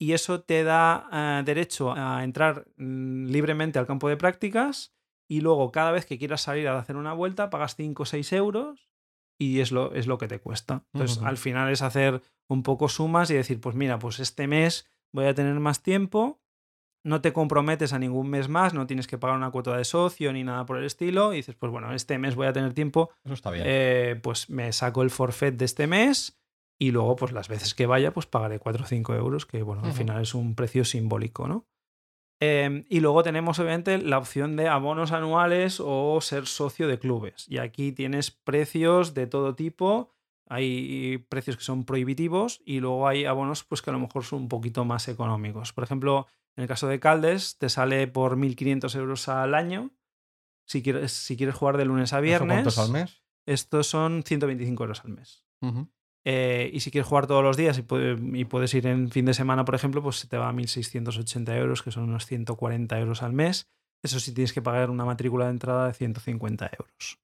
y 0.00 0.12
eso 0.14 0.40
te 0.40 0.64
da 0.64 1.08
eh, 1.12 1.42
derecho 1.44 1.92
a 1.94 2.24
entrar 2.24 2.66
mm, 2.78 3.26
libremente 3.26 3.78
al 3.78 3.86
campo 3.86 4.08
de 4.08 4.16
prácticas 4.16 4.94
y 5.28 5.42
luego 5.42 5.70
cada 5.70 5.92
vez 5.92 6.06
que 6.06 6.18
quieras 6.18 6.40
salir 6.40 6.66
a 6.68 6.78
hacer 6.78 6.96
una 6.96 7.12
vuelta 7.12 7.50
pagas 7.50 7.76
5 7.76 8.02
o 8.02 8.06
6 8.06 8.32
euros 8.32 8.88
y 9.38 9.60
es 9.60 9.72
lo, 9.72 9.92
es 9.94 10.06
lo 10.06 10.18
que 10.18 10.26
te 10.26 10.40
cuesta. 10.40 10.84
Entonces 10.94 11.18
al 11.22 11.36
final 11.36 11.70
es 11.70 11.82
hacer 11.82 12.22
un 12.48 12.62
poco 12.62 12.88
sumas 12.88 13.30
y 13.30 13.34
decir, 13.34 13.60
pues 13.60 13.76
mira, 13.76 13.98
pues 13.98 14.20
este 14.20 14.46
mes 14.46 14.90
voy 15.12 15.26
a 15.26 15.34
tener 15.34 15.58
más 15.60 15.82
tiempo, 15.82 16.40
no 17.04 17.20
te 17.20 17.32
comprometes 17.32 17.92
a 17.92 17.98
ningún 17.98 18.28
mes 18.28 18.48
más, 18.48 18.74
no 18.74 18.86
tienes 18.86 19.06
que 19.06 19.18
pagar 19.18 19.36
una 19.36 19.50
cuota 19.50 19.76
de 19.76 19.84
socio 19.84 20.32
ni 20.32 20.44
nada 20.44 20.66
por 20.66 20.78
el 20.78 20.84
estilo 20.84 21.32
y 21.32 21.36
dices, 21.36 21.54
pues 21.56 21.70
bueno, 21.70 21.92
este 21.94 22.18
mes 22.18 22.34
voy 22.34 22.46
a 22.46 22.52
tener 22.52 22.72
tiempo, 22.74 23.10
Eso 23.24 23.34
está 23.34 23.50
bien. 23.50 23.64
eh, 23.66 24.20
pues 24.22 24.50
me 24.50 24.72
saco 24.72 25.02
el 25.02 25.10
forfait 25.10 25.54
de 25.54 25.64
este 25.64 25.86
mes 25.86 26.39
y 26.82 26.92
luego, 26.92 27.14
pues 27.14 27.32
las 27.32 27.48
veces 27.48 27.74
que 27.74 27.84
vaya, 27.84 28.10
pues 28.14 28.24
pagaré 28.24 28.58
4 28.58 28.84
o 28.84 28.86
5 28.86 29.14
euros, 29.14 29.44
que 29.44 29.62
bueno, 29.62 29.82
al 29.84 29.92
final 29.92 30.22
es 30.22 30.34
un 30.34 30.54
precio 30.54 30.82
simbólico, 30.86 31.46
¿no? 31.46 31.66
Em, 32.40 32.86
y 32.88 33.00
luego 33.00 33.22
tenemos, 33.22 33.58
obviamente, 33.58 33.98
la 33.98 34.16
opción 34.16 34.56
de 34.56 34.66
abonos 34.66 35.12
anuales 35.12 35.78
o 35.78 36.18
ser 36.22 36.46
socio 36.46 36.88
de 36.88 36.98
clubes. 36.98 37.46
Y 37.50 37.58
aquí 37.58 37.92
tienes 37.92 38.30
precios 38.30 39.12
de 39.12 39.26
todo 39.26 39.54
tipo. 39.54 40.14
Hay 40.48 41.18
precios 41.28 41.58
que 41.58 41.62
son 41.62 41.84
prohibitivos 41.84 42.62
y 42.64 42.80
luego 42.80 43.06
hay 43.06 43.26
abonos 43.26 43.62
pues, 43.62 43.82
que 43.82 43.90
a 43.90 43.92
lo 43.92 43.98
mejor 43.98 44.24
son 44.24 44.42
un 44.42 44.48
poquito 44.48 44.86
más 44.86 45.06
económicos. 45.08 45.74
Por 45.74 45.84
ejemplo, 45.84 46.28
en 46.56 46.62
el 46.62 46.68
caso 46.68 46.88
de 46.88 46.98
Caldes, 46.98 47.58
te 47.58 47.68
sale 47.68 48.08
por 48.08 48.38
1.500 48.38 48.96
euros 48.96 49.28
al 49.28 49.54
año. 49.54 49.90
Si 50.66 50.82
quieres, 50.82 51.12
si 51.12 51.36
quieres 51.36 51.54
jugar 51.56 51.76
de 51.76 51.84
lunes 51.84 52.14
a 52.14 52.16
¿Eso 52.16 52.22
viernes, 52.22 52.54
cuánto 52.54 52.68
es 52.70 52.78
al 52.78 52.90
mes? 52.90 53.22
estos 53.44 53.86
son 53.86 54.22
125 54.22 54.82
euros 54.82 55.04
al 55.04 55.10
mes. 55.10 55.44
Eh, 56.24 56.70
y 56.72 56.80
si 56.80 56.90
quieres 56.90 57.08
jugar 57.08 57.26
todos 57.26 57.42
los 57.42 57.56
días 57.56 57.78
y, 57.78 57.82
puede- 57.82 58.16
y 58.38 58.44
puedes 58.44 58.74
ir 58.74 58.86
en 58.86 59.10
fin 59.10 59.24
de 59.24 59.32
semana, 59.34 59.64
por 59.64 59.74
ejemplo, 59.74 60.02
pues 60.02 60.16
se 60.16 60.28
te 60.28 60.36
va 60.36 60.48
a 60.48 60.52
1.680 60.52 61.56
euros, 61.56 61.82
que 61.82 61.90
son 61.90 62.04
unos 62.04 62.26
140 62.26 62.98
euros 62.98 63.22
al 63.22 63.32
mes. 63.32 63.70
Eso 64.02 64.20
sí 64.20 64.32
tienes 64.34 64.52
que 64.52 64.62
pagar 64.62 64.90
una 64.90 65.04
matrícula 65.04 65.46
de 65.46 65.52
entrada 65.52 65.86
de 65.86 65.94
150 65.94 66.70
euros. 66.78 67.18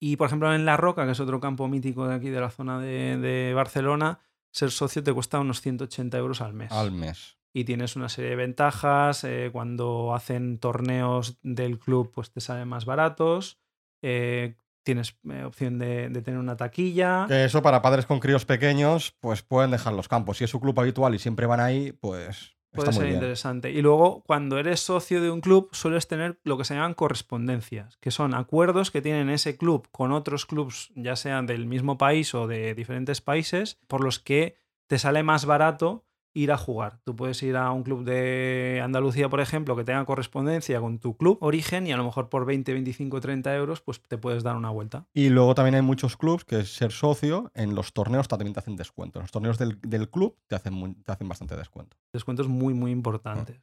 Y 0.00 0.16
por 0.16 0.26
ejemplo, 0.28 0.52
en 0.54 0.64
La 0.64 0.76
Roca, 0.76 1.04
que 1.04 1.12
es 1.12 1.20
otro 1.20 1.38
campo 1.40 1.68
mítico 1.68 2.06
de 2.08 2.14
aquí 2.14 2.30
de 2.30 2.40
la 2.40 2.50
zona 2.50 2.80
de, 2.80 3.18
de 3.18 3.52
Barcelona, 3.54 4.18
ser 4.50 4.70
socio 4.70 5.02
te 5.02 5.12
cuesta 5.12 5.38
unos 5.40 5.60
180 5.60 6.16
euros 6.18 6.40
al 6.40 6.54
mes. 6.54 6.72
Al 6.72 6.90
mes. 6.92 7.36
Y 7.54 7.64
tienes 7.64 7.94
una 7.96 8.08
serie 8.08 8.30
de 8.30 8.36
ventajas. 8.36 9.24
eh, 9.24 9.50
cuando 9.52 10.14
hacen 10.14 10.58
torneos 10.58 11.38
del 11.42 11.78
club, 11.78 12.10
pues 12.14 12.30
te 12.32 12.40
salen 12.40 12.66
más 12.68 12.84
baratos. 12.86 13.58
eh, 14.02 14.56
tienes 14.82 15.16
eh, 15.30 15.44
opción 15.44 15.78
de, 15.78 16.08
de 16.08 16.22
tener 16.22 16.40
una 16.40 16.56
taquilla. 16.56 17.26
Que 17.28 17.44
eso 17.44 17.62
para 17.62 17.82
padres 17.82 18.06
con 18.06 18.20
críos 18.20 18.44
pequeños, 18.44 19.14
pues 19.20 19.42
pueden 19.42 19.70
dejar 19.70 19.92
los 19.94 20.08
campos. 20.08 20.38
Si 20.38 20.44
es 20.44 20.50
su 20.50 20.60
club 20.60 20.78
habitual 20.80 21.14
y 21.14 21.18
siempre 21.18 21.46
van 21.46 21.60
ahí, 21.60 21.92
pues 21.92 22.56
Puede 22.72 22.88
está 22.88 22.92
ser 22.92 23.02
muy 23.02 23.08
bien. 23.10 23.16
interesante. 23.16 23.70
Y 23.70 23.82
luego, 23.82 24.22
cuando 24.26 24.58
eres 24.58 24.80
socio 24.80 25.20
de 25.20 25.30
un 25.30 25.42
club, 25.42 25.68
sueles 25.72 26.08
tener 26.08 26.40
lo 26.42 26.56
que 26.56 26.64
se 26.64 26.74
llaman 26.74 26.94
correspondencias, 26.94 27.98
que 27.98 28.10
son 28.10 28.34
acuerdos 28.34 28.90
que 28.90 29.02
tienen 29.02 29.28
ese 29.28 29.56
club 29.58 29.88
con 29.90 30.10
otros 30.10 30.46
clubs, 30.46 30.90
ya 30.94 31.16
sean 31.16 31.46
del 31.46 31.66
mismo 31.66 31.98
país 31.98 32.34
o 32.34 32.46
de 32.46 32.74
diferentes 32.74 33.20
países, 33.20 33.78
por 33.88 34.02
los 34.02 34.18
que 34.18 34.56
te 34.86 34.98
sale 34.98 35.22
más 35.22 35.44
barato 35.44 36.04
ir 36.34 36.50
a 36.52 36.56
jugar. 36.56 36.98
Tú 37.04 37.14
puedes 37.14 37.42
ir 37.42 37.56
a 37.56 37.70
un 37.72 37.82
club 37.82 38.04
de 38.04 38.80
Andalucía, 38.82 39.28
por 39.28 39.40
ejemplo, 39.40 39.76
que 39.76 39.84
tenga 39.84 40.04
correspondencia 40.04 40.80
con 40.80 40.98
tu 40.98 41.16
club 41.16 41.36
origen 41.40 41.86
y 41.86 41.92
a 41.92 41.96
lo 41.96 42.04
mejor 42.04 42.28
por 42.30 42.46
20, 42.46 42.72
25, 42.72 43.20
30 43.20 43.54
euros, 43.54 43.80
pues 43.82 44.00
te 44.02 44.16
puedes 44.18 44.42
dar 44.42 44.56
una 44.56 44.70
vuelta. 44.70 45.06
Y 45.12 45.28
luego 45.28 45.54
también 45.54 45.74
hay 45.74 45.82
muchos 45.82 46.16
clubs 46.16 46.44
que 46.44 46.64
ser 46.64 46.92
socio 46.92 47.50
en 47.54 47.74
los 47.74 47.92
torneos 47.92 48.28
también 48.28 48.52
te 48.54 48.60
hacen 48.60 48.76
descuento. 48.76 49.18
En 49.18 49.24
los 49.24 49.30
torneos 49.30 49.58
del, 49.58 49.78
del 49.82 50.08
club 50.08 50.36
te 50.46 50.56
hacen, 50.56 50.72
muy- 50.72 50.94
te 50.94 51.12
hacen 51.12 51.28
bastante 51.28 51.56
descuento. 51.56 51.96
descuentos 52.12 52.48
muy, 52.48 52.72
muy 52.74 52.90
importantes. 52.90 53.60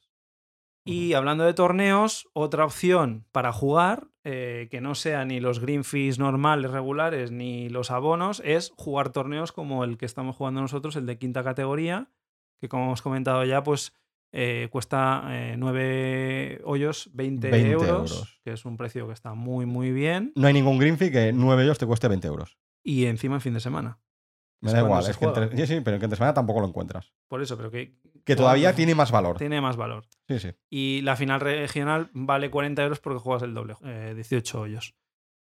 Y 0.86 1.14
hablando 1.14 1.44
de 1.44 1.54
torneos, 1.54 2.28
otra 2.34 2.66
opción 2.66 3.26
para 3.32 3.52
jugar, 3.52 4.08
eh, 4.24 4.68
que 4.72 4.82
no 4.82 4.96
sea 4.96 5.24
ni 5.26 5.40
los 5.40 5.60
green 5.60 5.84
fees 5.84 6.18
normales, 6.18 6.72
regulares, 6.72 7.32
ni 7.32 7.70
los 7.70 7.92
abonos, 7.92 8.42
es 8.46 8.72
jugar 8.76 9.12
torneos 9.12 9.52
como 9.52 9.84
el 9.84 9.98
que 9.98 10.06
estamos 10.06 10.36
jugando 10.36 10.62
nosotros, 10.62 10.96
el 10.96 11.06
de 11.06 11.18
quinta 11.20 11.44
categoría, 11.44 12.10
que 12.60 12.70
como 12.70 12.86
hemos 12.86 13.02
comentado 13.02 13.44
ya, 13.46 13.64
pues 13.64 13.94
eh, 14.32 14.68
cuesta 14.72 15.24
9 15.58 16.62
hoyos 16.66 17.10
20, 17.14 17.50
20 17.50 17.72
euros, 17.72 17.90
euros. 17.90 18.42
que 18.44 18.54
es 18.54 18.66
un 18.66 18.78
precio 18.78 19.08
que 19.08 19.14
está 19.14 19.34
muy, 19.34 19.66
muy 19.66 19.92
bien. 19.92 20.32
No 20.36 20.48
hay 20.48 20.54
ningún 20.54 20.78
green 20.78 20.98
fee 20.98 21.12
que 21.12 21.34
9 21.34 21.64
ellos 21.64 21.78
te 21.78 21.86
cueste 21.86 22.08
20 22.08 22.28
euros. 22.28 22.58
Y 22.84 23.06
encima 23.06 23.36
en 23.36 23.42
fin 23.42 23.54
de 23.54 23.60
semana. 23.60 24.00
Me 24.62 24.74
da 24.74 24.82
igual, 24.82 25.04
se 25.04 25.12
es 25.12 25.18
que 25.18 25.26
juega. 25.26 25.44
entre, 25.44 25.66
sí, 25.66 25.76
sí, 25.76 25.82
pero 25.82 26.00
que 26.00 26.06
entre 26.06 26.18
semana 26.18 26.34
tampoco 26.34 26.60
lo 26.60 26.68
encuentras. 26.68 27.14
Por 27.30 27.42
eso, 27.42 27.56
pero 27.56 27.72
que... 27.72 27.96
Que 28.26 28.36
todavía 28.36 28.74
tiene 28.76 28.94
más 28.94 29.12
valor. 29.12 29.38
tiene 29.38 29.62
más 29.62 29.78
valor. 29.78 30.06
Sí, 30.28 30.40
sí. 30.40 30.50
Y 30.70 31.02
la 31.02 31.16
final 31.16 31.40
regional 31.40 32.10
vale 32.14 32.52
40 32.52 32.84
euros 32.84 33.00
porque 33.00 33.20
juegas 33.20 33.44
el 33.44 33.54
doble, 33.54 33.76
eh, 33.84 34.14
18 34.16 34.60
hoyos. 34.62 34.96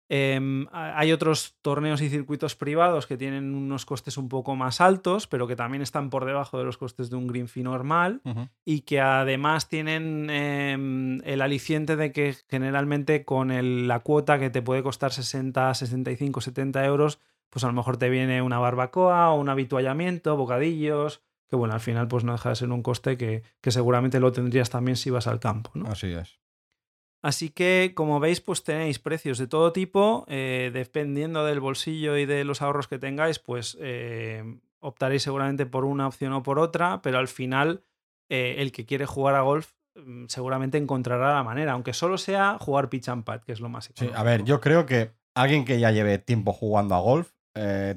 Em, 0.07 0.67
ha- 0.71 0.99
hay 0.99 1.11
otros 1.11 1.55
torneos 1.63 2.01
y 2.01 2.09
circuitos 2.09 2.55
privados 2.55 3.07
que 3.07 3.17
tienen 3.17 3.55
unos 3.55 3.85
costes 3.85 4.17
un 4.17 4.29
poco 4.29 4.55
más 4.55 4.79
altos, 4.79 5.25
pero 5.25 5.47
que 5.47 5.55
también 5.55 5.81
están 5.81 6.09
por 6.11 6.25
debajo 6.25 6.59
de 6.59 6.63
los 6.65 6.77
costes 6.77 7.09
de 7.09 7.15
un 7.15 7.25
green 7.27 7.47
fee 7.47 7.63
normal 7.63 8.21
y 8.63 8.81
que 8.81 9.01
además 9.01 9.67
tienen 9.67 10.29
em, 10.29 11.21
el 11.23 11.41
aliciente 11.41 11.95
de 11.95 12.11
que 12.11 12.35
generalmente 12.47 13.25
con 13.25 13.49
el- 13.49 13.87
la 13.87 13.99
cuota 14.01 14.37
que 14.37 14.49
te 14.51 14.61
puede 14.61 14.83
costar 14.83 15.11
60, 15.11 15.73
65, 15.73 16.39
70 16.41 16.85
euros, 16.85 17.19
pues 17.49 17.63
a 17.63 17.67
lo 17.67 17.73
mejor 17.73 17.97
te 17.97 18.09
viene 18.09 18.41
una 18.41 18.59
barbacoa 18.59 19.31
o 19.31 19.39
un 19.39 19.49
habituallamiento, 19.49 20.35
bocadillos, 20.37 21.21
que 21.49 21.55
bueno, 21.55 21.73
al 21.73 21.79
final 21.79 22.07
pues 22.07 22.23
no 22.23 22.31
deja 22.31 22.49
de 22.49 22.55
ser 22.55 22.69
un 22.71 22.81
coste 22.83 23.17
que, 23.17 23.43
que 23.61 23.71
seguramente 23.71 24.19
lo 24.19 24.31
tendrías 24.31 24.69
también 24.69 24.97
si 24.97 25.09
vas 25.09 25.25
al 25.27 25.39
campo. 25.39 25.71
¿no? 25.73 25.87
Así 25.87 26.07
es. 26.11 26.39
Así 27.25 27.49
que, 27.49 27.93
como 27.95 28.19
veis, 28.19 28.39
pues 28.39 28.63
tenéis 28.63 28.99
precios 28.99 29.39
de 29.39 29.47
todo 29.47 29.73
tipo, 29.73 30.25
eh, 30.27 30.69
dependiendo 30.71 31.43
del 31.43 31.59
bolsillo 31.59 32.17
y 32.17 32.27
de 32.27 32.43
los 32.43 32.61
ahorros 32.61 32.87
que 32.87 32.99
tengáis, 32.99 33.39
pues 33.39 33.75
eh, 33.81 34.43
optaréis 34.79 35.23
seguramente 35.23 35.65
por 35.65 35.85
una 35.85 36.05
opción 36.05 36.33
o 36.33 36.43
por 36.43 36.59
otra, 36.59 37.01
pero 37.01 37.17
al 37.17 37.27
final 37.27 37.81
eh, 38.29 38.57
el 38.59 38.71
que 38.71 38.85
quiere 38.85 39.07
jugar 39.07 39.33
a 39.33 39.41
golf 39.41 39.71
mm, 39.95 40.25
seguramente 40.27 40.77
encontrará 40.77 41.33
la 41.33 41.41
manera, 41.43 41.71
aunque 41.71 41.93
solo 41.93 42.19
sea 42.19 42.57
jugar 42.59 42.89
pitch 42.89 43.09
and 43.09 43.23
pad, 43.23 43.41
que 43.41 43.53
es 43.53 43.59
lo 43.59 43.69
más 43.69 43.85
Sí, 43.85 43.91
económico. 43.93 44.19
a 44.19 44.23
ver, 44.23 44.43
yo 44.43 44.61
creo 44.61 44.85
que 44.85 45.09
alguien 45.33 45.65
que 45.65 45.79
ya 45.79 45.89
lleve 45.89 46.19
tiempo 46.19 46.53
jugando 46.53 46.93
a 46.93 46.99
golf, 46.99 47.31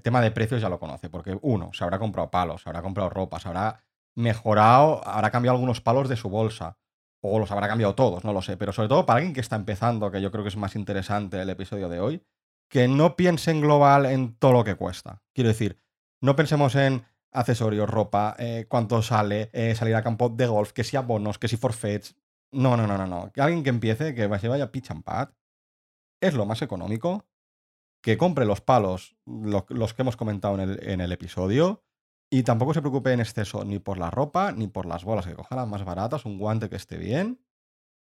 tema 0.02 0.22
de 0.22 0.30
precios 0.30 0.62
ya 0.62 0.70
lo 0.70 0.78
conoce, 0.78 1.10
porque 1.10 1.36
uno, 1.42 1.70
se 1.74 1.84
habrá 1.84 1.98
comprado 1.98 2.30
palos, 2.30 2.62
se 2.62 2.70
habrá 2.70 2.80
comprado 2.80 3.10
ropa, 3.10 3.38
se 3.40 3.48
habrá 3.48 3.84
mejorado, 4.14 5.06
habrá 5.06 5.30
cambiado 5.30 5.56
algunos 5.56 5.82
palos 5.82 6.08
de 6.08 6.16
su 6.16 6.30
bolsa, 6.30 6.78
o 7.20 7.38
los 7.38 7.50
habrá 7.50 7.68
cambiado 7.68 7.94
todos, 7.94 8.24
no 8.24 8.32
lo 8.32 8.42
sé, 8.42 8.56
pero 8.56 8.72
sobre 8.72 8.88
todo 8.88 9.04
para 9.06 9.18
alguien 9.18 9.34
que 9.34 9.40
está 9.40 9.56
empezando, 9.56 10.10
que 10.10 10.20
yo 10.20 10.30
creo 10.30 10.44
que 10.44 10.48
es 10.50 10.56
más 10.56 10.76
interesante 10.76 11.40
el 11.40 11.50
episodio 11.50 11.88
de 11.88 12.00
hoy, 12.00 12.22
que 12.70 12.86
no 12.88 13.16
piense 13.16 13.50
en 13.50 13.60
global 13.60 14.06
en 14.06 14.36
todo 14.36 14.52
lo 14.52 14.64
que 14.64 14.74
cuesta. 14.76 15.22
Quiero 15.34 15.48
decir, 15.48 15.80
no 16.20 16.36
pensemos 16.36 16.74
en 16.74 17.04
accesorios, 17.32 17.88
ropa, 17.88 18.36
eh, 18.38 18.66
cuánto 18.68 19.02
sale, 19.02 19.50
eh, 19.52 19.74
salir 19.74 19.94
a 19.96 20.02
campo 20.02 20.28
de 20.28 20.46
golf, 20.46 20.72
que 20.72 20.84
si 20.84 20.96
abonos, 20.96 21.38
que 21.38 21.48
si 21.48 21.56
forfeits. 21.56 22.16
No, 22.52 22.76
no, 22.76 22.86
no, 22.86 22.96
no, 22.96 23.06
no. 23.06 23.30
Que 23.32 23.40
alguien 23.42 23.62
que 23.62 23.70
empiece, 23.70 24.14
que 24.14 24.28
se 24.38 24.48
vaya 24.48 24.72
pitch 24.72 24.90
and 24.90 25.04
pad, 25.04 25.30
es 26.20 26.34
lo 26.34 26.46
más 26.46 26.62
económico, 26.62 27.26
que 28.02 28.16
compre 28.16 28.44
los 28.46 28.60
palos, 28.60 29.16
lo- 29.26 29.66
los 29.68 29.92
que 29.94 30.02
hemos 30.02 30.16
comentado 30.16 30.58
en 30.60 31.00
el 31.00 31.12
episodio, 31.12 31.84
y 32.30 32.42
tampoco 32.42 32.74
se 32.74 32.80
preocupe 32.80 33.12
en 33.12 33.20
exceso 33.20 33.64
ni 33.64 33.78
por 33.78 33.98
la 33.98 34.10
ropa 34.10 34.52
ni 34.52 34.66
por 34.68 34.86
las 34.86 35.04
bolas, 35.04 35.26
que 35.26 35.34
coja 35.34 35.56
las 35.56 35.68
más 35.68 35.84
baratas, 35.84 36.24
un 36.24 36.38
guante 36.38 36.68
que 36.68 36.76
esté 36.76 36.96
bien, 36.98 37.40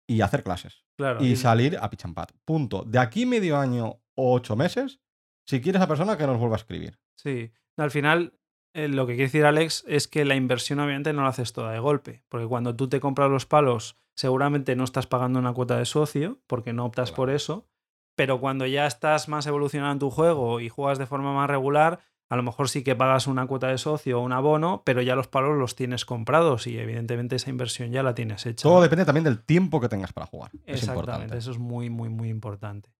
y 0.08 0.20
hacer 0.22 0.42
clases. 0.42 0.84
Claro, 0.96 1.22
Y 1.24 1.32
y- 1.32 1.36
salir 1.36 1.78
a 1.80 1.88
pad. 1.90 2.28
Punto. 2.44 2.82
De 2.84 2.98
aquí 2.98 3.26
medio 3.26 3.56
año 3.58 4.00
o 4.16 4.34
ocho 4.34 4.56
meses, 4.56 5.00
si 5.46 5.60
quieres 5.60 5.80
a 5.82 5.88
persona 5.88 6.16
que 6.18 6.26
nos 6.26 6.38
vuelva 6.38 6.56
a 6.56 6.58
escribir. 6.58 6.98
Sí, 7.16 7.52
al 7.76 7.90
final 7.90 8.34
eh, 8.74 8.88
lo 8.88 9.06
que 9.06 9.12
quiere 9.14 9.24
decir 9.26 9.44
Alex 9.44 9.84
es 9.88 10.06
que 10.08 10.24
la 10.24 10.34
inversión 10.36 10.78
obviamente 10.80 11.12
no 11.12 11.22
la 11.22 11.28
haces 11.28 11.52
toda 11.52 11.72
de 11.72 11.78
golpe, 11.80 12.24
porque 12.28 12.46
cuando 12.46 12.76
tú 12.76 12.88
te 12.88 13.00
compras 13.00 13.30
los 13.30 13.46
palos 13.46 13.96
seguramente 14.16 14.76
no 14.76 14.84
estás 14.84 15.06
pagando 15.06 15.38
una 15.38 15.52
cuota 15.54 15.78
de 15.78 15.86
socio, 15.86 16.40
porque 16.46 16.72
no 16.72 16.84
optas 16.84 17.10
Claro. 17.10 17.16
por 17.16 17.30
eso, 17.30 17.68
pero 18.16 18.38
cuando 18.40 18.66
ya 18.66 18.86
estás 18.86 19.28
más 19.28 19.46
evolucionado 19.46 19.92
en 19.92 19.98
tu 19.98 20.10
juego 20.10 20.60
y 20.60 20.68
juegas 20.68 20.98
de 20.98 21.06
forma 21.06 21.32
más 21.32 21.48
regular, 21.48 22.00
a 22.30 22.36
lo 22.36 22.42
mejor 22.42 22.68
sí 22.68 22.82
que 22.84 22.94
pagas 22.96 23.26
una 23.26 23.46
cuota 23.46 23.66
de 23.66 23.76
socio 23.76 24.20
o 24.20 24.22
un 24.24 24.32
abono, 24.32 24.82
pero 24.86 25.02
ya 25.02 25.14
los 25.16 25.26
palos 25.26 25.58
los 25.58 25.74
tienes 25.74 26.04
comprados 26.04 26.66
y 26.68 26.78
evidentemente 26.78 27.36
esa 27.36 27.50
inversión 27.50 27.90
ya 27.90 28.02
la 28.02 28.14
tienes 28.14 28.46
hecha. 28.46 28.62
Todo 28.62 28.80
depende 28.80 29.04
también 29.04 29.24
del 29.24 29.40
tiempo 29.42 29.80
que 29.80 29.88
tengas 29.88 30.12
para 30.12 30.26
jugar. 30.26 30.50
Es 30.64 30.82
Exactamente, 30.82 31.00
importante. 31.10 31.38
eso 31.38 31.50
es 31.50 31.58
muy, 31.58 31.90
muy, 31.90 32.08
muy 32.08 32.28
importante. 32.28 32.90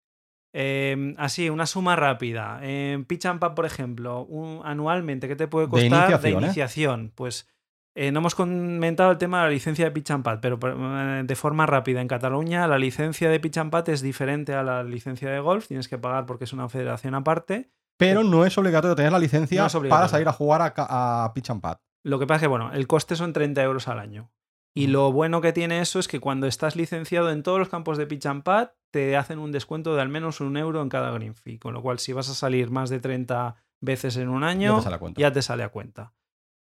Eh, 0.52 1.14
así, 1.18 1.48
una 1.48 1.66
suma 1.66 1.94
rápida. 1.96 2.58
En 2.62 3.04
Pitch 3.04 3.26
and 3.26 3.38
Pad, 3.38 3.54
por 3.54 3.66
ejemplo, 3.66 4.24
un- 4.24 4.62
anualmente, 4.64 5.28
¿qué 5.28 5.36
te 5.36 5.46
puede 5.46 5.66
De 5.66 5.70
costar 5.70 6.10
iniciación, 6.10 6.42
¿eh? 6.42 6.46
iniciación? 6.46 7.12
Pues 7.14 7.48
eh, 7.94 8.10
no 8.10 8.18
hemos 8.18 8.34
comentado 8.34 9.12
el 9.12 9.18
tema 9.18 9.38
de 9.38 9.44
la 9.44 9.50
licencia 9.50 9.84
de 9.84 9.90
Pitch 9.92 10.10
and 10.10 10.24
Pad, 10.24 10.40
pero 10.42 10.58
eh, 10.62 11.22
de 11.24 11.36
forma 11.36 11.66
rápida. 11.66 12.00
En 12.00 12.08
Cataluña, 12.08 12.66
la 12.66 12.78
licencia 12.78 13.30
de 13.30 13.38
Pitch 13.38 13.58
and 13.58 13.70
Pad 13.70 13.88
es 13.90 14.02
diferente 14.02 14.54
a 14.54 14.62
la 14.64 14.82
licencia 14.82 15.30
de 15.30 15.38
golf. 15.38 15.68
Tienes 15.68 15.86
que 15.88 15.98
pagar 15.98 16.26
porque 16.26 16.44
es 16.44 16.52
una 16.52 16.68
federación 16.68 17.14
aparte. 17.14 17.70
Pero 18.00 18.24
no 18.24 18.44
es 18.44 18.56
obligatorio 18.58 18.96
tener 18.96 19.12
la 19.12 19.18
licencia 19.18 19.68
No 19.72 19.88
para 19.88 20.08
salir 20.08 20.26
a 20.26 20.32
jugar 20.32 20.74
a, 20.76 21.30
Pitch 21.34 21.50
and 21.50 21.60
Pad. 21.60 21.76
Lo 22.02 22.18
que 22.18 22.26
pasa 22.26 22.36
es 22.36 22.40
que, 22.42 22.46
bueno, 22.48 22.72
el 22.72 22.86
coste 22.86 23.14
son 23.14 23.32
30 23.32 23.62
euros 23.62 23.86
al 23.88 23.98
año. 23.98 24.32
Y 24.74 24.84
Ujú. 24.84 24.92
lo 24.92 25.12
bueno 25.12 25.40
que 25.40 25.52
tiene 25.52 25.80
eso 25.80 25.98
es 25.98 26.08
que 26.08 26.20
cuando 26.20 26.46
estás 26.46 26.76
licenciado 26.76 27.30
en 27.30 27.42
todos 27.42 27.58
los 27.58 27.68
campos 27.68 27.98
de 27.98 28.06
pitch 28.06 28.26
and 28.26 28.42
pad, 28.42 28.70
te 28.90 29.16
hacen 29.16 29.38
un 29.38 29.52
descuento 29.52 29.94
de 29.94 30.00
al 30.02 30.08
menos 30.08 30.40
un 30.40 30.56
euro 30.56 30.80
en 30.82 30.88
cada 30.88 31.10
green 31.10 31.34
fee. 31.34 31.58
Con 31.58 31.74
lo 31.74 31.82
cual, 31.82 31.98
si 31.98 32.12
vas 32.12 32.28
a 32.30 32.34
salir 32.34 32.70
más 32.70 32.88
de 32.90 33.00
30 33.00 33.56
veces 33.80 34.16
en 34.16 34.28
un 34.28 34.42
Ya 34.42 34.48
año, 34.48 34.76
te 34.76 34.82
sale 34.82 34.96
a 34.96 34.98
cuenta. 34.98 35.20
ya 35.20 35.32
te 35.32 35.42
sale 35.42 35.62
a 35.62 35.68
cuenta. 35.68 36.12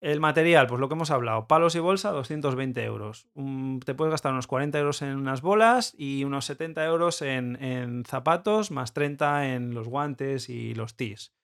El 0.06 0.20
material, 0.20 0.68
pues 0.68 0.80
lo 0.80 0.86
que 0.88 0.94
hemos 0.94 1.10
hablado, 1.10 1.48
palos 1.48 1.74
y 1.74 1.80
bolsa, 1.80 2.12
220 2.12 2.80
euros. 2.84 3.26
Te 3.84 3.92
puedes 3.96 4.12
gastar 4.12 4.32
unos 4.32 4.46
40 4.46 4.78
euros 4.78 5.02
en 5.02 5.16
unas 5.16 5.42
bolas 5.42 5.96
y 5.98 6.22
unos 6.22 6.44
70 6.44 6.84
euros 6.84 7.22
en, 7.22 7.60
en 7.60 8.04
zapatos, 8.04 8.70
más 8.70 8.94
30 8.94 9.54
en 9.54 9.74
los 9.74 9.88
guantes 9.88 10.48
y 10.48 10.76
los 10.76 10.96
tees. 10.96 11.34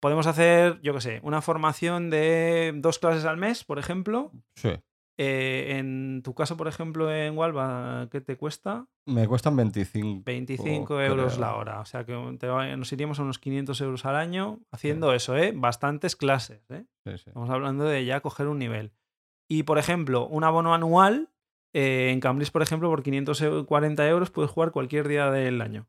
Podemos 0.00 0.26
hacer, 0.26 0.82
yo 0.82 0.92
qué 0.92 1.00
sé, 1.00 1.20
una 1.22 1.40
formación 1.40 2.10
de 2.10 2.72
dos 2.74 2.98
clases 2.98 3.24
al 3.24 3.38
mes, 3.38 3.64
por 3.64 3.78
ejemplo. 3.78 4.32
Sí. 4.54 4.72
Eh, 5.16 5.76
en 5.78 6.22
tu 6.24 6.34
caso, 6.34 6.56
por 6.56 6.66
ejemplo, 6.66 7.12
en 7.12 7.36
Walva, 7.38 8.08
¿qué 8.10 8.20
te 8.20 8.36
cuesta? 8.36 8.86
Me 9.06 9.28
cuestan 9.28 9.54
25. 9.56 10.22
25 10.24 11.00
euros 11.02 11.34
creo. 11.34 11.40
la 11.40 11.54
hora. 11.56 11.80
O 11.80 11.84
sea 11.84 12.04
que 12.04 12.36
te 12.40 12.48
va- 12.48 12.74
nos 12.76 12.92
iríamos 12.92 13.18
a 13.20 13.22
unos 13.22 13.38
500 13.38 13.80
euros 13.80 14.04
al 14.06 14.16
año 14.16 14.60
haciendo 14.72 15.12
eso, 15.14 15.36
¿eh? 15.36 15.52
Bastantes 15.54 16.16
clases, 16.16 16.68
¿eh? 16.70 16.84
Sí, 17.04 17.18
sí. 17.18 17.24
Estamos 17.28 17.50
hablando 17.50 17.84
de 17.84 18.04
ya 18.04 18.20
coger 18.20 18.48
un 18.48 18.58
nivel. 18.58 18.92
Y, 19.48 19.62
por 19.64 19.78
ejemplo, 19.78 20.26
un 20.26 20.42
abono 20.42 20.74
anual 20.74 21.30
eh, 21.74 22.10
en 22.12 22.20
Cambridge, 22.20 22.50
por 22.50 22.62
ejemplo, 22.62 22.88
por 22.88 23.02
540 23.02 24.08
euros 24.08 24.30
puedes 24.30 24.50
jugar 24.50 24.70
cualquier 24.72 25.06
día 25.06 25.30
del 25.30 25.60
año 25.60 25.86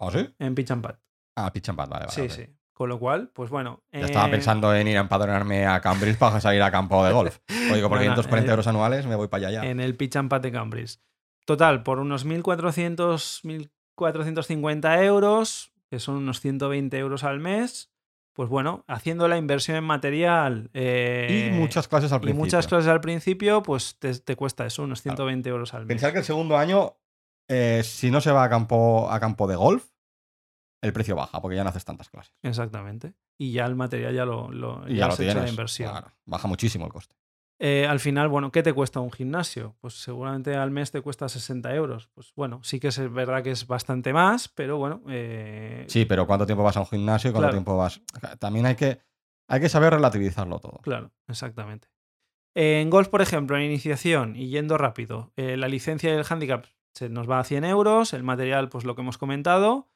¿Ah, 0.00 0.10
sí? 0.10 0.34
en 0.38 0.54
Pitch 0.54 0.70
and 0.70 0.82
Pad. 0.82 0.96
Ah, 1.36 1.52
Pitch 1.52 1.68
and 1.68 1.76
Pad, 1.78 1.88
vale, 1.88 2.06
vale. 2.06 2.12
sí, 2.12 2.28
sí. 2.28 2.48
Con 2.74 2.88
lo 2.88 2.98
cual, 2.98 3.30
pues 3.32 3.50
bueno. 3.50 3.84
Ya 3.92 4.00
estaba 4.00 4.26
eh, 4.26 4.32
pensando 4.32 4.74
en 4.74 4.88
ir 4.88 4.96
a 4.98 5.00
empadronarme 5.02 5.64
a 5.64 5.80
Cambridge 5.80 6.18
para 6.18 6.40
salir 6.40 6.60
a 6.60 6.72
campo 6.72 7.04
de 7.06 7.12
golf. 7.12 7.38
O 7.70 7.74
digo, 7.74 7.88
por 7.88 7.98
No, 8.02 8.04
no, 8.04 8.14
540 8.14 8.46
eh, 8.46 8.50
euros 8.50 8.66
anuales 8.66 9.06
me 9.06 9.14
voy 9.14 9.28
para 9.28 9.46
allá 9.46 9.62
ya. 9.62 9.70
en 9.70 9.78
el 9.78 9.96
Pitch 9.96 10.16
and 10.16 10.32
de 10.40 10.50
Cambridge. 10.52 10.98
Total, 11.46 11.84
por 11.84 12.00
unos 12.00 12.26
1.400, 12.26 13.68
1.450 13.96 15.04
euros, 15.04 15.72
que 15.88 16.00
son 16.00 16.16
unos 16.16 16.40
120 16.40 16.98
euros 16.98 17.22
al 17.22 17.38
mes, 17.38 17.92
pues 18.32 18.48
bueno, 18.48 18.84
haciendo 18.88 19.28
la 19.28 19.36
inversión 19.36 19.76
en 19.76 19.84
material 19.84 20.70
eh, 20.74 21.50
y 21.52 21.56
muchas 21.56 21.86
clases 21.86 22.10
al 22.10 22.18
y 22.18 22.22
principio. 22.22 22.44
muchas 22.44 22.66
clases 22.66 22.88
al 22.88 23.00
principio, 23.00 23.62
pues 23.62 23.96
te, 24.00 24.18
te 24.18 24.34
cuesta 24.34 24.66
eso, 24.66 24.82
unos 24.82 25.02
120 25.02 25.48
euros 25.48 25.74
al 25.74 25.82
mes. 25.82 25.88
Pensar 25.88 26.12
que 26.12 26.18
el 26.18 26.24
segundo 26.24 26.56
año, 26.56 26.96
eh, 27.48 27.82
si 27.84 28.10
no 28.10 28.20
se 28.20 28.32
va 28.32 28.42
a 28.42 28.48
campo, 28.48 29.08
a 29.10 29.20
campo 29.20 29.46
de 29.46 29.54
golf, 29.54 29.84
el 30.84 30.92
precio 30.92 31.16
baja 31.16 31.40
porque 31.40 31.56
ya 31.56 31.64
no 31.64 31.70
haces 31.70 31.84
tantas 31.84 32.08
clases. 32.10 32.32
Exactamente. 32.42 33.14
Y 33.38 33.52
ya 33.52 33.66
el 33.66 33.74
material 33.74 34.14
ya 34.14 34.24
lo, 34.24 34.50
lo, 34.50 34.86
ya 34.86 34.94
ya 34.94 35.06
lo 35.08 35.14
hecho 35.14 35.22
la 35.24 35.32
tienes. 35.32 35.50
inversión. 35.50 35.90
Claro, 35.90 36.12
baja 36.26 36.46
muchísimo 36.48 36.86
el 36.86 36.92
coste. 36.92 37.16
Eh, 37.60 37.86
al 37.88 38.00
final, 38.00 38.28
bueno, 38.28 38.50
¿qué 38.50 38.62
te 38.62 38.72
cuesta 38.72 39.00
un 39.00 39.12
gimnasio? 39.12 39.76
Pues 39.80 39.94
seguramente 39.94 40.54
al 40.56 40.70
mes 40.72 40.90
te 40.90 41.00
cuesta 41.00 41.28
60 41.28 41.72
euros. 41.74 42.08
Pues 42.14 42.32
bueno, 42.34 42.60
sí 42.62 42.80
que 42.80 42.88
es 42.88 43.12
verdad 43.12 43.42
que 43.42 43.52
es 43.52 43.66
bastante 43.66 44.12
más, 44.12 44.48
pero 44.48 44.76
bueno. 44.76 45.02
eh, 45.08 45.84
Sí, 45.88 46.04
pero 46.04 46.26
¿cuánto 46.26 46.46
tiempo 46.46 46.62
vas 46.64 46.76
a 46.76 46.80
un 46.80 46.86
gimnasio 46.86 47.30
y 47.30 47.32
cuánto 47.32 47.46
Claro. 47.48 47.54
tiempo 47.56 47.76
vas? 47.76 48.02
También 48.40 48.66
hay 48.66 48.74
que, 48.74 48.98
hay 49.48 49.60
que 49.60 49.68
saber 49.68 49.94
relativizarlo 49.94 50.58
todo. 50.58 50.78
Claro, 50.82 51.12
exactamente. 51.28 51.88
En 52.56 52.90
golf, 52.90 53.08
por 53.08 53.22
ejemplo, 53.22 53.56
en 53.56 53.62
iniciación 53.62 54.36
y 54.36 54.48
yendo 54.48 54.76
rápido, 54.78 55.32
eh, 55.36 55.56
la 55.56 55.68
licencia 55.68 56.10
y 56.12 56.16
el 56.18 56.24
handicap 56.28 56.66
se 56.92 57.08
nos 57.08 57.28
va 57.28 57.40
a 57.40 57.44
100 57.44 57.64
euros, 57.64 58.12
el 58.12 58.22
material, 58.22 58.68
pues 58.68 58.84
lo 58.84 58.94
que 58.94 59.02
hemos 59.02 59.18
comentado. 59.18 59.88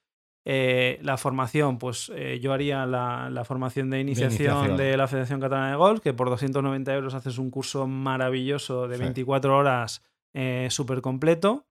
Eh, 0.51 0.99
la 1.03 1.19
formación, 1.19 1.77
pues 1.79 2.11
eh, 2.15 2.39
yo 2.41 2.55
haría 2.55 2.87
la, 2.87 3.29
la 3.31 3.45
formación 3.45 3.91
de 3.91 4.01
iniciación, 4.01 4.47
iniciación. 4.57 4.77
de 4.79 4.97
la 4.97 5.07
Federación 5.07 5.41
Catalana 5.41 5.71
de 5.71 5.77
Golf, 5.77 6.01
que 6.01 6.15
por 6.15 6.31
290 6.31 6.95
euros 6.95 7.13
haces 7.13 7.37
un 7.37 7.51
curso 7.51 7.87
maravilloso 7.87 8.89
de 8.89 8.97
Sí. 8.97 9.03
24 9.03 9.57
horas 9.57 10.03
súper 10.71 11.03
completo. 11.03 11.67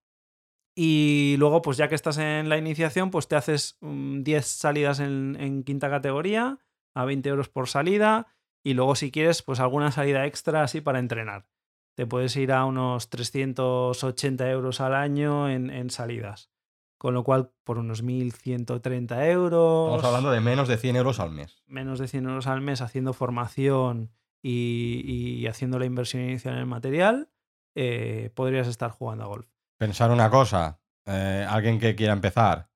Y 0.76 1.38
luego, 1.40 1.63
pues 1.63 1.78
ya 1.78 1.88
que 1.88 1.96
estás 1.96 2.20
en 2.20 2.50
la 2.50 2.58
iniciación, 2.60 3.10
pues 3.10 3.28
te 3.28 3.36
haces 3.36 3.78
mm, 3.82 4.22
10 4.22 4.46
salidas 4.46 5.00
en, 5.00 5.36
en 5.40 5.63
quinta 5.63 5.90
categoría 5.90 6.60
a 6.94 7.04
20 7.06 7.30
euros 7.30 7.50
por 7.50 7.68
salida. 7.68 8.28
Y 8.63 8.76
luego, 8.76 8.94
si 8.96 9.10
quieres, 9.10 9.42
pues 9.42 9.60
alguna 9.60 9.92
salida 9.92 10.28
extra 10.28 10.62
así 10.62 10.82
para 10.82 11.00
entrenar. 11.00 11.48
Te 11.96 12.06
puedes 12.06 12.36
ir 12.36 12.52
a 12.52 12.66
unos 12.66 13.10
380 13.10 14.52
euros 14.52 14.82
al 14.82 14.94
año 14.94 15.50
en, 15.50 15.72
en 15.72 15.90
salidas. 15.90 16.52
Con 16.98 17.14
lo 17.14 17.24
cual, 17.24 17.52
por 17.64 17.78
unos 17.78 18.04
1.130 18.04 19.26
euros, 19.28 19.88
Estamos 19.96 20.06
hablando 20.06 20.32
de 20.32 20.42
menos 20.42 20.68
de 20.68 20.78
100 20.78 20.96
euros 20.96 21.20
al 21.20 21.32
mes. 21.32 21.62
menos 21.68 22.00
de 22.00 22.08
100 22.08 22.26
euros 22.26 22.48
al 22.48 22.62
mes 22.62 22.82
haciendo 22.82 23.14
formación 23.14 24.12
y, 24.42 25.04
y 25.42 25.48
haciendo 25.48 25.78
la 25.80 25.86
inversión 25.86 26.24
inicial 26.24 26.56
en 26.56 26.62
el 26.62 26.66
material, 26.66 27.30
eh, 27.76 28.32
podrías 28.34 28.68
estar 28.68 28.90
jugando 28.92 29.26
a 29.26 29.28
golf. 29.28 29.48
Pensar 29.78 30.10
una 30.10 30.30
cosa, 30.32 30.80
eh, 31.06 31.46
alguien 31.48 31.80
que 31.80 31.96
quiera 31.96 32.14
empezar, 32.14 32.70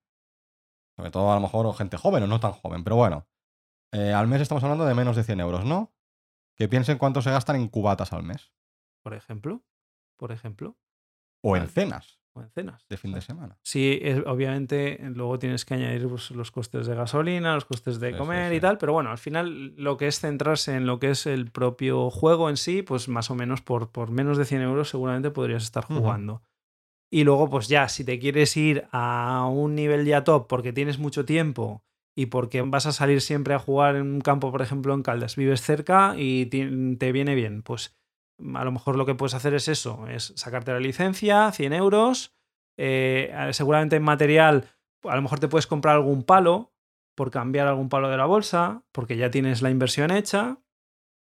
sobre 0.96 1.10
todo 1.10 1.32
a 1.32 1.36
lo 1.36 1.42
mejor 1.42 1.74
gente 1.76 1.98
joven 1.98 2.24
o 2.24 2.28
no 2.28 2.40
tan 2.40 2.52
joven, 2.52 2.84
pero 2.84 2.96
bueno, 2.98 3.28
eh, 3.92 4.14
al 4.14 4.28
mes 4.28 4.42
estamos 4.42 4.64
hablando 4.64 4.86
de 4.86 4.94
menos 4.94 5.16
de 5.16 5.24
100 5.24 5.40
euros, 5.40 5.66
¿no? 5.66 5.92
Que 6.56 6.68
piensen 6.70 7.00
cuánto 7.00 7.24
se 7.24 7.32
gastan 7.32 7.56
en 7.56 7.70
cubatas 7.70 8.14
al 8.14 8.22
mes 8.24 8.54
Por 9.02 9.16
ejemplo. 9.16 9.64
Por 10.18 10.32
ejemplo. 10.32 10.78
o 11.42 11.58
en 11.58 11.68
cenas 11.68 12.21
O 12.34 12.42
en 12.42 12.50
cenas. 12.52 12.86
de 12.90 12.96
fin 12.98 13.12
de 13.14 13.22
semana. 13.22 13.58
Sí, 13.62 14.00
es- 14.02 14.24
obviamente 14.26 14.98
luego 15.14 15.38
tienes 15.38 15.66
que 15.66 15.74
añadir 15.74 16.08
pues, 16.08 16.32
los 16.32 16.50
costes 16.52 16.88
de 16.88 16.96
gasolina, 16.96 17.56
los 17.56 17.66
costes 17.66 18.00
de 18.00 18.08
Sí, 18.10 18.14
sí, 18.14 18.18
comer 18.20 18.54
y 18.54 18.60
tal, 18.62 18.78
pero 18.78 18.94
bueno, 18.94 19.10
al 19.12 19.18
final 19.18 19.76
lo 19.76 19.98
que 19.98 20.08
es 20.08 20.20
centrarse 20.20 20.76
en 20.76 20.86
lo 20.86 21.00
que 21.00 21.10
es 21.12 21.26
el 21.26 21.52
propio 21.52 22.10
juego 22.10 22.50
en 22.50 22.56
sí, 22.58 22.84
pues 22.84 23.10
más 23.10 23.30
o 23.32 23.36
menos 23.36 23.62
por, 23.62 23.92
por 23.92 24.12
menos 24.12 24.38
de 24.38 24.46
100 24.46 24.62
euros 24.62 24.90
seguramente 24.90 25.30
podrías 25.32 25.64
estar 25.64 25.84
jugando. 25.86 26.42
Y 27.14 27.26
luego, 27.26 27.50
pues 27.50 27.68
ya, 27.68 27.90
si 27.90 28.06
te 28.06 28.18
quieres 28.20 28.56
ir 28.56 28.86
a 28.94 29.46
un 29.52 29.76
nivel 29.76 30.06
ya 30.06 30.24
top 30.24 30.48
porque 30.48 30.72
tienes 30.72 30.98
mucho 30.98 31.26
tiempo 31.26 31.84
y 32.16 32.28
porque 32.28 32.62
vas 32.62 32.86
a 32.86 32.94
salir 32.94 33.20
siempre 33.20 33.54
a 33.54 33.60
jugar 33.60 33.98
en 33.98 34.04
un 34.04 34.22
campo, 34.22 34.50
por 34.52 34.62
ejemplo, 34.62 34.94
en 34.94 35.02
Caldas, 35.04 35.36
vives 35.36 35.62
cerca 35.62 36.16
y 36.18 36.46
te 36.46 37.12
viene 37.12 37.36
bien, 37.36 37.64
pues 37.64 37.94
a 38.56 38.64
lo 38.64 38.72
mejor 38.72 38.96
lo 38.98 39.06
que 39.06 39.16
puedes 39.16 39.34
hacer 39.34 39.54
es 39.54 39.68
eso, 39.68 40.08
es 40.08 40.34
sacarte 40.36 40.72
la 40.72 40.80
licencia, 40.80 41.52
100 41.52 41.74
euros, 41.74 42.34
eh, 42.78 43.50
seguramente 43.52 43.96
en 43.96 44.04
material, 44.04 44.70
a 45.04 45.16
lo 45.16 45.22
mejor 45.22 45.40
te 45.40 45.48
puedes 45.48 45.68
comprar 45.68 45.96
algún 45.96 46.24
palo 46.24 46.72
por 47.16 47.32
cambiar 47.32 47.68
algún 47.68 47.90
palo 47.90 48.10
de 48.10 48.18
la 48.18 48.26
bolsa, 48.26 48.84
porque 48.92 49.18
ya 49.18 49.32
tienes 49.32 49.62
la 49.62 49.70
inversión 49.70 50.12
hecha. 50.12 50.60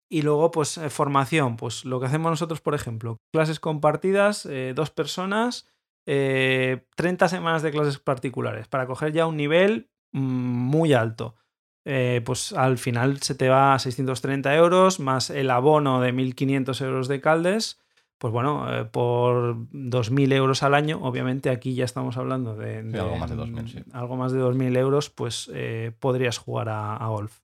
Y 0.08 0.22
luego, 0.22 0.50
pues, 0.50 0.76
eh, 0.78 0.90
formación. 0.90 1.56
Pues 1.56 1.84
lo 1.84 2.00
que 2.00 2.06
hacemos 2.06 2.30
nosotros, 2.30 2.60
por 2.60 2.74
ejemplo, 2.74 3.18
clases 3.32 3.60
compartidas, 3.60 4.44
eh, 4.46 4.72
dos 4.74 4.90
personas, 4.90 5.68
eh, 6.06 6.86
30 6.96 7.28
semanas 7.28 7.62
de 7.62 7.70
clases 7.70 7.98
particulares, 7.98 8.66
para 8.66 8.86
coger 8.86 9.12
ya 9.12 9.26
un 9.26 9.36
nivel 9.36 9.90
mm, 10.12 10.20
muy 10.20 10.94
alto. 10.94 11.36
Eh, 11.84 12.20
pues 12.24 12.52
al 12.52 12.78
final 12.78 13.18
se 13.22 13.34
te 13.34 13.48
va 13.48 13.74
a 13.74 13.78
630 13.78 14.54
euros 14.54 15.00
más 15.00 15.30
el 15.30 15.50
abono 15.50 16.00
de 16.00 16.12
1.500 16.12 16.84
euros 16.84 17.08
de 17.08 17.20
Caldes. 17.20 17.80
Pues 18.18 18.32
bueno, 18.32 18.80
eh, 18.80 18.84
por 18.84 19.56
2.000 19.72 20.32
euros 20.34 20.62
al 20.62 20.74
año, 20.74 21.00
obviamente 21.02 21.48
aquí 21.48 21.74
ya 21.74 21.86
estamos 21.86 22.18
hablando 22.18 22.54
de, 22.54 22.82
Sí, 22.90 22.98
algo 22.98 23.16
más 23.16 23.30
de 23.30 23.36
2.000, 23.36 23.66
sí. 23.68 23.78
algo 23.92 24.16
más 24.16 24.32
de 24.32 24.40
2.000 24.40 24.76
euros, 24.76 25.08
pues 25.08 25.50
eh, 25.54 25.92
podrías 25.98 26.36
jugar 26.36 26.68
a, 26.68 26.96
a 26.96 27.08
golf. 27.08 27.40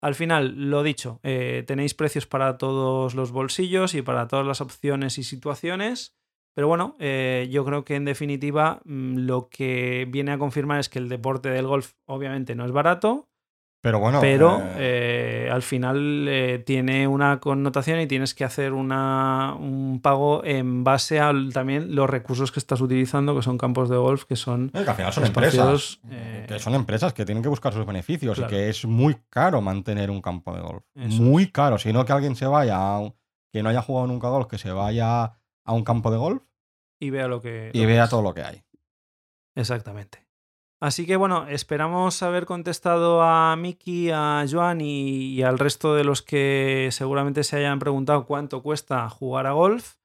Al 0.00 0.14
final, 0.16 0.70
lo 0.70 0.84
dicho, 0.84 1.18
tenéis 1.22 1.94
precios 1.94 2.24
para 2.24 2.56
todos 2.56 3.16
los 3.16 3.32
bolsillos 3.32 3.94
y 3.94 4.02
para 4.02 4.28
todas 4.28 4.46
las 4.46 4.60
opciones 4.60 5.18
y 5.18 5.24
situaciones. 5.24 6.18
Pero 6.58 6.66
bueno, 6.66 6.96
eh, 6.98 7.46
yo 7.52 7.64
creo 7.64 7.84
que 7.84 7.94
en 7.94 8.04
definitiva 8.04 8.80
mm, 8.84 9.18
lo 9.18 9.48
que 9.48 10.08
viene 10.10 10.32
a 10.32 10.38
confirmar 10.38 10.80
es 10.80 10.88
que 10.88 10.98
el 10.98 11.08
deporte 11.08 11.50
del 11.50 11.68
golf 11.68 11.92
obviamente 12.04 12.56
no 12.56 12.64
es 12.64 12.72
barato, 12.72 13.27
Pero 13.80 14.00
bueno. 14.00 14.20
Pero 14.20 14.60
eh, 14.60 15.46
eh, 15.46 15.50
al 15.50 15.62
final 15.62 16.26
eh, 16.28 16.62
tiene 16.66 17.06
una 17.06 17.38
connotación 17.38 18.00
y 18.00 18.06
tienes 18.06 18.34
que 18.34 18.44
hacer 18.44 18.72
una, 18.72 19.54
un 19.54 20.00
pago 20.02 20.44
en 20.44 20.82
base 20.82 21.20
a 21.20 21.32
también 21.52 21.94
los 21.94 22.10
recursos 22.10 22.50
que 22.50 22.58
estás 22.58 22.80
utilizando, 22.80 23.36
que 23.36 23.42
son 23.42 23.56
campos 23.56 23.88
de 23.88 23.96
golf, 23.96 24.24
que 24.24 24.34
son 24.34 24.70
que 24.70 24.78
al 24.78 24.96
final 24.96 25.12
son 25.12 25.26
empresas. 25.26 26.00
que 26.48 26.58
son 26.58 26.74
empresas 26.74 27.12
que 27.12 27.24
tienen 27.24 27.42
que 27.42 27.48
buscar 27.48 27.72
sus 27.72 27.86
beneficios 27.86 28.36
Claro. 28.36 28.52
y 28.52 28.56
que 28.56 28.68
es 28.68 28.84
muy 28.84 29.16
caro 29.30 29.60
mantener 29.60 30.10
un 30.10 30.20
campo 30.20 30.54
de 30.54 30.60
golf. 30.60 30.82
Eso 30.96 31.22
muy 31.22 31.50
caro. 31.52 31.78
Si 31.78 31.92
no 31.92 32.04
que 32.04 32.12
alguien 32.12 32.34
se 32.34 32.46
vaya 32.46 32.78
que 33.52 33.62
no 33.62 33.70
haya 33.70 33.82
jugado 33.82 34.06
nunca 34.06 34.28
golf, 34.28 34.46
que 34.48 34.58
se 34.58 34.72
vaya 34.72 35.24
a 35.64 35.72
un 35.72 35.84
campo 35.84 36.10
de 36.10 36.18
golf 36.18 36.42
y 37.00 37.10
vea 37.10 37.28
lo 37.28 37.40
que... 37.40 37.70
y 37.72 37.82
lo 37.82 37.86
vea 37.86 38.04
es. 38.04 38.10
todo 38.10 38.22
lo 38.22 38.34
que 38.34 38.42
hay. 38.42 38.62
Exactamente. 39.54 40.27
Así 40.80 41.06
que 41.06 41.16
bueno, 41.16 41.48
esperamos 41.48 42.22
haber 42.22 42.46
contestado 42.46 43.22
a 43.22 43.56
Miki, 43.56 44.10
a 44.12 44.44
Joan 44.48 44.80
y, 44.80 45.34
y 45.34 45.42
al 45.42 45.58
resto 45.58 45.94
de 45.94 46.04
los 46.04 46.22
que 46.22 46.88
seguramente 46.92 47.42
se 47.42 47.56
hayan 47.56 47.80
preguntado 47.80 48.26
cuánto 48.26 48.62
cuesta 48.62 49.08
jugar 49.10 49.46
a 49.46 49.52
golf. 49.52 49.96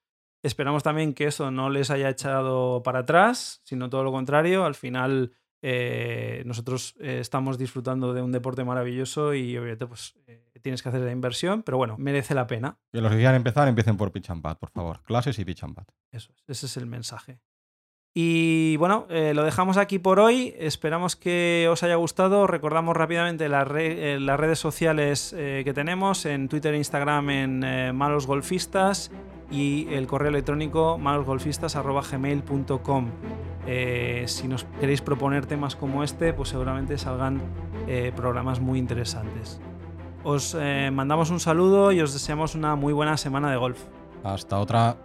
Esperamos 0.42 0.84
también 0.84 1.14
que 1.14 1.26
eso 1.26 1.52
no 1.52 1.70
les 1.70 1.90
haya 1.92 2.10
echado 2.10 2.82
para 2.84 3.00
atrás, 3.00 3.62
sino 3.64 3.90
todo 3.90 4.04
lo 4.04 4.12
contrario. 4.12 4.66
Al 4.66 4.76
final 4.76 5.32
eh, 5.62 6.44
nosotros 6.46 6.96
eh, 7.00 7.20
estamos 7.22 7.58
disfrutando 7.58 8.14
de 8.14 8.22
un 8.22 8.34
deporte 8.34 8.66
maravilloso 8.66 9.34
y 9.34 9.58
obviamente 9.58 9.88
pues 9.88 10.16
eh, 10.28 10.44
tienes 10.62 10.84
que 10.84 10.90
hacer 10.90 11.00
la 11.00 11.12
inversión, 11.12 11.64
pero 11.64 11.78
bueno, 11.78 11.96
merece 11.98 12.36
la 12.36 12.48
pena. 12.48 12.78
Que 12.92 13.00
los 13.00 13.12
que 13.12 13.18
quieran 13.18 13.36
empezar, 13.36 13.70
empiecen 13.70 13.96
por 13.96 14.12
pitch 14.12 14.30
and 14.32 14.42
pad, 14.42 14.58
por 14.58 14.72
favor. 14.72 15.02
Clases 15.04 15.40
y 15.40 15.46
pitch 15.46 15.64
and 15.64 15.76
pad. 15.76 15.86
Eso 16.12 16.34
es, 16.34 16.44
ese 16.48 16.66
es 16.66 16.76
el 16.76 16.88
mensaje. 16.88 17.40
Y 18.16 18.78
bueno, 18.78 19.08
eh, 19.10 19.34
lo 19.34 19.44
dejamos 19.44 19.78
aquí 19.78 19.98
por 19.98 20.20
hoy. 20.20 20.54
Esperamos 20.60 21.16
que 21.16 21.68
os 21.72 21.82
haya 21.82 21.96
gustado. 21.96 22.46
Recordamos 22.46 22.96
rápidamente 22.96 23.46
eh, 23.46 24.20
las 24.20 24.40
redes 24.40 24.60
sociales 24.60 25.34
eh, 25.36 25.64
que 25.66 25.74
tenemos 25.74 26.28
en 26.28 26.48
Twitter 26.48 26.76
e 26.76 26.78
Instagram 26.78 27.30
en 27.32 27.96
Malos 27.96 28.28
Golfistas 28.28 29.10
y 29.50 29.88
el 29.92 30.06
correo 30.06 30.30
electrónico 30.30 31.00
malosgolfistas.gmail.com. 31.00 33.10
Si 34.26 34.48
nos 34.48 34.66
queréis 34.80 35.02
proponer 35.02 35.48
temas 35.48 35.76
como 35.76 36.04
este, 36.04 36.34
pues 36.34 36.50
seguramente 36.50 36.98
salgan 36.98 37.42
programas 38.16 38.60
muy 38.60 38.78
interesantes. 38.78 39.62
Os 40.24 40.56
mandamos 40.92 41.30
un 41.30 41.40
saludo 41.40 41.92
y 41.92 42.02
os 42.02 42.14
deseamos 42.14 42.56
una 42.56 42.76
muy 42.76 42.94
buena 42.94 43.18
semana 43.18 43.52
de 43.52 43.58
golf. 43.58 43.80
Hasta 44.24 44.60
otra. 44.60 44.98